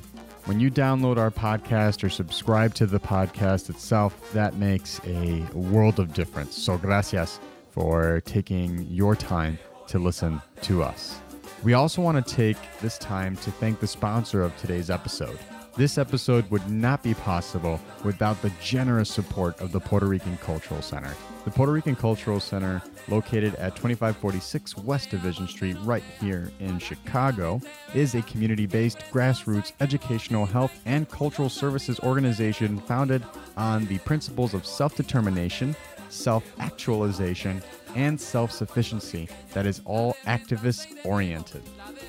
When 0.46 0.58
you 0.58 0.72
download 0.72 1.18
our 1.18 1.30
podcast 1.30 2.02
or 2.02 2.08
subscribe 2.08 2.74
to 2.74 2.86
the 2.86 2.98
podcast 2.98 3.70
itself, 3.70 4.32
that 4.32 4.56
makes 4.56 5.00
a 5.06 5.42
world 5.54 6.00
of 6.00 6.14
difference. 6.14 6.60
So, 6.60 6.76
gracias 6.76 7.38
for 7.70 8.20
taking 8.24 8.86
your 8.88 9.16
time 9.16 9.58
to 9.88 9.98
listen 9.98 10.40
to 10.62 10.82
us. 10.82 11.18
We 11.62 11.74
also 11.74 12.00
want 12.00 12.24
to 12.24 12.34
take 12.34 12.56
this 12.80 12.96
time 12.98 13.36
to 13.36 13.50
thank 13.50 13.80
the 13.80 13.86
sponsor 13.86 14.42
of 14.42 14.56
today's 14.56 14.88
episode. 14.90 15.38
This 15.76 15.98
episode 15.98 16.50
would 16.50 16.68
not 16.68 17.02
be 17.02 17.14
possible 17.14 17.80
without 18.04 18.40
the 18.42 18.50
generous 18.60 19.10
support 19.10 19.60
of 19.60 19.70
the 19.72 19.80
Puerto 19.80 20.06
Rican 20.06 20.36
Cultural 20.38 20.82
Center. 20.82 21.14
The 21.44 21.50
Puerto 21.50 21.72
Rican 21.72 21.96
Cultural 21.96 22.38
Center, 22.38 22.82
located 23.08 23.54
at 23.54 23.76
2546 23.76 24.76
West 24.78 25.10
Division 25.10 25.48
Street, 25.48 25.76
right 25.82 26.02
here 26.20 26.50
in 26.60 26.78
Chicago, 26.78 27.62
is 27.94 28.14
a 28.14 28.22
community 28.22 28.66
based 28.66 28.98
grassroots 29.10 29.72
educational, 29.80 30.44
health, 30.44 30.78
and 30.84 31.08
cultural 31.08 31.48
services 31.48 31.98
organization 32.00 32.78
founded 32.80 33.22
on 33.56 33.86
the 33.86 33.98
principles 34.00 34.52
of 34.52 34.66
self 34.66 34.96
determination, 34.96 35.74
self 36.10 36.44
actualization, 36.58 37.62
and 37.94 38.20
self 38.20 38.52
sufficiency 38.52 39.28
that 39.52 39.66
is 39.66 39.80
all 39.84 40.14
activist 40.26 40.86
oriented. 41.04 41.62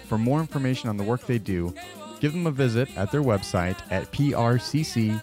For 0.08 0.18
more 0.18 0.40
information 0.40 0.90
on 0.90 0.98
the 0.98 1.04
work 1.04 1.26
they 1.26 1.40
do, 1.40 1.74
give 2.20 2.34
them 2.34 2.48
a 2.48 2.52
visit 2.52 2.90
at 2.98 3.12
their 3.12 3.24
website 3.24 3.80
at 3.92 4.12
prcc 4.12 5.22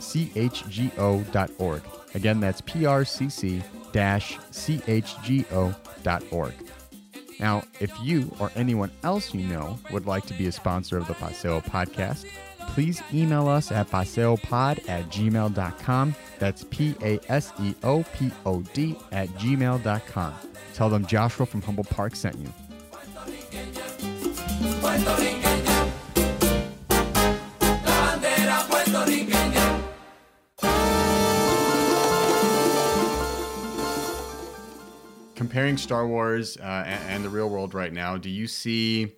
chgo.org. 0.00 1.82
Again, 2.14 2.40
that's 2.40 2.60
prcc 2.60 3.62
chgo.org. 5.00 6.54
Now, 7.40 7.62
if 7.80 7.90
you 8.02 8.30
or 8.38 8.52
anyone 8.54 8.90
else 9.02 9.32
you 9.32 9.46
know 9.46 9.78
would 9.90 10.06
like 10.06 10.26
to 10.26 10.34
be 10.34 10.46
a 10.46 10.52
sponsor 10.52 10.98
of 10.98 11.06
the 11.08 11.14
Paseo 11.14 11.60
podcast, 11.60 12.26
please 12.74 13.02
email 13.12 13.48
us 13.48 13.72
at 13.72 13.90
paseopod 13.90 14.88
at 14.88 15.08
gmail.com. 15.10 16.14
That's 16.38 16.64
P 16.70 16.94
A 17.02 17.20
S 17.28 17.52
E 17.60 17.74
O 17.82 18.04
P 18.14 18.30
O 18.46 18.62
D 18.62 18.96
at 19.12 19.28
gmail.com. 19.30 20.34
Tell 20.74 20.88
them 20.88 21.06
Joshua 21.06 21.46
from 21.46 21.62
Humboldt 21.62 21.90
Park 21.90 22.14
sent 22.14 22.38
you. 22.38 22.52
Comparing 35.34 35.76
Star 35.76 36.06
Wars 36.06 36.56
uh, 36.58 36.84
and, 36.86 37.10
and 37.10 37.24
the 37.24 37.28
real 37.28 37.50
world 37.50 37.74
right 37.74 37.92
now, 37.92 38.16
do 38.16 38.30
you 38.30 38.46
see 38.46 39.12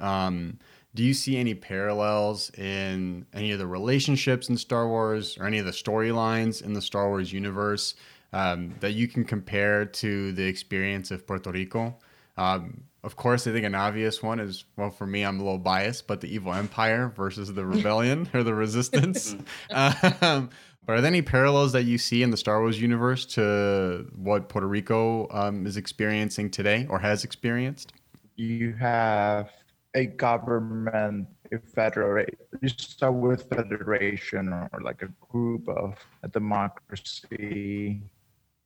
um, 0.00 0.58
do 0.98 1.04
you 1.04 1.14
see 1.14 1.36
any 1.36 1.54
parallels 1.54 2.50
in 2.58 3.24
any 3.32 3.52
of 3.52 3.60
the 3.60 3.66
relationships 3.68 4.48
in 4.48 4.56
Star 4.56 4.88
Wars 4.88 5.38
or 5.38 5.46
any 5.46 5.58
of 5.58 5.64
the 5.64 5.70
storylines 5.70 6.60
in 6.60 6.72
the 6.72 6.82
Star 6.82 7.08
Wars 7.08 7.32
universe 7.32 7.94
um, 8.32 8.74
that 8.80 8.94
you 8.94 9.06
can 9.06 9.24
compare 9.24 9.84
to 9.84 10.32
the 10.32 10.42
experience 10.42 11.12
of 11.12 11.24
Puerto 11.24 11.52
Rico? 11.52 11.96
Um, 12.36 12.82
of 13.04 13.14
course, 13.14 13.46
I 13.46 13.52
think 13.52 13.64
an 13.64 13.76
obvious 13.76 14.24
one 14.24 14.40
is 14.40 14.64
well, 14.76 14.90
for 14.90 15.06
me, 15.06 15.22
I'm 15.22 15.38
a 15.38 15.44
little 15.44 15.60
biased, 15.60 16.08
but 16.08 16.20
the 16.20 16.34
evil 16.34 16.52
empire 16.52 17.12
versus 17.14 17.54
the 17.54 17.64
rebellion 17.76 18.28
or 18.34 18.42
the 18.42 18.54
resistance. 18.54 19.36
um, 19.70 20.50
but 20.84 20.96
are 20.96 21.00
there 21.00 21.12
any 21.12 21.22
parallels 21.22 21.70
that 21.74 21.84
you 21.84 21.96
see 21.96 22.24
in 22.24 22.32
the 22.32 22.36
Star 22.36 22.58
Wars 22.58 22.80
universe 22.80 23.24
to 23.36 24.10
what 24.16 24.48
Puerto 24.48 24.66
Rico 24.66 25.28
um, 25.30 25.64
is 25.64 25.76
experiencing 25.76 26.50
today 26.50 26.88
or 26.90 26.98
has 26.98 27.22
experienced? 27.22 27.92
You 28.34 28.72
have 28.72 29.52
a 29.94 30.06
government, 30.06 31.28
a 31.52 31.58
federation. 31.58 32.36
You 32.60 32.68
start 32.68 33.14
with 33.14 33.48
federation 33.48 34.52
or 34.52 34.80
like 34.82 35.02
a 35.02 35.08
group 35.30 35.68
of 35.68 35.94
a 36.22 36.28
democracy 36.28 38.02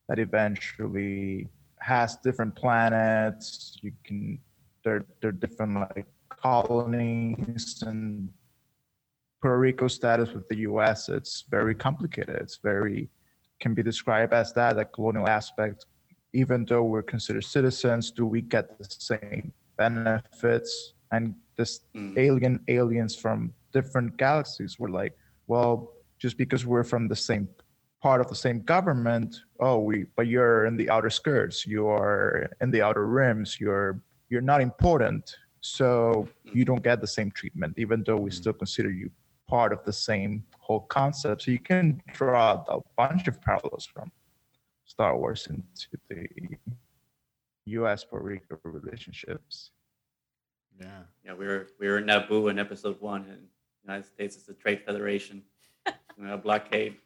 that 0.08 0.18
eventually 0.18 1.48
has 1.78 2.16
different 2.16 2.54
planets. 2.54 3.78
You 3.82 3.92
can 4.04 4.38
they're 4.84 5.04
they're 5.20 5.32
different 5.32 5.74
like 5.74 6.06
colonies 6.28 7.82
and 7.86 8.28
Puerto 9.40 9.58
Rico 9.58 9.88
status 9.88 10.32
with 10.32 10.48
the 10.48 10.58
U.S. 10.58 11.08
It's 11.08 11.44
very 11.50 11.74
complicated. 11.74 12.36
It's 12.36 12.58
very 12.62 13.10
can 13.60 13.74
be 13.74 13.82
described 13.82 14.32
as 14.32 14.52
that, 14.54 14.78
a 14.78 14.84
colonial 14.84 15.28
aspect. 15.28 15.86
Even 16.32 16.64
though 16.64 16.82
we're 16.82 17.02
considered 17.02 17.44
citizens, 17.44 18.10
do 18.10 18.26
we 18.26 18.40
get 18.40 18.76
the 18.78 18.84
same 18.84 19.52
benefits? 19.76 20.94
And 21.12 21.34
this 21.56 21.80
mm. 21.94 22.16
alien 22.18 22.60
aliens 22.68 23.14
from 23.14 23.52
different 23.72 24.16
galaxies 24.16 24.78
were 24.78 24.90
like, 24.90 25.16
well, 25.46 25.92
just 26.18 26.36
because 26.36 26.66
we're 26.66 26.84
from 26.84 27.08
the 27.08 27.16
same 27.16 27.48
part 28.02 28.20
of 28.20 28.28
the 28.28 28.34
same 28.34 28.60
government 28.62 29.42
oh 29.60 29.78
we 29.78 30.04
but 30.16 30.26
you're 30.26 30.66
in 30.66 30.76
the 30.76 30.90
outer 30.90 31.08
skirts 31.08 31.66
you're 31.66 32.48
in 32.60 32.70
the 32.72 32.82
outer 32.82 33.06
rims 33.06 33.60
you're 33.60 34.02
you're 34.28 34.48
not 34.52 34.60
important 34.60 35.36
so 35.60 36.28
you 36.52 36.64
don't 36.64 36.82
get 36.82 37.00
the 37.00 37.06
same 37.06 37.30
treatment 37.30 37.72
even 37.78 38.02
though 38.04 38.16
we 38.16 38.30
mm. 38.30 38.34
still 38.34 38.52
consider 38.52 38.90
you 38.90 39.08
part 39.48 39.72
of 39.72 39.84
the 39.84 39.92
same 39.92 40.42
whole 40.58 40.80
concept 40.80 41.42
so 41.42 41.50
you 41.52 41.60
can 41.60 42.02
draw 42.12 42.64
a 42.68 42.80
bunch 42.96 43.28
of 43.28 43.40
parallels 43.40 43.86
from 43.86 44.10
star 44.84 45.16
wars 45.16 45.46
into 45.46 45.88
the 46.08 46.26
us 47.66 48.04
puerto 48.04 48.26
rico 48.26 48.58
relationships 48.64 49.70
yeah 50.80 50.86
yeah 51.24 51.34
we 51.34 51.46
were 51.46 51.68
we 51.78 51.86
were 51.88 51.98
in 51.98 52.04
naboo 52.06 52.50
in 52.50 52.58
episode 52.58 53.00
one 53.00 53.22
and 53.28 53.46
united 53.84 54.06
states 54.06 54.36
is 54.36 54.44
the 54.44 54.54
trade 54.54 54.80
federation 54.84 55.42
a 56.28 56.36
blockade 56.36 56.96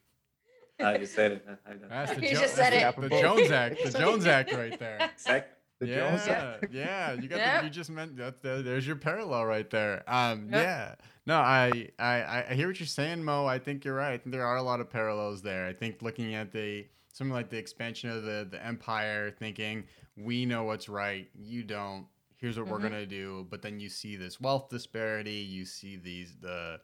I 0.78 0.98
just 0.98 1.14
said 1.14 1.32
it. 1.32 1.46
That's 1.88 2.12
the, 2.14 2.20
You 2.22 2.34
Jo- 2.34 2.40
just 2.42 2.56
that's 2.56 2.74
said 2.76 2.94
the, 2.96 3.06
it. 3.06 3.08
the 3.08 3.18
Jones 3.22 3.50
Act. 3.50 3.82
The 3.82 3.98
Jones 3.98 4.26
Act 4.26 4.52
right 4.52 4.78
there. 4.78 4.98
Exactly. 5.14 5.52
the 5.78 5.86
yeah, 5.86 5.96
Jones 6.10 6.28
Act. 6.28 6.66
yeah, 6.70 7.12
you 7.14 7.28
got 7.28 7.38
Yep. 7.38 7.60
the, 7.60 7.64
you 7.66 7.70
just 7.70 7.88
meant 7.88 8.14
that 8.18 8.42
the, 8.42 8.60
there's 8.62 8.86
your 8.86 8.96
parallel 8.96 9.46
right 9.46 9.70
there. 9.70 10.04
Um, 10.06 10.50
Yep. 10.52 10.62
yeah, 10.62 10.94
no, 11.24 11.36
I, 11.38 11.88
I 11.98 12.44
I 12.50 12.54
hear 12.54 12.66
what 12.66 12.78
you're 12.78 12.86
saying, 12.86 13.24
Mo. 13.24 13.46
I 13.46 13.58
think 13.58 13.86
you're 13.86 13.94
right. 13.94 14.12
I 14.12 14.18
think 14.18 14.32
there 14.32 14.44
are 14.44 14.56
a 14.58 14.62
lot 14.62 14.80
of 14.80 14.90
parallels 14.90 15.40
there. 15.40 15.66
I 15.66 15.72
think 15.72 16.02
looking 16.02 16.34
at 16.34 16.52
the 16.52 16.86
something 17.10 17.32
like 17.32 17.48
the 17.48 17.56
expansion 17.56 18.10
of 18.10 18.24
the 18.24 18.46
the 18.50 18.62
empire, 18.62 19.30
thinking 19.30 19.84
we 20.14 20.44
know 20.44 20.64
what's 20.64 20.90
right, 20.90 21.26
you 21.34 21.62
don't. 21.62 22.04
Here's 22.38 22.58
what 22.58 22.68
we're 22.68 22.78
Mhm. 22.78 22.82
gonna 22.82 23.06
do, 23.06 23.46
but 23.50 23.62
then 23.62 23.80
you 23.80 23.88
see 23.88 24.16
this 24.16 24.40
wealth 24.40 24.68
disparity. 24.68 25.32
You 25.32 25.64
see 25.64 25.96
these 25.96 26.36
the 26.36 26.80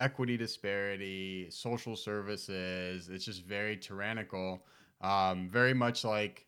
equity 0.00 0.36
disparity, 0.36 1.48
social 1.50 1.96
services. 1.96 3.08
It's 3.08 3.24
just 3.24 3.44
very 3.44 3.76
tyrannical. 3.76 4.64
Um, 5.00 5.48
very 5.48 5.74
much 5.74 6.04
like 6.04 6.46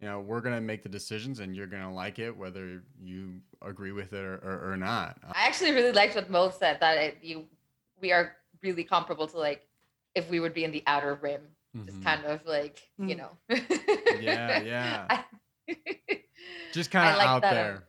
you 0.00 0.08
know 0.08 0.20
we're 0.20 0.40
gonna 0.40 0.60
make 0.60 0.82
the 0.82 0.88
decisions 0.88 1.38
and 1.40 1.54
you're 1.54 1.66
gonna 1.68 1.92
like 1.92 2.18
it 2.18 2.36
whether 2.36 2.82
you 3.00 3.40
agree 3.62 3.92
with 3.92 4.12
it 4.12 4.24
or, 4.24 4.34
or, 4.36 4.72
or 4.72 4.76
not 4.76 5.18
I 5.32 5.46
actually 5.46 5.72
really 5.72 5.92
liked 5.92 6.14
what 6.16 6.28
Mo 6.28 6.50
said 6.50 6.78
that 6.80 6.98
it, 6.98 7.18
you 7.22 7.46
we 8.00 8.10
are 8.12 8.36
really 8.62 8.84
comparable 8.84 9.26
to 9.28 9.38
like 9.38 9.66
if 10.14 10.28
we 10.30 10.40
would 10.40 10.52
be 10.54 10.64
in 10.64 10.72
the 10.72 10.82
outer 10.86 11.14
rim, 11.22 11.42
just 11.86 12.00
Mhm. 12.00 12.04
kind 12.04 12.24
of 12.24 12.44
like 12.46 12.82
you 12.98 13.14
Mm. 13.14 13.18
know. 13.18 13.38
Yeah, 14.20 14.62
yeah. 14.62 15.06
I- 15.10 15.24
just 16.74 16.90
kind 16.90 17.10
of 17.10 17.18
like 17.18 17.26
out 17.26 17.42
that. 17.42 17.52
Uh, 17.52 17.54
there 17.54 17.84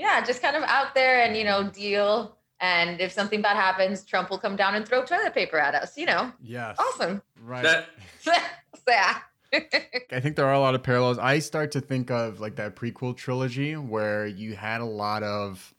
yeah, 0.00 0.24
just 0.24 0.40
kind 0.40 0.56
of 0.56 0.62
out 0.64 0.94
there 0.94 1.22
and 1.22 1.36
you 1.36 1.44
know 1.44 1.62
deal. 1.62 2.36
And 2.62 3.00
if 3.00 3.12
something 3.12 3.40
bad 3.40 3.56
happens, 3.56 4.02
Trump 4.04 4.28
will 4.28 4.38
come 4.38 4.56
down 4.56 4.74
and 4.74 4.86
throw 4.86 5.04
toilet 5.04 5.34
paper 5.34 5.58
at 5.58 5.74
us. 5.74 5.96
You 5.96 6.06
know, 6.06 6.32
yes 6.42 6.76
awesome. 6.78 7.22
right 7.42 7.62
That- 7.62 7.86
yeah. 8.88 9.18
I 9.52 10.20
think 10.20 10.36
there 10.36 10.46
are 10.46 10.54
a 10.54 10.60
lot 10.60 10.74
of 10.74 10.82
parallels. 10.82 11.18
I 11.18 11.40
start 11.40 11.72
to 11.72 11.80
think 11.80 12.10
of 12.10 12.40
like 12.40 12.56
that 12.56 12.76
prequel 12.76 13.16
trilogy 13.16 13.76
where 13.76 14.26
you 14.26 14.54
had 14.54 14.80
a 14.80 14.84
lot 14.84 15.22
of 15.22 15.74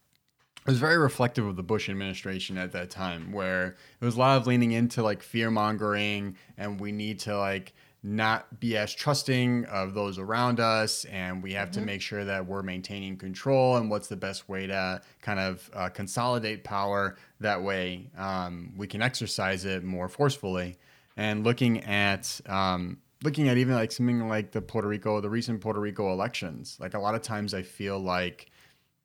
it 0.66 0.70
was 0.70 0.78
very 0.78 0.98
reflective 0.98 1.48
of 1.48 1.56
the 1.56 1.64
Bush 1.64 1.90
administration 1.90 2.58
at 2.58 2.72
that 2.74 2.92
time, 2.92 3.32
where 3.32 3.76
it 4.00 4.06
was 4.06 4.16
a 4.16 4.20
lot 4.20 4.38
of 4.38 4.46
leaning 4.46 4.74
into 4.74 5.02
like 5.02 5.24
fear 5.24 5.50
mongering 5.50 6.36
and 6.58 6.80
we 6.80 6.92
need 6.92 7.20
to 7.22 7.36
like 7.38 7.74
not 8.04 8.60
be 8.60 8.76
as 8.78 8.94
trusting 8.94 9.66
of 9.66 9.94
those 9.94 10.18
around 10.18 10.60
us 10.60 11.06
and 11.06 11.44
we 11.44 11.54
have 11.54 11.70
to 11.72 11.80
Mhm. 11.80 11.86
make 11.86 12.02
sure 12.02 12.26
that 12.26 12.46
we're 12.48 12.64
maintaining 12.64 13.16
control 13.18 13.78
and 13.78 13.90
what's 13.92 14.08
the 14.08 14.16
best 14.16 14.50
way 14.50 14.66
to 14.68 15.02
kind 15.22 15.40
of 15.40 15.70
uh, 15.74 15.90
consolidate 15.90 16.64
power 16.64 17.16
that 17.40 17.62
way 17.62 18.10
um, 18.18 18.74
we 18.76 18.88
can 18.88 19.02
exercise 19.04 19.66
it 19.66 19.84
more 19.84 20.10
forcefully 20.10 20.78
and 21.18 21.44
looking 21.44 21.84
at 21.84 22.42
um, 22.48 23.02
looking 23.24 23.48
at 23.50 23.58
even 23.58 23.76
like 23.76 23.92
something 23.92 24.28
like 24.28 24.52
the 24.52 24.62
Puerto 24.62 24.88
Rico, 24.88 25.22
the 25.22 25.30
recent 25.30 25.62
Puerto 25.62 25.80
Rico 25.80 26.12
elections, 26.12 26.78
like 26.80 26.96
a 26.96 27.00
lot 27.00 27.14
of 27.14 27.22
times 27.22 27.54
I 27.54 27.62
feel 27.62 28.00
like 28.00 28.51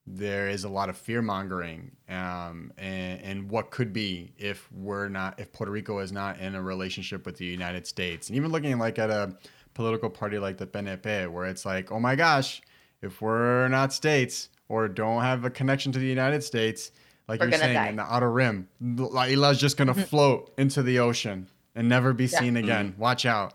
there 0.07 0.49
is 0.49 0.65
a 0.65 0.69
lot 0.69 0.89
of 0.89 0.97
fear 0.97 1.21
mongering 1.21 1.91
um, 2.09 2.73
and, 2.79 3.21
and 3.23 3.51
what 3.51 3.71
could 3.71 3.93
be 3.93 4.33
if 4.39 4.71
we're 4.73 5.09
not, 5.09 5.39
if 5.41 5.53
Puerto 5.53 5.73
Rico 5.73 5.99
is 5.99 6.13
not 6.13 6.39
in 6.39 6.55
a 6.55 6.63
relationship 6.63 7.27
with 7.27 7.37
the 7.39 7.45
United 7.45 7.87
States. 7.87 8.29
And 8.29 8.37
even 8.37 8.53
looking 8.53 8.79
like 8.79 8.99
at 9.01 9.11
a 9.11 9.37
political 9.75 10.09
party 10.09 10.39
like 10.39 10.59
the 10.59 10.67
PNP, 10.67 11.29
where 11.31 11.47
it's 11.47 11.67
like, 11.67 11.91
oh 11.91 11.99
my 11.99 12.15
gosh, 12.15 12.63
if 13.03 13.21
we're 13.21 13.67
not 13.69 13.93
states 13.93 14.49
or 14.69 14.87
don't 14.89 15.23
have 15.23 15.45
a 15.45 15.51
connection 15.51 15.91
to 15.93 15.99
the 15.99 16.07
United 16.07 16.43
States, 16.45 16.93
like 17.29 17.41
We're 17.41 17.49
you're 17.49 17.59
saying, 17.59 17.75
die. 17.75 17.89
in 17.89 17.97
the 17.97 18.03
outer 18.05 18.31
rim, 18.31 18.69
La 18.81 19.25
Isla's 19.25 19.61
just 19.61 19.77
going 19.77 19.89
to 19.89 19.95
float 19.95 20.53
into 20.57 20.83
the 20.85 21.01
ocean 21.01 21.49
and 21.75 21.89
never 21.89 22.13
be 22.13 22.25
Yeah. 22.27 22.39
seen 22.39 22.57
again. 22.57 22.95
Watch 22.97 23.27
out. 23.27 23.55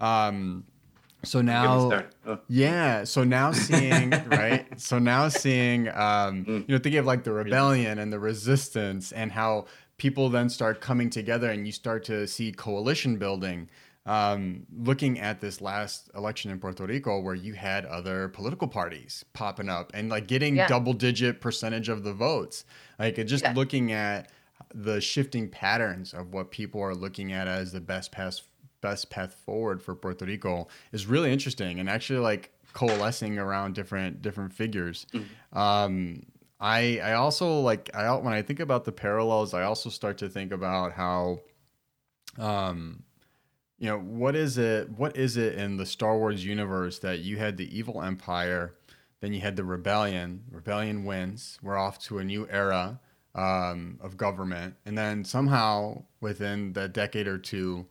Um, 0.00 0.64
so 1.24 1.40
now. 1.40 2.04
Oh, 2.26 2.38
yeah. 2.48 3.04
So 3.04 3.24
now 3.24 3.52
seeing, 3.52 4.10
right? 4.28 4.66
So 4.80 4.98
now 4.98 5.28
seeing, 5.28 5.88
um, 5.88 6.44
Mm. 6.44 6.60
you 6.68 6.74
know, 6.74 6.78
thinking 6.78 6.96
of 6.98 7.06
like 7.06 7.24
the 7.24 7.32
rebellion 7.32 7.98
and 7.98 8.12
the 8.12 8.18
resistance 8.20 9.12
and 9.12 9.32
how 9.32 9.66
people 9.96 10.28
then 10.28 10.48
start 10.48 10.80
coming 10.80 11.10
together 11.10 11.50
and 11.50 11.66
you 11.66 11.72
start 11.72 12.04
to 12.04 12.26
see 12.28 12.52
coalition 12.52 13.16
building. 13.16 13.68
Um, 14.06 14.64
looking 14.74 15.20
at 15.20 15.40
this 15.42 15.60
last 15.60 16.08
election 16.14 16.50
in 16.50 16.58
Puerto 16.58 16.86
Rico, 16.86 17.20
where 17.20 17.34
you 17.34 17.52
had 17.52 17.84
other 17.84 18.28
political 18.28 18.66
parties 18.66 19.22
popping 19.34 19.68
up 19.68 19.90
and 19.92 20.08
like 20.08 20.26
getting 20.26 20.56
Yeah. 20.56 20.66
double 20.66 20.94
digit 20.94 21.42
percentage 21.42 21.90
of 21.90 22.04
the 22.04 22.14
votes, 22.14 22.64
like 22.98 23.16
just 23.26 23.44
Yeah. 23.44 23.52
looking 23.52 23.92
at 23.92 24.30
the 24.74 25.00
shifting 25.02 25.48
patterns 25.50 26.14
of 26.14 26.32
what 26.32 26.50
people 26.50 26.80
are 26.80 26.94
looking 26.94 27.32
at 27.32 27.48
as 27.48 27.72
the 27.72 27.80
best 27.82 28.10
path 28.10 28.40
best 28.80 29.10
path 29.10 29.34
forward 29.44 29.82
for 29.82 29.94
Puerto 29.94 30.24
Rico 30.24 30.68
is 30.92 31.06
really 31.06 31.32
interesting 31.32 31.80
and 31.80 31.88
actually 31.88 32.20
like 32.20 32.52
coalescing 32.72 33.38
around 33.38 33.74
different 33.74 34.22
different 34.22 34.52
figures. 34.52 35.06
Um, 35.52 36.24
I 36.60 37.00
I 37.02 37.12
also 37.14 37.60
like 37.60 37.90
I 37.94 38.14
when 38.16 38.32
I 38.32 38.42
think 38.42 38.60
about 38.60 38.84
the 38.84 38.92
parallels, 38.92 39.54
I 39.54 39.62
also 39.62 39.90
start 39.90 40.18
to 40.18 40.28
think 40.28 40.52
about 40.52 40.92
how, 40.92 41.40
um, 42.38 43.02
you 43.78 43.88
know, 43.88 43.98
what 43.98 44.34
is 44.34 44.58
it? 44.58 44.90
What 44.90 45.16
is 45.16 45.36
it 45.36 45.54
in 45.54 45.76
the 45.76 45.86
Star 45.86 46.18
Wars 46.18 46.44
universe 46.44 46.98
that 47.00 47.20
you 47.20 47.36
had 47.36 47.56
the 47.56 47.76
evil 47.76 48.02
empire, 48.02 48.74
then 49.20 49.32
you 49.32 49.40
had 49.40 49.56
the 49.56 49.64
rebellion. 49.64 50.44
Rebellion 50.50 51.04
wins. 51.04 51.58
We're 51.62 51.78
off 51.78 51.98
to 52.04 52.18
a 52.18 52.24
new 52.24 52.48
era 52.50 53.00
um, 53.34 53.98
of 54.00 54.16
government, 54.16 54.74
and 54.84 54.98
then 54.98 55.24
somehow 55.24 56.02
within 56.20 56.72
the 56.72 56.88
decade 56.88 57.28
or 57.28 57.38
two, 57.38 57.86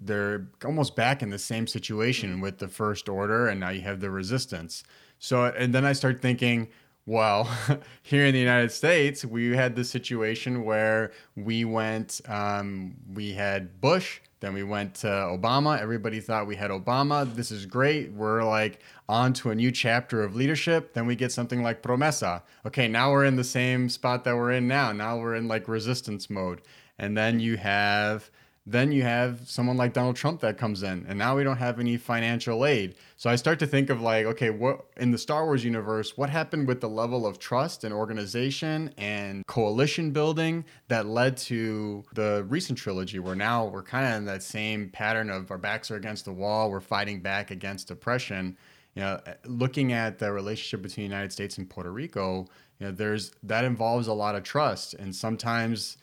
they're 0.00 0.48
almost 0.64 0.96
back 0.96 1.22
in 1.22 1.30
the 1.30 1.38
same 1.38 1.66
situation 1.66 2.40
with 2.40 2.58
the 2.58 2.68
First 2.68 3.08
Order, 3.08 3.48
and 3.48 3.60
now 3.60 3.70
you 3.70 3.82
have 3.82 4.00
the 4.00 4.10
Resistance. 4.10 4.84
So, 5.18 5.44
and 5.44 5.74
then 5.74 5.84
I 5.84 5.92
start 5.92 6.20
thinking, 6.20 6.68
Well, 7.06 7.48
here 8.02 8.26
in 8.26 8.34
the 8.34 8.40
United 8.40 8.72
States, 8.72 9.24
we 9.24 9.56
had 9.56 9.76
the 9.76 9.84
situation 9.84 10.64
where 10.64 11.12
we 11.34 11.64
went, 11.64 12.20
um, 12.28 12.96
we 13.14 13.32
had 13.32 13.80
Bush, 13.80 14.20
then 14.40 14.52
we 14.52 14.62
went 14.62 14.94
to 14.96 15.06
Obama. 15.06 15.80
Everybody 15.80 16.20
thought 16.20 16.46
we 16.46 16.56
had 16.56 16.70
Obama. 16.70 17.32
This 17.34 17.50
is 17.50 17.64
great. 17.64 18.12
We're 18.12 18.44
like 18.44 18.80
on 19.08 19.32
to 19.34 19.50
a 19.50 19.54
new 19.54 19.70
chapter 19.70 20.22
of 20.22 20.36
leadership. 20.36 20.92
Then 20.92 21.06
we 21.06 21.16
get 21.16 21.32
something 21.32 21.62
like 21.62 21.82
Promesa. 21.82 22.42
Okay, 22.66 22.86
now 22.86 23.10
we're 23.10 23.24
in 23.24 23.36
the 23.36 23.44
same 23.44 23.88
spot 23.88 24.24
that 24.24 24.36
we're 24.36 24.52
in 24.52 24.68
now. 24.68 24.92
Now 24.92 25.18
we're 25.18 25.34
in 25.34 25.48
like 25.48 25.68
resistance 25.68 26.28
mode. 26.28 26.60
And 26.98 27.16
then 27.16 27.40
you 27.40 27.56
have 27.56 28.30
then 28.68 28.90
you 28.90 29.04
have 29.04 29.48
someone 29.48 29.76
like 29.76 29.92
Donald 29.92 30.16
Trump 30.16 30.40
that 30.40 30.58
comes 30.58 30.82
in, 30.82 31.06
and 31.08 31.16
now 31.16 31.36
we 31.36 31.44
don't 31.44 31.58
have 31.58 31.78
any 31.78 31.96
financial 31.96 32.66
aid. 32.66 32.96
So 33.16 33.30
I 33.30 33.36
start 33.36 33.60
to 33.60 33.66
think 33.66 33.90
of 33.90 34.00
like, 34.00 34.26
okay, 34.26 34.50
what 34.50 34.86
in 34.96 35.12
the 35.12 35.18
Star 35.18 35.44
Wars 35.44 35.64
universe, 35.64 36.16
what 36.16 36.30
happened 36.30 36.66
with 36.66 36.80
the 36.80 36.88
level 36.88 37.26
of 37.26 37.38
trust 37.38 37.84
and 37.84 37.94
organization 37.94 38.92
and 38.98 39.46
coalition 39.46 40.10
building 40.10 40.64
that 40.88 41.06
led 41.06 41.36
to 41.36 42.04
the 42.14 42.44
recent 42.48 42.76
trilogy, 42.76 43.20
where 43.20 43.36
now 43.36 43.66
we're 43.66 43.84
kind 43.84 44.04
of 44.04 44.14
in 44.14 44.24
that 44.24 44.42
same 44.42 44.90
pattern 44.90 45.30
of 45.30 45.50
our 45.52 45.58
backs 45.58 45.90
are 45.92 45.96
against 45.96 46.24
the 46.24 46.32
wall, 46.32 46.68
we're 46.68 46.80
fighting 46.80 47.20
back 47.20 47.52
against 47.52 47.92
oppression. 47.92 48.56
You 48.96 49.02
know, 49.02 49.20
looking 49.44 49.92
at 49.92 50.18
the 50.18 50.32
relationship 50.32 50.82
between 50.82 51.06
the 51.06 51.14
United 51.14 51.30
States 51.30 51.58
and 51.58 51.68
Puerto 51.68 51.92
Rico, 51.92 52.48
you 52.80 52.86
know, 52.86 52.92
there's 52.92 53.30
that 53.44 53.64
involves 53.64 54.08
a 54.08 54.12
lot 54.12 54.34
of 54.34 54.42
trust, 54.42 54.94
and 54.94 55.14
sometimes 55.14 55.98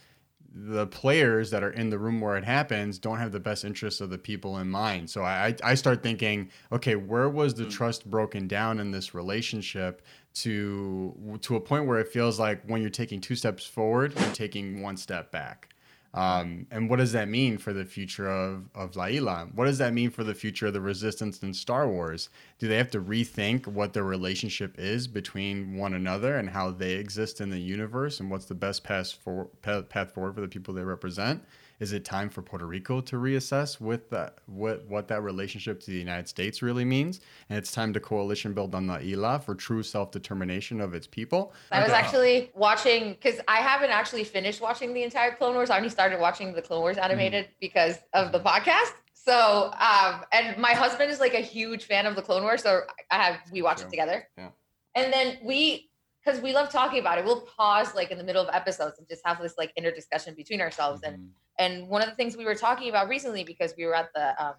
the 0.56 0.86
players 0.88 1.50
that 1.50 1.64
are 1.64 1.72
in 1.72 1.90
the 1.90 1.98
room 1.98 2.22
where 2.22 2.38
it 2.38 2.44
happens 2.44 3.00
don't 3.00 3.18
have 3.18 3.32
the 3.32 3.40
best 3.40 3.66
interests 3.66 4.02
of 4.02 4.10
the 4.12 4.18
people 4.18 4.60
in 4.60 4.70
mind. 4.70 5.10
So 5.10 5.24
I, 5.24 5.56
I 5.64 5.74
start 5.74 6.04
thinking, 6.04 6.50
okay, 6.72 6.96
where 6.96 7.28
was 7.28 7.56
the 7.56 7.66
mm. 7.66 7.72
trust 7.72 8.10
broken 8.10 8.48
down 8.48 8.80
in 8.80 8.92
this 8.92 9.16
relationship 9.16 10.04
to 10.36 11.38
to 11.42 11.56
a 11.56 11.60
point 11.60 11.86
where 11.86 12.00
it 12.00 12.08
feels 12.08 12.40
like 12.40 12.64
when 12.66 12.82
you're 12.82 12.90
taking 12.90 13.22
two 13.22 13.36
steps 13.36 13.66
forward, 13.66 14.14
you're 14.20 14.34
taking 14.34 14.82
one 14.82 14.98
step 14.98 15.32
back. 15.32 15.73
Um, 16.14 16.68
and 16.70 16.90
what 16.90 16.98
does 16.98 17.12
that 17.14 17.28
mean 17.28 17.58
for 17.58 17.74
the 17.74 17.86
future 17.86 18.30
of, 18.30 18.70
of 18.76 18.96
La 18.96 19.06
Isla? 19.06 19.48
What 19.56 19.66
does 19.66 19.80
that 19.80 19.94
mean 19.94 20.12
for 20.12 20.24
the 20.24 20.36
future 20.36 20.68
of 20.68 20.74
the 20.74 20.82
Resistance 20.82 21.42
in 21.42 21.54
Star 21.54 21.90
Wars? 21.90 22.30
Do 22.60 22.68
they 22.68 22.78
have 22.78 22.92
to 22.92 23.02
rethink 23.02 23.66
what 23.66 23.94
their 23.94 24.04
relationship 24.04 24.76
is 24.78 25.08
between 25.08 25.76
one 25.76 25.96
another 25.96 26.38
and 26.38 26.50
how 26.50 26.70
they 26.70 26.94
exist 26.94 27.42
in 27.42 27.50
the 27.50 27.60
universe 27.60 28.20
and 28.20 28.30
what's 28.30 28.46
the 28.46 28.54
best 28.54 28.84
path, 28.84 29.14
for, 29.24 29.46
path 29.64 30.14
forward 30.14 30.36
for 30.36 30.42
the 30.42 30.48
people 30.48 30.74
they 30.74 30.84
represent? 30.84 31.44
Is 31.80 31.94
it 31.94 32.06
time 32.06 32.30
for 32.30 32.42
Puerto 32.42 32.66
Rico 32.66 33.02
to 33.02 33.16
reassess 33.18 33.82
with 33.82 34.10
that 34.10 34.40
what 34.46 34.86
what 34.88 35.08
that 35.08 35.22
relationship 35.22 35.80
to 35.82 35.92
the 35.92 35.98
United 35.98 36.28
States 36.28 36.62
really 36.62 36.86
means? 36.86 37.22
And 37.50 37.58
it's 37.58 37.72
time 37.72 37.94
to 37.94 38.00
coalition 38.00 38.54
build 38.54 38.76
on 38.76 38.88
La 38.88 38.98
Isla 38.98 39.40
for 39.40 39.56
true 39.56 39.84
self 39.84 40.12
determination 40.12 40.80
of 40.80 40.94
its 40.94 41.08
people. 41.08 41.54
I 41.72 41.82
was 41.84 41.92
actually 41.92 42.52
watching 42.56 43.14
because 43.14 43.40
I 43.48 43.58
haven't 43.58 43.92
actually 43.92 44.24
finished 44.24 44.62
watching 44.62 44.94
the 44.94 45.04
entire 45.04 45.34
Clone 45.34 45.56
Wars. 45.56 45.70
I 45.70 45.78
only 45.78 45.90
started 45.90 46.20
watching 46.20 46.54
the 46.54 46.62
Clone 46.62 46.82
Wars 46.82 46.98
mm-hmm. 46.98 47.06
animated 47.06 47.46
mm. 47.46 47.50
because 47.60 47.98
of 48.14 48.32
the 48.32 48.40
podcast. 48.40 48.94
So, 49.14 49.72
um, 49.80 50.26
and 50.34 50.58
my 50.58 50.74
husband 50.74 51.10
is 51.10 51.20
like 51.20 51.34
a 51.34 51.40
huge 51.40 51.86
fan 51.86 52.06
of 52.06 52.16
the 52.16 52.22
Clone 52.22 52.44
Wars, 52.44 52.62
so 52.62 52.82
I 53.10 53.16
have 53.16 53.38
we 53.52 53.62
watch 53.62 53.82
it 53.82 53.90
together. 53.90 54.28
Yeah. 54.38 54.50
And 54.96 55.14
then 55.14 55.38
we 55.44 55.90
because 56.24 56.42
we 56.42 56.54
love 56.54 56.70
talking 56.70 57.00
about 57.00 57.18
it. 57.18 57.26
We'll 57.26 57.42
pause 57.42 57.96
like 57.96 58.12
in 58.12 58.18
the 58.18 58.24
middle 58.24 58.42
of 58.42 58.54
episodes 58.54 59.00
and 59.00 59.08
just 59.08 59.22
have 59.26 59.42
this 59.42 59.56
like 59.58 59.72
inner 59.76 59.92
discussion 59.92 60.36
between 60.36 60.62
ourselves. 60.62 61.02
Mm-hmm. 61.02 61.14
And 61.14 61.30
and 61.60 61.88
one 61.88 62.02
of 62.02 62.10
the 62.10 62.16
things 62.16 62.36
we 62.36 62.46
were 62.46 62.56
talking 62.56 62.90
about 62.90 63.08
recently 63.08 63.44
because 63.44 63.74
we 63.78 63.86
were 63.86 63.96
at 63.96 64.14
the 64.14 64.44
um 64.44 64.56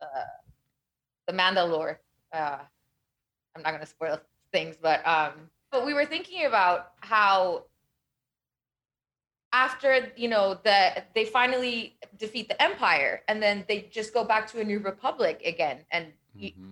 uh, 0.00 0.06
the 1.26 1.32
Mandalore. 1.32 1.96
Uh, 2.32 2.58
I'm 3.54 3.62
not 3.62 3.72
gonna 3.72 3.86
spoil 3.86 4.20
things, 4.52 4.76
but 4.80 5.06
um, 5.06 5.32
but 5.70 5.86
we 5.86 5.94
were 5.94 6.06
thinking 6.06 6.46
about 6.46 6.92
how 7.00 7.64
after 9.52 10.12
you 10.16 10.28
know 10.28 10.58
the 10.64 11.04
they 11.14 11.24
finally 11.24 11.96
defeat 12.18 12.48
the 12.48 12.60
empire 12.62 13.22
and 13.28 13.42
then 13.42 13.64
they 13.68 13.82
just 13.90 14.12
go 14.12 14.24
back 14.24 14.50
to 14.50 14.60
a 14.60 14.64
new 14.64 14.78
republic 14.80 15.40
again 15.44 15.78
and 15.92 16.06
mm-hmm. 16.36 16.62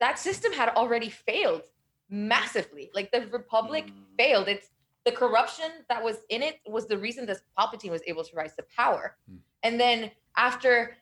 that 0.00 0.18
system 0.18 0.52
had 0.52 0.68
already 0.70 1.08
failed 1.08 1.62
massively. 2.08 2.90
Like 2.94 3.10
the 3.10 3.26
Republic 3.32 3.86
mm. 3.86 3.92
failed. 4.18 4.48
It's 4.48 4.68
the 5.06 5.12
corruption 5.12 5.70
that 5.88 6.02
was 6.02 6.16
in 6.28 6.42
it 6.42 6.56
was 6.66 6.86
the 6.86 6.98
reason 6.98 7.24
that 7.26 7.38
Palpatine 7.56 7.90
was 7.90 8.02
able 8.06 8.24
to 8.24 8.36
rise 8.36 8.54
to 8.56 8.64
power. 8.76 9.16
Mm. 9.30 9.38
And 9.62 9.80
then 9.80 10.10
after 10.36 10.96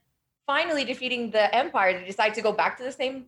finally 0.46 0.84
defeating 0.84 1.30
the 1.30 1.52
Empire, 1.54 1.98
they 1.98 2.04
decide 2.04 2.34
to 2.34 2.42
go 2.42 2.52
back 2.52 2.76
to 2.76 2.84
the 2.84 2.92
same 2.92 3.26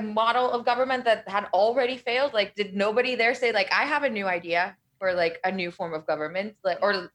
model 0.00 0.50
of 0.50 0.64
government 0.64 1.04
that 1.04 1.28
had 1.28 1.44
already 1.52 1.98
failed. 1.98 2.32
Like, 2.32 2.54
did 2.54 2.74
nobody 2.74 3.14
there 3.14 3.34
say 3.34 3.52
like, 3.52 3.70
I 3.70 3.84
have 3.84 4.04
a 4.04 4.10
new 4.10 4.26
idea 4.26 4.74
for 4.98 5.12
like 5.12 5.38
a 5.44 5.52
new 5.52 5.70
form 5.70 5.92
of 5.92 6.06
government, 6.06 6.56
like, 6.64 6.78
or 6.82 7.10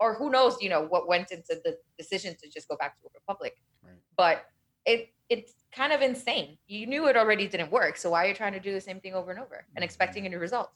or 0.00 0.14
who 0.14 0.30
knows, 0.30 0.56
you 0.62 0.70
know, 0.70 0.86
what 0.86 1.08
went 1.08 1.30
into 1.30 1.60
the 1.64 1.76
decision 1.98 2.34
to 2.40 2.48
just 2.48 2.68
go 2.68 2.76
back 2.76 2.98
to 3.00 3.06
a 3.06 3.10
republic. 3.14 3.56
Right. 3.84 3.92
But 4.16 4.46
it 4.86 5.10
it's 5.28 5.52
kind 5.72 5.92
of 5.92 6.00
insane. 6.00 6.56
You 6.68 6.86
knew 6.86 7.06
it 7.08 7.16
already 7.18 7.46
didn't 7.46 7.70
work, 7.70 7.98
so 7.98 8.10
why 8.10 8.24
are 8.24 8.28
you 8.28 8.34
trying 8.34 8.54
to 8.54 8.60
do 8.60 8.72
the 8.72 8.80
same 8.80 8.98
thing 8.98 9.12
over 9.12 9.30
and 9.30 9.40
over 9.40 9.56
and 9.56 9.64
mm-hmm. 9.66 9.82
expecting 9.82 10.24
a 10.24 10.30
new 10.30 10.38
result? 10.38 10.70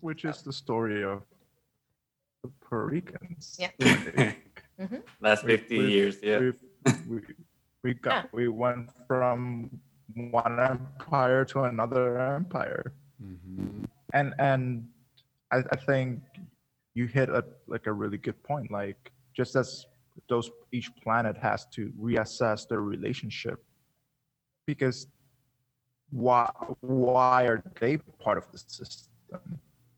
Which 0.00 0.24
is 0.24 0.42
the 0.42 0.52
story 0.52 1.02
of 1.04 1.22
the 2.42 2.50
Puerto 2.60 2.86
Ricans. 2.86 3.56
Yeah. 3.58 3.70
mm-hmm. 3.80 4.96
Last 5.20 5.44
50 5.44 5.78
we, 5.78 5.92
years, 5.92 6.16
yeah. 6.22 6.50
We, 7.08 7.20
we 7.82 7.94
got 7.94 8.24
yeah. 8.24 8.30
we 8.32 8.48
went 8.48 8.90
from 9.06 9.70
one 10.14 10.60
empire 10.60 11.44
to 11.46 11.64
another 11.64 12.18
empire. 12.18 12.92
Mm-hmm. 13.22 13.84
And 14.14 14.34
and 14.38 14.88
I, 15.50 15.58
I 15.58 15.76
think 15.76 16.20
you 16.94 17.06
hit 17.06 17.28
a 17.28 17.44
like 17.66 17.86
a 17.86 17.92
really 17.92 18.18
good 18.18 18.40
point. 18.42 18.70
Like 18.70 19.12
just 19.34 19.56
as 19.56 19.86
those 20.28 20.50
each 20.72 20.94
planet 21.02 21.36
has 21.36 21.66
to 21.74 21.92
reassess 22.00 22.68
their 22.68 22.82
relationship 22.82 23.64
because 24.66 25.06
why 26.10 26.50
why 26.80 27.44
are 27.44 27.62
they 27.80 27.96
part 27.96 28.38
of 28.38 28.50
the 28.52 28.58
system 28.58 29.08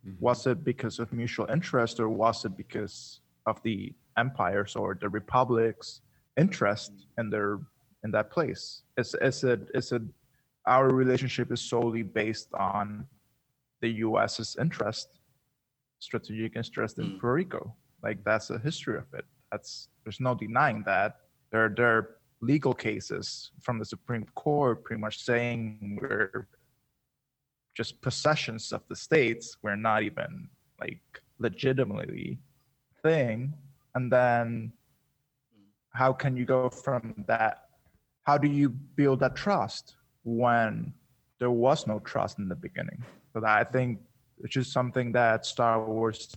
mm-hmm. 0.07 0.25
was 0.25 0.47
it 0.47 0.64
because 0.64 0.99
of 0.99 1.12
mutual 1.12 1.47
interest 1.47 2.01
or 2.01 2.09
was 2.09 2.45
it 2.45 2.57
because 2.57 3.21
of 3.47 3.62
the 3.62 3.93
empires 4.17 4.77
or 4.77 4.97
the 5.01 5.09
republics 5.09 6.01
interest 6.37 6.93
in 7.19 7.31
their 7.31 7.59
in 8.05 8.11
that 8.11 8.31
place 8.31 8.83
is 8.97 9.14
is 9.21 9.45
it 9.45 9.61
is 9.75 9.93
it 9.93 10.03
our 10.67 10.88
relationship 10.88 11.53
is 11.53 11.61
solely 11.61 12.03
based 12.03 12.49
on 12.55 13.07
the 13.81 13.90
us's 14.07 14.57
interest 14.61 15.09
strategic 15.99 16.57
interest 16.57 16.99
in 16.99 17.07
mm. 17.07 17.21
puerto 17.21 17.35
rico 17.35 17.75
like 18.03 18.23
that's 18.25 18.49
the 18.49 18.59
history 18.59 18.97
of 18.97 19.07
it 19.14 19.25
that's 19.55 19.88
there's 20.05 20.21
no 20.21 20.35
denying 20.35 20.83
that. 20.85 21.17
There, 21.51 21.73
there 21.75 21.87
are 21.97 22.17
legal 22.40 22.75
cases 22.75 23.53
from 23.61 23.79
the 23.79 23.85
Supreme 23.85 24.27
Court 24.35 24.85
pretty 24.85 25.01
much 25.01 25.23
saying 25.23 25.99
we're 26.01 26.49
just 27.74 28.00
possessions 28.00 28.72
of 28.72 28.82
the 28.88 28.96
states. 28.96 29.56
We're 29.62 29.76
not 29.76 30.02
even 30.02 30.48
like 30.80 31.00
legitimately 31.38 32.38
thing. 33.02 33.54
And 33.94 34.10
then 34.10 34.72
how 35.90 36.12
can 36.12 36.37
you 36.37 36.44
go 36.44 36.70
from 36.70 37.24
that? 37.26 37.68
How 38.22 38.38
do 38.38 38.48
you 38.48 38.68
build 38.70 39.20
that 39.20 39.37
trust 39.37 39.96
when 40.24 40.92
there 41.38 41.50
was 41.50 41.87
no 41.87 41.98
trust 42.00 42.38
in 42.38 42.48
the 42.48 42.54
beginning? 42.54 43.04
So 43.32 43.44
I 43.44 43.64
think 43.64 44.00
it's 44.42 44.54
just 44.54 44.72
something 44.72 45.12
that 45.12 45.46
Star 45.46 45.84
Wars 45.84 46.34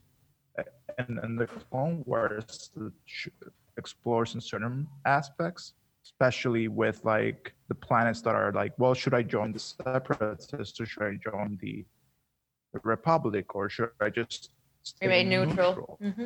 uh, 0.59 0.63
and, 0.97 1.19
and 1.19 1.39
the 1.39 1.47
Clone 1.47 2.03
Wars 2.05 2.71
uh, 2.79 2.89
explores 3.77 4.35
in 4.35 4.41
certain 4.41 4.87
aspects, 5.05 5.73
especially 6.07 6.67
with 6.67 7.03
like 7.03 7.53
the 7.67 7.75
planets 7.75 8.21
that 8.21 8.35
are 8.35 8.51
like, 8.53 8.73
well, 8.77 8.93
should 8.93 9.13
I 9.13 9.23
join 9.23 9.51
the 9.51 9.59
Separatists 9.59 10.79
or 10.79 10.85
should 10.85 11.03
I 11.03 11.13
join 11.29 11.57
the, 11.61 11.85
the 12.73 12.79
Republic 12.83 13.55
or 13.55 13.69
should 13.69 13.89
I 13.99 14.09
just 14.09 14.51
remain 15.01 15.29
neutral? 15.29 15.55
neutral? 15.55 15.99
Mm-hmm. 16.01 16.25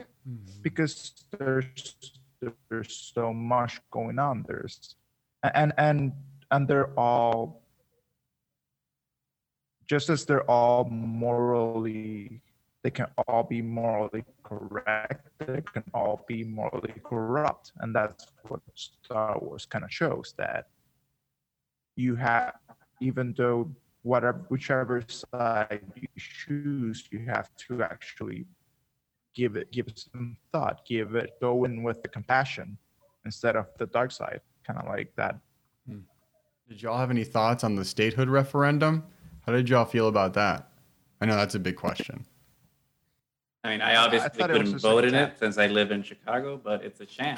Because 0.62 1.14
there's 1.38 1.96
there's 2.70 3.12
so 3.14 3.34
much 3.34 3.80
going 3.92 4.20
on. 4.20 4.46
There's 4.48 4.96
and 5.44 5.74
and 5.78 6.14
and 6.52 6.68
they're 6.68 6.94
all 6.98 7.64
just 9.88 10.10
as 10.10 10.26
they're 10.26 10.50
all 10.50 10.86
morally 10.86 12.42
they 12.84 12.90
can 12.90 13.08
all 13.28 13.44
be 13.44 13.62
morally 13.62 14.24
correct. 14.44 15.30
They 15.40 15.62
can 15.62 15.84
all 15.94 16.26
be 16.28 16.44
morally 16.44 16.94
corrupt. 17.04 17.74
And 17.80 17.96
that's 17.96 18.28
what 18.48 18.62
Star 18.74 19.38
Wars 19.40 19.66
kind 19.66 19.84
of 19.84 19.92
shows 19.92 20.34
that 20.38 20.68
you 21.96 22.16
have, 22.16 22.56
even 23.00 23.36
though 23.38 23.70
whatever, 24.02 24.46
whichever 24.50 25.04
side 25.08 25.82
you 25.96 26.08
choose, 26.18 27.08
you 27.12 27.20
have 27.28 27.56
to 27.68 27.84
actually 27.84 28.46
give 29.36 29.56
it, 29.56 29.72
give 29.72 29.88
it 29.88 30.04
some 30.12 30.36
thought, 30.52 30.84
give 30.86 31.16
it, 31.16 31.40
go 31.40 31.66
in 31.66 31.84
with 31.84 32.02
the 32.02 32.08
compassion 32.08 32.78
instead 33.26 33.56
of 33.56 33.68
the 33.78 33.86
dark 33.88 34.12
side, 34.12 34.42
kind 34.66 34.80
of 34.80 34.88
like 34.88 35.14
that. 35.16 35.36
Hmm. 35.88 36.00
Did 36.68 36.82
y'all 36.82 36.98
have 36.98 37.12
any 37.12 37.24
thoughts 37.24 37.64
on 37.64 37.76
the 37.76 37.86
statehood 37.86 38.28
referendum? 38.28 39.04
How 39.46 39.52
did 39.54 39.70
y'all 39.70 39.86
feel 39.86 40.08
about 40.08 40.34
that? 40.34 40.70
I 41.20 41.28
know 41.28 41.36
that's 41.36 41.56
a 41.56 41.60
big 41.60 41.76
question. 41.76 42.26
I 43.64 43.70
mean, 43.70 43.82
I 43.82 43.96
obviously 43.98 44.30
thought 44.30 44.50
it 44.50 44.54
was 44.54 44.64
couldn't 44.72 44.80
vote 44.80 45.06
in 45.06 45.14
it 45.14 45.38
since 45.38 45.58
I 45.58 45.68
live 45.68 45.92
in 45.92 46.02
Chicago, 46.04 46.60
but 46.62 46.84
it's 46.84 47.00
a 47.00 47.08
sham. 47.08 47.38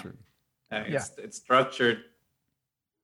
I 0.72 0.82
mean, 0.84 0.92
Yeah. 0.92 0.98
it's, 0.98 1.12
it's 1.18 1.38
structured. 1.38 2.04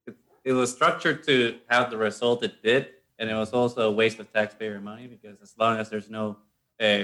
It, 0.07 0.15
it 0.45 0.53
was 0.53 0.71
structured 0.73 1.23
to 1.25 1.59
have 1.67 1.91
the 1.91 1.97
result 1.97 2.43
it 2.43 2.63
did, 2.63 2.89
and 3.19 3.29
it 3.29 3.35
was 3.35 3.51
also 3.51 3.89
a 3.89 3.91
waste 3.91 4.19
of 4.19 4.31
taxpayer 4.31 4.79
money 4.79 5.07
because 5.07 5.41
as 5.41 5.53
long 5.57 5.77
as 5.77 5.89
there's 5.89 6.09
no 6.09 6.37
uh, 6.79 7.03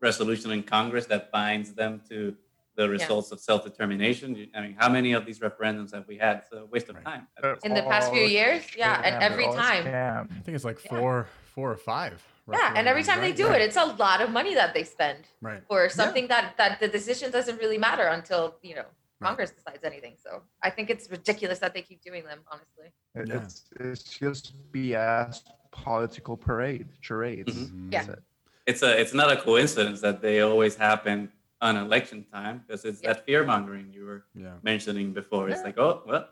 resolution 0.00 0.52
in 0.52 0.62
Congress 0.62 1.06
that 1.06 1.32
binds 1.32 1.72
them 1.74 2.00
to 2.08 2.36
the 2.76 2.88
results 2.88 3.32
of 3.32 3.40
self-determination, 3.40 4.46
I 4.54 4.60
mean, 4.60 4.76
how 4.78 4.88
many 4.88 5.12
of 5.12 5.26
these 5.26 5.40
referendums 5.40 5.92
have 5.92 6.06
we 6.06 6.16
had? 6.16 6.38
It's 6.38 6.52
a 6.52 6.64
waste 6.66 6.88
of 6.88 6.94
Right. 6.96 7.04
time. 7.04 7.26
at 7.42 7.58
In 7.64 7.74
the 7.74 7.82
past 7.82 8.12
few 8.12 8.22
years, 8.22 8.62
yeah, 8.76 9.02
and 9.04 9.20
every 9.22 9.44
time. 9.46 9.84
scam. 9.84 10.30
I 10.30 10.40
think 10.42 10.54
it's 10.54 10.64
like 10.64 10.82
Yeah. 10.84 10.90
four, 10.98 11.26
four 11.44 11.72
or 11.72 11.76
five. 11.76 12.22
Yeah, 12.52 12.72
and 12.76 12.88
every 12.88 13.02
referendums, 13.02 13.06
time 13.06 13.20
they 13.20 13.32
do 13.32 13.44
Yeah. 13.44 13.54
it, 13.54 13.62
it's 13.62 13.76
a 13.76 13.84
lot 14.04 14.20
of 14.20 14.30
money 14.30 14.54
that 14.54 14.74
they 14.74 14.84
spend 14.84 15.24
right. 15.40 15.62
for 15.68 15.88
something 15.88 16.26
that 16.28 16.56
that 16.56 16.80
the 16.80 16.88
decision 16.88 17.30
doesn't 17.30 17.58
really 17.58 17.78
matter 17.78 18.06
until 18.18 18.56
you 18.62 18.74
know 18.74 18.86
Right. 19.22 19.28
Congress 19.28 19.50
decides 19.50 19.84
anything. 19.84 20.14
So 20.16 20.42
I 20.62 20.70
think 20.70 20.88
it's 20.88 21.10
ridiculous 21.10 21.58
that 21.58 21.74
they 21.74 21.82
keep 21.82 22.00
doing 22.02 22.24
them. 22.24 22.40
Honestly, 22.50 22.88
Yeah. 23.14 23.42
It's, 23.42 23.64
it's 23.78 24.02
just 24.18 24.54
BS 24.72 25.42
political 25.72 26.36
parade, 26.38 26.88
charades. 27.00 27.54
Mhm. 27.54 27.92
Yeah. 27.92 28.10
It. 28.12 28.22
it's 28.66 28.82
a 28.82 28.90
it's 29.02 29.12
not 29.20 29.28
a 29.30 29.36
coincidence 29.36 30.00
that 30.06 30.22
they 30.22 30.40
always 30.40 30.74
happen 30.76 31.30
on 31.60 31.76
election 31.76 32.24
time 32.32 32.56
because 32.66 32.84
it's 32.88 33.00
Yeah. 33.02 33.12
that 33.12 33.26
fear 33.26 33.44
mongering 33.44 33.92
you 33.92 34.02
were 34.06 34.22
Yeah. 34.34 34.56
mentioning 34.62 35.12
before. 35.12 35.44
It's 35.50 35.62
like, 35.68 35.78
oh 35.86 36.02
well, 36.06 36.24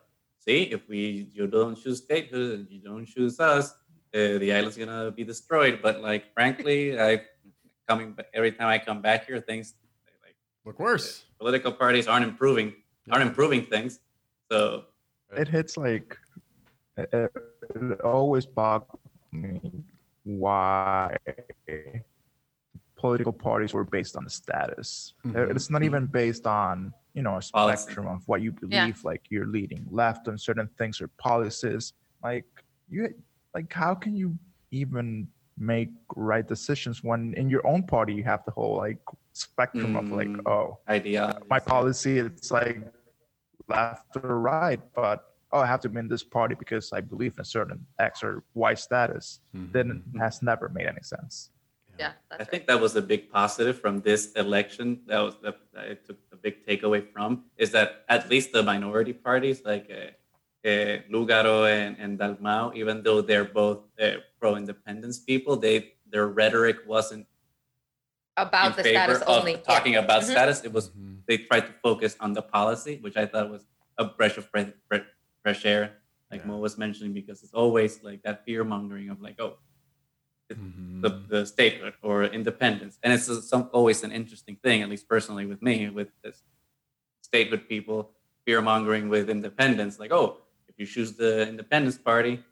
see, 0.46 0.60
if 0.76 0.88
we 0.88 1.00
you 1.36 1.46
don't 1.46 1.76
choose 1.82 1.98
statehood 2.06 2.50
and 2.60 2.70
you 2.70 2.80
don't 2.80 3.04
choose 3.14 3.38
us, 3.38 3.64
uh, 4.14 4.38
the 4.38 4.52
island's 4.52 4.76
gonna 4.76 5.10
be 5.10 5.24
destroyed. 5.24 5.80
But 5.82 6.00
like, 6.00 6.32
frankly, 6.34 6.98
I 7.00 7.22
coming 7.88 8.12
ba- 8.12 8.26
every 8.34 8.52
time 8.52 8.68
I 8.68 8.78
come 8.78 9.00
back 9.02 9.26
here, 9.26 9.40
things 9.40 9.74
like 10.22 10.34
Look 10.64 10.78
worse. 10.78 11.24
political 11.38 11.72
parties 11.72 12.06
aren't 12.08 12.24
improving 12.24 12.74
aren't 13.10 13.26
improving 13.28 13.64
things. 13.64 14.00
So 14.50 14.84
It 15.36 15.48
hits 15.48 15.76
like 15.76 16.16
it, 16.96 17.08
it 17.12 17.32
it 17.92 18.00
always 18.02 18.44
boggles 18.46 18.98
me 19.32 19.60
why 20.24 21.16
political 22.96 23.32
parties 23.32 23.72
were 23.72 23.84
based 23.84 24.16
on 24.16 24.24
the 24.24 24.30
status. 24.30 25.14
Mhm. 25.24 25.50
It's 25.54 25.70
not 25.70 25.82
even 25.82 26.06
based 26.06 26.46
on 26.46 26.92
you 27.14 27.22
know 27.22 27.36
a 27.36 27.40
Policy. 27.52 27.82
spectrum 27.82 28.06
of 28.08 28.26
what 28.26 28.40
you 28.42 28.52
believe. 28.52 28.72
Yeah. 28.72 28.92
Like 29.10 29.22
you're 29.30 29.46
leading 29.46 29.86
left 29.90 30.28
on 30.28 30.36
certain 30.38 30.68
things 30.78 31.00
or 31.00 31.08
policies. 31.18 31.92
Like 32.22 32.44
you, 32.88 33.14
like 33.54 33.72
how 33.72 33.94
can 33.94 34.14
you 34.16 34.36
even 34.70 35.28
make 35.58 35.90
right 36.14 36.46
decisions 36.46 37.02
when 37.02 37.34
in 37.34 37.50
your 37.50 37.66
own 37.66 37.82
party 37.82 38.12
you 38.14 38.22
have 38.22 38.44
the 38.44 38.50
whole 38.52 38.76
like 38.76 38.98
spectrum 39.32 39.96
of 39.96 40.10
like 40.10 40.28
Mm. 40.28 40.46
oh 40.52 40.78
idea. 40.88 41.38
my 41.50 41.58
policy 41.58 42.18
it's 42.18 42.50
like 42.50 42.78
left 43.68 44.16
or 44.22 44.38
right 44.38 44.80
but 44.94 45.18
oh 45.52 45.60
i 45.60 45.66
have 45.66 45.80
to 45.80 45.88
be 45.88 45.98
in 45.98 46.08
this 46.08 46.22
party 46.22 46.54
because 46.54 46.92
i 46.92 47.00
believe 47.00 47.32
in 47.36 47.40
a 47.40 47.44
certain 47.44 47.84
x 47.98 48.22
or 48.22 48.44
y 48.54 48.74
status 48.74 49.40
then 49.52 49.86
Mhm. 49.88 50.14
it 50.14 50.18
has 50.20 50.42
never 50.42 50.68
made 50.68 50.86
any 50.86 51.02
sense 51.02 51.50
yeah, 51.98 52.12
I 52.30 52.36
right. 52.36 52.48
think 52.50 52.66
that 52.68 52.80
was 52.80 52.94
a 52.94 53.02
big 53.02 53.28
positive 53.28 53.80
from 53.80 54.02
this 54.02 54.30
election. 54.34 55.00
That 55.10 55.18
was 55.18 55.34
that, 55.42 55.56
that 55.74 55.84
I 55.90 55.94
took 55.94 56.18
a 56.32 56.36
big 56.36 56.64
takeaway 56.64 57.02
from 57.12 57.30
is 57.56 57.72
that 57.72 58.04
at 58.08 58.30
least 58.30 58.52
the 58.52 58.62
minority 58.62 59.12
parties 59.12 59.62
like 59.64 59.90
uh, 59.90 60.10
uh, 60.68 60.98
Lugaro 61.12 61.56
and, 61.78 61.92
and 62.02 62.18
Dalmau, 62.20 62.74
even 62.80 63.02
though 63.04 63.20
they're 63.28 63.50
both 63.62 63.80
uh, 64.00 64.16
pro-independence 64.40 65.18
people, 65.30 65.56
they 65.56 65.76
their 66.12 66.26
rhetoric 66.40 66.78
wasn't 66.86 67.26
about 68.36 68.76
the 68.76 68.84
status 68.84 69.20
of 69.22 69.28
only. 69.28 69.52
Yeah. 69.52 69.72
talking 69.72 69.96
about 69.96 70.22
Mhm. 70.22 70.30
status. 70.34 70.58
It 70.68 70.72
was 70.72 70.90
Mhm. 70.90 71.16
they 71.28 71.38
tried 71.48 71.64
to 71.70 71.74
focus 71.86 72.12
on 72.20 72.30
the 72.38 72.42
policy, 72.42 72.94
which 73.04 73.16
I 73.22 73.26
thought 73.26 73.50
was 73.56 73.64
a 73.98 74.04
breath 74.04 74.36
of 74.40 74.44
fresh, 74.52 74.70
fresh- 74.88 75.10
fresh 75.42 75.62
air, 75.74 75.84
like 76.30 76.40
Yeah. 76.42 76.48
Mo 76.48 76.56
was 76.66 76.78
mentioning, 76.78 77.12
because 77.20 77.42
it's 77.44 77.52
always 77.62 77.92
like 78.08 78.20
that 78.26 78.36
fear 78.46 78.62
mongering 78.64 79.08
of 79.10 79.20
like, 79.20 79.38
oh, 79.40 79.58
Mhm. 80.50 81.02
the, 81.04 81.10
the 81.32 81.40
statehood 81.54 81.94
or 82.00 82.24
independence. 82.24 82.94
And 83.02 83.12
it's 83.12 83.28
a, 83.28 83.42
some, 83.42 83.68
always 83.72 84.02
an 84.06 84.12
interesting 84.12 84.56
thing, 84.64 84.78
at 84.84 84.88
least 84.88 85.06
personally 85.14 85.44
with 85.52 85.60
me, 85.60 85.90
with 85.90 86.08
this 86.22 86.42
statehood 87.28 87.68
people 87.68 87.98
fear 88.46 88.62
mongering 88.62 89.08
with 89.10 89.28
independence. 89.28 89.98
Like, 89.98 90.10
oh, 90.12 90.28
if 90.38 90.47
you 90.78 90.86
choose 90.86 91.12
the 91.14 91.48
Independence 91.48 91.98
Party, 91.98 92.42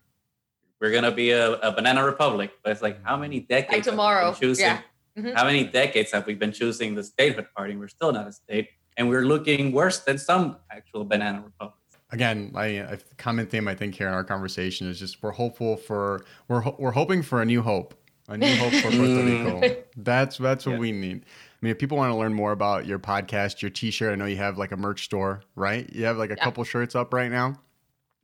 we're 0.80 0.90
gonna 0.92 1.12
be 1.12 1.30
a, 1.30 1.52
a 1.60 1.72
banana 1.72 2.04
republic. 2.04 2.50
But 2.62 2.72
it's 2.72 2.82
like, 2.82 3.02
how 3.04 3.16
many 3.16 3.40
decades 3.40 3.86
have 3.86 3.86
we 3.86 3.90
tomorrow, 3.92 4.34
choosing? 4.34 4.66
yeah. 4.66 4.80
Mhm. 5.18 5.34
How 5.34 5.44
many 5.46 5.64
decades 5.64 6.12
have 6.12 6.26
we 6.26 6.34
been 6.34 6.52
choosing 6.52 6.94
the 6.94 7.02
statehood 7.02 7.46
party? 7.56 7.74
We're 7.76 7.88
still 7.88 8.12
not 8.12 8.28
a 8.28 8.32
state, 8.32 8.68
and 8.98 9.08
we're 9.08 9.22
looking 9.24 9.72
worse 9.72 10.00
than 10.00 10.18
some 10.18 10.58
actual 10.70 11.04
banana 11.04 11.40
republics. 11.42 11.80
again, 12.10 12.52
I, 12.54 12.66
a 12.66 12.98
common 13.16 13.46
theme 13.46 13.66
I 13.66 13.74
think 13.74 13.94
here 13.94 14.08
in 14.08 14.14
our 14.14 14.22
conversation 14.24 14.88
is 14.88 14.98
just 14.98 15.22
we're 15.22 15.32
hopeful 15.32 15.76
for 15.78 16.24
we're 16.48 16.60
ho- 16.60 16.76
we're 16.78 16.90
hoping 16.92 17.22
for 17.22 17.40
a 17.40 17.46
new 17.46 17.62
hope, 17.62 17.94
a 18.28 18.36
new 18.36 18.54
hope 18.56 18.72
for 18.74 18.90
Puerto 18.90 18.96
Mm. 18.98 19.60
Rico. 19.62 19.82
That's 19.96 20.36
that's 20.36 20.66
what 20.66 20.72
Yeah. 20.72 20.78
we 20.78 20.92
need. 20.92 21.24
I 21.24 21.58
mean, 21.62 21.70
if 21.70 21.78
people 21.78 21.96
want 21.96 22.12
to 22.12 22.16
learn 22.16 22.34
more 22.34 22.52
about 22.52 22.84
your 22.84 22.98
podcast, 22.98 23.62
your 23.62 23.70
T-shirt, 23.70 24.12
I 24.12 24.16
know 24.16 24.26
you 24.26 24.36
have 24.36 24.58
like 24.58 24.72
a 24.72 24.76
merch 24.76 25.04
store, 25.04 25.40
right? 25.54 25.90
You 25.94 26.04
have 26.04 26.18
like 26.18 26.28
a 26.30 26.34
Yeah. 26.36 26.44
couple 26.44 26.62
shirts 26.64 26.94
up 26.94 27.14
right 27.14 27.30
now. 27.30 27.54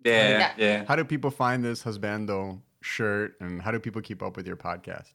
Yeah, 0.04 0.38
Yeah. 0.38 0.52
yeah. 0.56 0.84
How 0.86 0.96
do 0.96 1.04
people 1.04 1.30
find 1.30 1.64
this 1.64 1.82
husbando 1.82 2.60
shirt, 2.80 3.36
and 3.40 3.62
how 3.62 3.70
do 3.70 3.78
people 3.78 4.02
keep 4.02 4.22
up 4.22 4.36
with 4.36 4.46
your 4.46 4.56
podcast? 4.56 5.12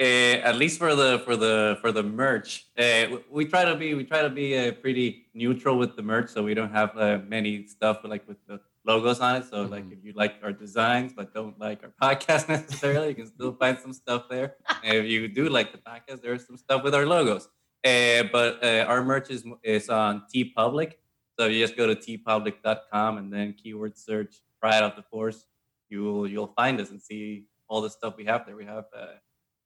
Uh, 0.00 0.38
at 0.46 0.54
least 0.56 0.78
for 0.78 0.94
the 0.94 1.20
for 1.24 1.34
the 1.36 1.76
for 1.80 1.90
the 1.90 2.02
merch, 2.04 2.66
uh, 2.78 3.06
we- 3.10 3.24
we 3.30 3.44
try 3.46 3.64
to 3.64 3.74
be 3.74 3.94
we 3.94 4.04
try 4.04 4.22
to 4.22 4.30
be 4.30 4.56
uh, 4.56 4.70
pretty 4.72 5.26
neutral 5.34 5.76
with 5.76 5.96
the 5.96 6.02
merch, 6.02 6.30
so 6.30 6.42
we 6.44 6.54
don't 6.54 6.70
have 6.72 6.96
uh, 6.96 7.18
many 7.26 7.66
stuff 7.66 7.98
like 8.04 8.26
with 8.28 8.36
the 8.46 8.60
logos 8.84 9.18
on 9.18 9.36
it. 9.36 9.44
So 9.50 9.62
like 9.62 9.84
Mhm. 9.84 9.92
if 9.98 10.04
you 10.04 10.12
like 10.14 10.34
our 10.44 10.52
designs 10.52 11.12
but 11.12 11.34
don't 11.34 11.58
like 11.58 11.80
our 11.82 11.92
podcast 12.02 12.48
necessarily, 12.48 13.08
you 13.08 13.14
can 13.16 13.26
still 13.26 13.52
find 13.52 13.76
some 13.78 13.92
stuff 13.92 14.28
there. 14.30 14.54
And 14.84 14.96
if 14.98 15.06
you 15.06 15.26
do 15.26 15.48
like 15.48 15.72
the 15.72 15.78
podcast, 15.78 16.22
there's 16.22 16.46
some 16.46 16.56
stuff 16.56 16.84
with 16.84 16.94
our 16.94 17.04
logos. 17.04 17.48
Uh, 17.84 18.22
but 18.32 18.62
uh, 18.64 18.84
our 18.86 19.02
merch 19.04 19.30
is 19.30 19.42
is 19.64 19.88
on 19.88 20.22
TeePublic, 20.32 20.92
so 21.38 21.46
you 21.46 21.62
just 21.62 21.76
go 21.76 21.86
to 21.86 21.94
teepublic.com 21.94 23.18
and 23.18 23.32
then 23.32 23.54
keyword 23.54 23.96
search 23.96 24.36
Triad 24.60 24.82
of 24.82 24.96
the 24.96 25.02
Force. 25.02 25.46
You'll 25.88 26.26
you'll 26.26 26.52
find 26.56 26.80
us 26.80 26.90
and 26.90 27.00
see 27.00 27.44
all 27.68 27.80
the 27.80 27.90
stuff 27.90 28.14
we 28.16 28.24
have 28.24 28.44
there. 28.46 28.56
We 28.56 28.64
have. 28.64 28.84
Uh, 28.94 29.06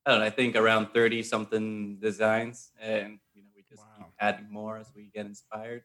I 0.04 0.10
don't 0.10 0.20
know, 0.20 0.26
I 0.26 0.30
think 0.30 0.56
around 0.56 0.88
30 0.92 1.22
something 1.22 1.96
designs 2.00 2.72
and 2.80 3.20
you 3.34 3.42
know 3.42 3.48
we 3.54 3.62
just 3.70 3.82
keep 3.96 4.06
adding 4.18 4.48
more 4.50 4.76
as 4.76 4.90
we 4.96 5.10
get 5.14 5.26
inspired. 5.26 5.84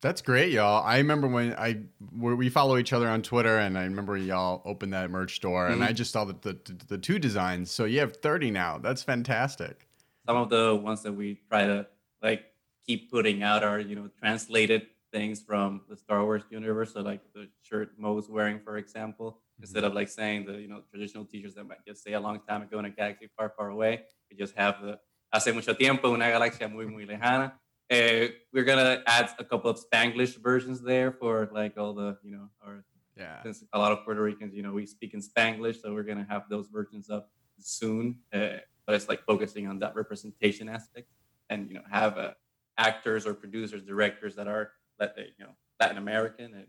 That's 0.00 0.22
great, 0.22 0.52
y'all. 0.52 0.84
I 0.84 0.98
remember 0.98 1.26
when 1.26 1.54
I 1.54 1.80
we 2.16 2.48
follow 2.50 2.76
each 2.76 2.92
other 2.92 3.08
on 3.08 3.22
Twitter, 3.22 3.58
and 3.58 3.76
I 3.76 3.82
remember 3.82 4.16
y'all 4.16 4.62
opened 4.64 4.92
that 4.92 5.10
merch 5.10 5.34
store, 5.34 5.66
and 5.66 5.82
I 5.82 5.92
just 5.92 6.12
saw 6.12 6.24
the, 6.24 6.34
the 6.40 6.56
the 6.86 6.98
two 6.98 7.18
designs. 7.18 7.72
So 7.72 7.84
you 7.84 7.98
have 7.98 8.18
thirty 8.18 8.52
now. 8.52 8.78
That's 8.78 9.02
fantastic. 9.02 9.88
Some 10.24 10.36
of 10.36 10.50
the 10.50 10.76
ones 10.76 11.02
that 11.02 11.12
we 11.12 11.40
try 11.50 11.66
to 11.66 11.88
like 12.22 12.44
keep 12.88 13.10
putting 13.10 13.42
out 13.42 13.62
are, 13.62 13.78
you 13.78 13.94
know, 13.94 14.08
translated 14.18 14.82
things 15.12 15.40
from 15.40 15.82
the 15.90 15.96
Star 15.96 16.24
Wars 16.24 16.42
universe. 16.50 16.94
So 16.94 17.00
like 17.02 17.20
the 17.34 17.48
shirt 17.62 17.90
Mo's 17.98 18.28
wearing, 18.30 18.58
for 18.60 18.78
example, 18.78 19.40
instead 19.60 19.84
of 19.84 19.92
like 19.94 20.08
saying 20.08 20.46
the, 20.46 20.54
you 20.54 20.68
know, 20.68 20.80
traditional 20.90 21.24
t-shirts 21.26 21.54
that 21.56 21.64
might 21.64 21.84
just 21.86 22.02
say 22.02 22.14
a 22.14 22.20
long 22.20 22.40
time 22.48 22.62
ago 22.62 22.78
in 22.78 22.86
a 22.86 22.90
galaxy 22.90 23.28
far, 23.36 23.52
far 23.56 23.68
away, 23.70 23.92
we 24.30 24.36
just 24.36 24.54
have 24.56 24.74
the 24.82 24.98
hace 25.32 25.52
mucho 25.54 25.74
tiempo, 25.74 26.12
una 26.14 26.26
galaxia 26.26 26.66
muy, 26.72 26.86
muy 26.86 27.04
lejana. 27.04 27.52
Uh, 27.90 28.28
we're 28.52 28.64
gonna 28.64 29.02
add 29.06 29.30
a 29.38 29.44
couple 29.44 29.70
of 29.70 29.78
Spanglish 29.78 30.36
versions 30.42 30.80
there 30.82 31.10
for 31.12 31.48
like 31.52 31.76
all 31.78 31.92
the, 31.94 32.16
you 32.22 32.32
know, 32.32 32.48
our 32.64 32.84
Yeah. 33.16 33.42
since 33.42 33.64
a 33.72 33.78
lot 33.78 33.90
of 33.92 34.04
Puerto 34.04 34.22
Ricans, 34.22 34.54
you 34.54 34.62
know, 34.62 34.72
we 34.72 34.86
speak 34.86 35.12
in 35.14 35.20
Spanglish, 35.20 35.80
so 35.82 35.92
we're 35.92 36.04
gonna 36.10 36.26
have 36.28 36.44
those 36.48 36.68
versions 36.68 37.10
up 37.10 37.30
soon. 37.58 38.04
Uh, 38.32 38.58
but 38.86 38.94
it's 38.94 39.08
like 39.08 39.22
focusing 39.26 39.66
on 39.66 39.78
that 39.80 39.94
representation 39.96 40.68
aspect, 40.68 41.08
and 41.50 41.68
you 41.68 41.74
know, 41.74 41.82
have 41.90 42.16
uh, 42.16 42.32
actors 42.78 43.26
or 43.26 43.34
producers, 43.34 43.82
directors 43.82 44.34
that 44.36 44.48
are 44.48 44.70
that 44.98 45.14
you 45.18 45.44
know 45.44 45.52
Latin 45.80 45.98
American 45.98 46.54
and 46.54 46.66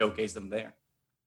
showcase 0.00 0.32
them 0.32 0.48
there. 0.48 0.74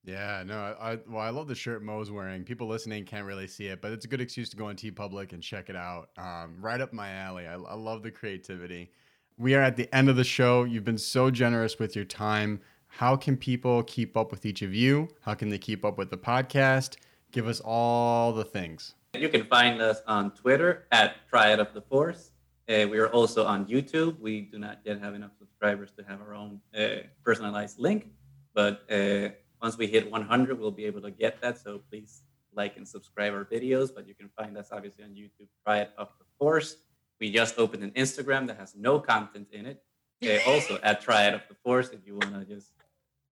Yeah, 0.06 0.44
no, 0.46 0.58
I, 0.58 0.94
I 0.94 0.98
well, 1.08 1.22
I 1.22 1.30
love 1.30 1.48
the 1.48 1.56
shirt 1.56 1.84
Mo's 1.84 2.10
wearing. 2.10 2.44
People 2.44 2.68
listening 2.68 3.06
can't 3.06 3.26
really 3.26 3.48
see 3.48 3.68
it, 3.68 3.82
but 3.82 3.92
it's 3.92 4.06
a 4.06 4.08
good 4.08 4.22
excuse 4.22 4.50
to 4.50 4.58
go 4.58 4.68
on 4.68 4.76
TeePublic 4.76 5.34
and 5.34 5.44
check 5.44 5.70
it 5.70 5.76
out. 5.76 6.10
Um, 6.18 6.56
right 6.60 6.80
up 6.80 6.94
my 6.94 7.12
alley. 7.12 7.48
I, 7.48 7.56
I 7.56 7.76
love 7.76 8.02
the 8.02 8.12
creativity. 8.12 8.92
We 9.38 9.56
are 9.56 9.62
at 9.62 9.76
the 9.76 9.94
end 9.94 10.10
of 10.10 10.16
the 10.16 10.24
show. 10.24 10.64
You've 10.64 10.86
been 10.86 10.98
so 10.98 11.30
generous 11.30 11.80
with 11.80 11.96
your 11.96 12.06
time. 12.06 12.62
How 12.88 13.16
can 13.16 13.38
people 13.38 13.84
keep 13.84 14.18
up 14.18 14.32
with 14.32 14.46
each 14.46 14.62
of 14.62 14.74
you? 14.74 15.10
How 15.22 15.34
can 15.34 15.50
they 15.50 15.58
keep 15.58 15.86
up 15.86 15.98
with 15.98 16.10
the 16.10 16.18
podcast? 16.18 16.98
Give 17.32 17.48
us 17.48 17.62
all 17.64 18.34
the 18.34 18.44
things. 18.44 18.96
You 19.14 19.30
can 19.30 19.46
find 19.46 19.82
us 19.82 20.02
on 20.08 20.32
Twitter 20.32 20.88
at 20.92 21.16
Triad 21.30 21.60
of 21.60 21.74
the 21.74 21.82
Force. 21.82 22.32
Uh, 22.70 22.88
we 22.88 23.00
are 23.00 23.10
also 23.10 23.46
on 23.46 23.66
YouTube. 23.66 24.20
We 24.20 24.42
do 24.42 24.60
not 24.60 24.82
yet 24.84 25.02
have 25.02 25.16
enough 25.16 25.32
subscribers 25.40 25.92
to 25.98 26.04
have 26.04 26.22
our 26.22 26.36
own 26.36 26.62
uh, 26.78 27.02
personalized 27.24 27.80
link, 27.80 28.06
but 28.54 28.84
uh, 28.92 29.30
once 29.60 29.76
we 29.76 29.88
hit 29.88 30.12
100, 30.12 30.60
we'll 30.60 30.70
be 30.70 30.86
able 30.86 31.02
to 31.02 31.10
get 31.10 31.42
that. 31.42 31.58
So 31.58 31.82
please 31.90 32.22
like 32.54 32.78
and 32.78 32.88
subscribe 32.88 33.34
our 33.34 33.44
videos, 33.44 33.90
but 33.94 34.08
you 34.08 34.14
can 34.14 34.30
find 34.38 34.56
us 34.56 34.70
obviously 34.72 35.04
on 35.04 35.12
YouTube. 35.12 35.48
Try 35.66 35.80
it 35.80 35.92
of 35.98 36.10
the 36.20 36.26
force. 36.38 36.76
We 37.20 37.32
just 37.32 37.58
opened 37.58 37.84
an 37.84 37.92
Instagram 37.92 38.46
that 38.48 38.58
has 38.58 38.76
no 38.76 39.00
content 39.00 39.48
in 39.52 39.66
it. 39.66 39.82
Uh, 40.24 40.38
also 40.52 40.78
at 40.84 41.02
Triad 41.02 41.34
of 41.34 41.42
the 41.50 41.56
Force 41.56 41.90
if 41.90 42.06
you 42.06 42.14
want 42.14 42.36
to 42.36 42.46
just 42.46 42.74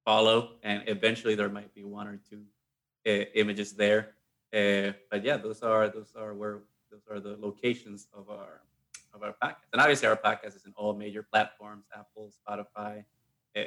follow, 0.03 0.53
and 0.63 0.81
eventually 0.87 1.35
there 1.35 1.49
might 1.49 1.75
be 1.75 1.83
one 1.83 2.07
or 2.07 2.19
two 2.27 2.41
uh, 3.07 3.25
images 3.35 3.73
there. 3.73 4.15
Uh, 4.51 4.93
but 5.11 5.23
yeah, 5.23 5.37
those 5.37 5.61
are 5.61 5.89
those 5.89 6.13
are 6.15 6.33
where 6.33 6.61
those 6.89 7.05
are 7.11 7.19
the 7.19 7.37
locations 7.39 8.07
of 8.13 8.29
our 8.29 8.61
of 9.17 9.23
our 9.23 9.35
podcast. 9.43 9.67
And 9.73 9.81
obviously, 9.81 10.07
our 10.07 10.15
podcast 10.15 10.55
is 10.55 10.65
in 10.65 10.73
all 10.75 10.95
major 10.95 11.23
platforms: 11.23 11.85
Apple, 11.93 12.31
Spotify, 12.47 13.03
uh, 13.55 13.61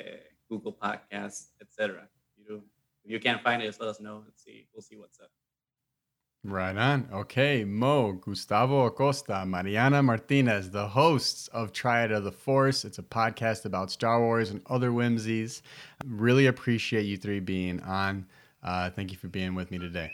Google 0.48 0.76
Podcasts, 0.82 1.48
etc. 1.61 2.09
You 2.36 2.62
if 3.05 3.11
you 3.11 3.20
can't 3.20 3.42
find 3.42 3.62
it, 3.62 3.66
just 3.66 3.80
let 3.80 3.88
us 3.88 4.01
know. 4.01 4.22
Let's 4.24 4.44
see. 4.44 4.66
We'll 4.74 4.82
see 4.82 4.96
what's 4.96 5.20
up. 5.20 5.30
Right 6.42 6.76
on. 6.76 7.07
Okay, 7.12 7.64
Mo, 7.64 8.12
Gustavo 8.12 8.86
Acosta, 8.86 9.44
Mariana 9.44 10.03
Martinez, 10.03 10.70
the 10.70 10.88
hosts 10.88 11.48
of 11.48 11.70
Triad 11.70 12.12
of 12.12 12.24
the 12.24 12.32
Force. 12.32 12.86
It's 12.86 12.98
a 12.98 13.03
podcast 13.03 13.66
about 13.66 13.90
Star 13.90 14.20
Wars 14.20 14.51
and 14.51 14.62
other 14.66 14.90
whimsies. 14.90 15.62
Really 16.07 16.46
appreciate 16.46 17.03
you 17.03 17.18
three 17.18 17.40
being 17.40 17.82
on. 17.82 18.24
Uh, 18.62 18.88
thank 18.88 19.11
you 19.11 19.18
for 19.18 19.28
being 19.28 19.55
with 19.55 19.70
me 19.70 19.78
today. 19.78 20.11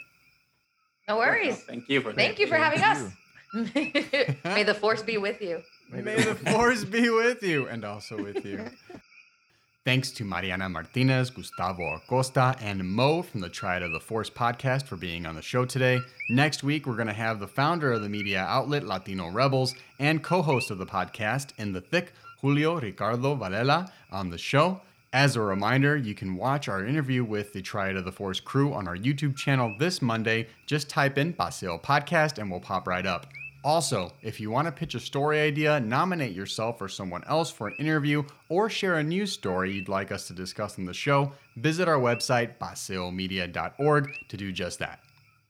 No 1.09 1.19
worries. 1.19 1.63
Thank 1.63 1.89
you 1.89 2.01
for 2.01 2.13
Thank 2.13 2.41
you 2.41 2.49
for 2.49 2.57
having 2.57 2.83
us. 2.83 3.13
May 3.55 4.63
the 4.65 4.77
force 4.79 5.03
be 5.03 5.19
with 5.19 5.41
you. 5.41 5.63
May 5.91 6.17
the 6.17 6.35
force 6.35 6.85
be 6.85 7.11
with 7.11 7.43
you 7.43 7.67
and 7.69 7.85
also 7.85 8.23
with 8.23 8.45
you. 8.45 8.65
Thanks 9.87 10.11
to 10.13 10.25
Mariana 10.25 10.69
Martinez, 10.69 11.31
Gustavo 11.31 11.95
Acosta, 11.95 12.57
and 12.61 12.85
Mo 12.85 13.23
from 13.23 13.41
the 13.41 13.49
Triad 13.49 13.85
of 13.85 13.93
the 13.93 14.01
Force 14.01 14.29
podcast 14.29 14.83
for 14.87 14.97
being 14.97 15.27
on 15.27 15.37
the 15.37 15.43
show 15.43 15.65
today. 15.65 16.01
Next 16.29 16.65
week, 16.65 16.89
we're 16.89 16.97
going 16.97 17.07
to 17.07 17.13
have 17.13 17.39
the 17.39 17.47
founder 17.47 17.93
of 17.93 18.03
the 18.03 18.09
media 18.09 18.41
outlet 18.41 18.83
Latino 18.83 19.31
Rebels 19.31 19.77
and 20.01 20.25
co 20.25 20.43
host 20.43 20.73
of 20.73 20.79
the 20.79 20.87
podcast 20.87 21.51
In 21.57 21.73
the 21.73 21.81
Thick, 21.81 22.15
Julio 22.41 22.81
Ricardo 22.81 23.37
Varela, 23.37 23.93
on 24.11 24.31
the 24.31 24.39
show. 24.39 24.81
As 25.13 25.37
a 25.37 25.41
reminder, 25.41 25.97
you 25.97 26.15
can 26.15 26.37
watch 26.37 26.69
our 26.69 26.85
interview 26.85 27.25
with 27.25 27.53
the 27.53 27.63
Triad 27.63 27.97
of 27.97 28.05
the 28.05 28.13
Force 28.13 28.41
crew 28.41 28.75
on 28.75 28.89
our 28.89 28.97
YouTube 28.97 29.37
channel 29.37 29.75
this 29.79 30.03
Monday. 30.03 30.49
Just 30.67 30.91
type 30.91 31.17
in 31.17 31.33
Paseo 31.33 31.79
Podcast 31.79 32.39
and 32.39 32.51
we'll 32.51 32.61
pop 32.61 32.87
right 32.87 33.07
up. 33.07 33.27
Also, 33.65 34.13
if 34.23 34.39
you 34.39 34.51
want 34.51 34.67
to 34.67 34.73
pitch 34.73 34.95
a 34.95 35.01
story 35.01 35.41
idea, 35.41 35.81
nominate 35.81 36.35
yourself 36.35 36.81
or 36.81 36.89
someone 36.89 37.25
else 37.25 37.51
for 37.51 37.67
an 37.67 37.75
interview, 37.81 38.23
or 38.49 38.71
share 38.71 38.97
a 38.97 39.03
news 39.03 39.33
story 39.33 39.73
you'd 39.73 39.89
like 39.89 40.13
us 40.13 40.29
to 40.29 40.33
discuss 40.33 40.79
on 40.79 40.85
the 40.85 40.95
show, 40.95 41.33
visit 41.57 41.89
our 41.89 41.99
website, 41.99 42.59
paseomedia.org, 42.59 44.09
to 44.29 44.37
do 44.37 44.53
just 44.53 44.79
that. 44.79 45.01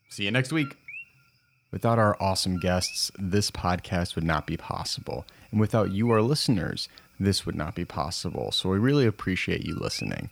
See 0.09 0.25
you 0.25 0.31
next 0.31 0.51
week. 0.51 0.79
Without 1.71 1.99
our 1.99 2.17
awesome 2.19 2.59
guests, 2.59 3.11
this 3.19 3.51
podcast 3.51 4.15
would 4.15 4.25
not 4.25 4.47
be 4.47 4.57
possible. 4.57 5.27
And 5.51 5.61
without 5.61 5.93
you, 5.93 6.11
our 6.11 6.23
listeners, 6.23 6.89
this 7.19 7.47
would 7.47 7.55
not 7.55 7.75
be 7.75 7.85
possible. 7.85 8.53
So 8.53 8.69
we 8.69 8.79
really 8.79 9.07
appreciate 9.07 9.65
you 9.65 9.75
listening. 9.75 10.31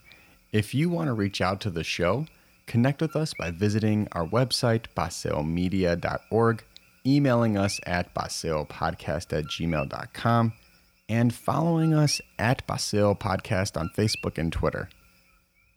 If 0.51 0.73
you 0.73 0.89
want 0.89 1.07
to 1.07 1.13
reach 1.13 1.41
out 1.41 1.59
to 1.61 1.69
the 1.69 1.83
show, 1.83 2.27
connect 2.67 3.01
with 3.01 3.15
us 3.15 3.33
by 3.33 3.51
visiting 3.51 4.07
our 4.11 4.25
website, 4.25 4.85
paseomedia.org 4.95 6.63
emailing 7.05 7.57
us 7.57 7.79
at 7.85 8.13
paseopodcast 8.13 9.37
at 9.37 9.45
gmail.com, 9.45 10.53
and 11.07 11.33
following 11.33 11.93
us 11.93 12.19
at 12.39 12.65
Paseo 12.65 13.13
Podcast 13.13 13.79
on 13.79 13.91
Facebook 13.95 14.37
and 14.37 14.51
Twitter. 14.51 14.89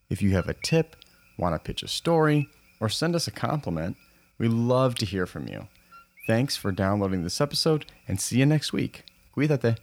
If 0.09 0.23
you 0.23 0.31
have 0.31 0.49
a 0.49 0.55
tip, 0.55 0.97
want 1.37 1.55
to 1.55 1.59
pitch 1.59 1.83
a 1.83 1.89
story, 1.89 2.49
or 2.81 2.89
send 2.89 3.15
us 3.15 3.27
a 3.27 3.33
compliment, 3.33 3.97
we 4.39 4.49
love 4.49 4.95
to 4.97 5.07
hear 5.07 5.27
from 5.27 5.49
you. 5.49 5.69
Thanks 6.27 6.57
for 6.57 6.73
downloading 6.73 7.25
this 7.25 7.41
episode, 7.41 7.85
and 8.07 8.21
see 8.21 8.39
you 8.39 8.47
next 8.47 8.73
week. 8.73 9.05
Cuídate. 9.37 9.77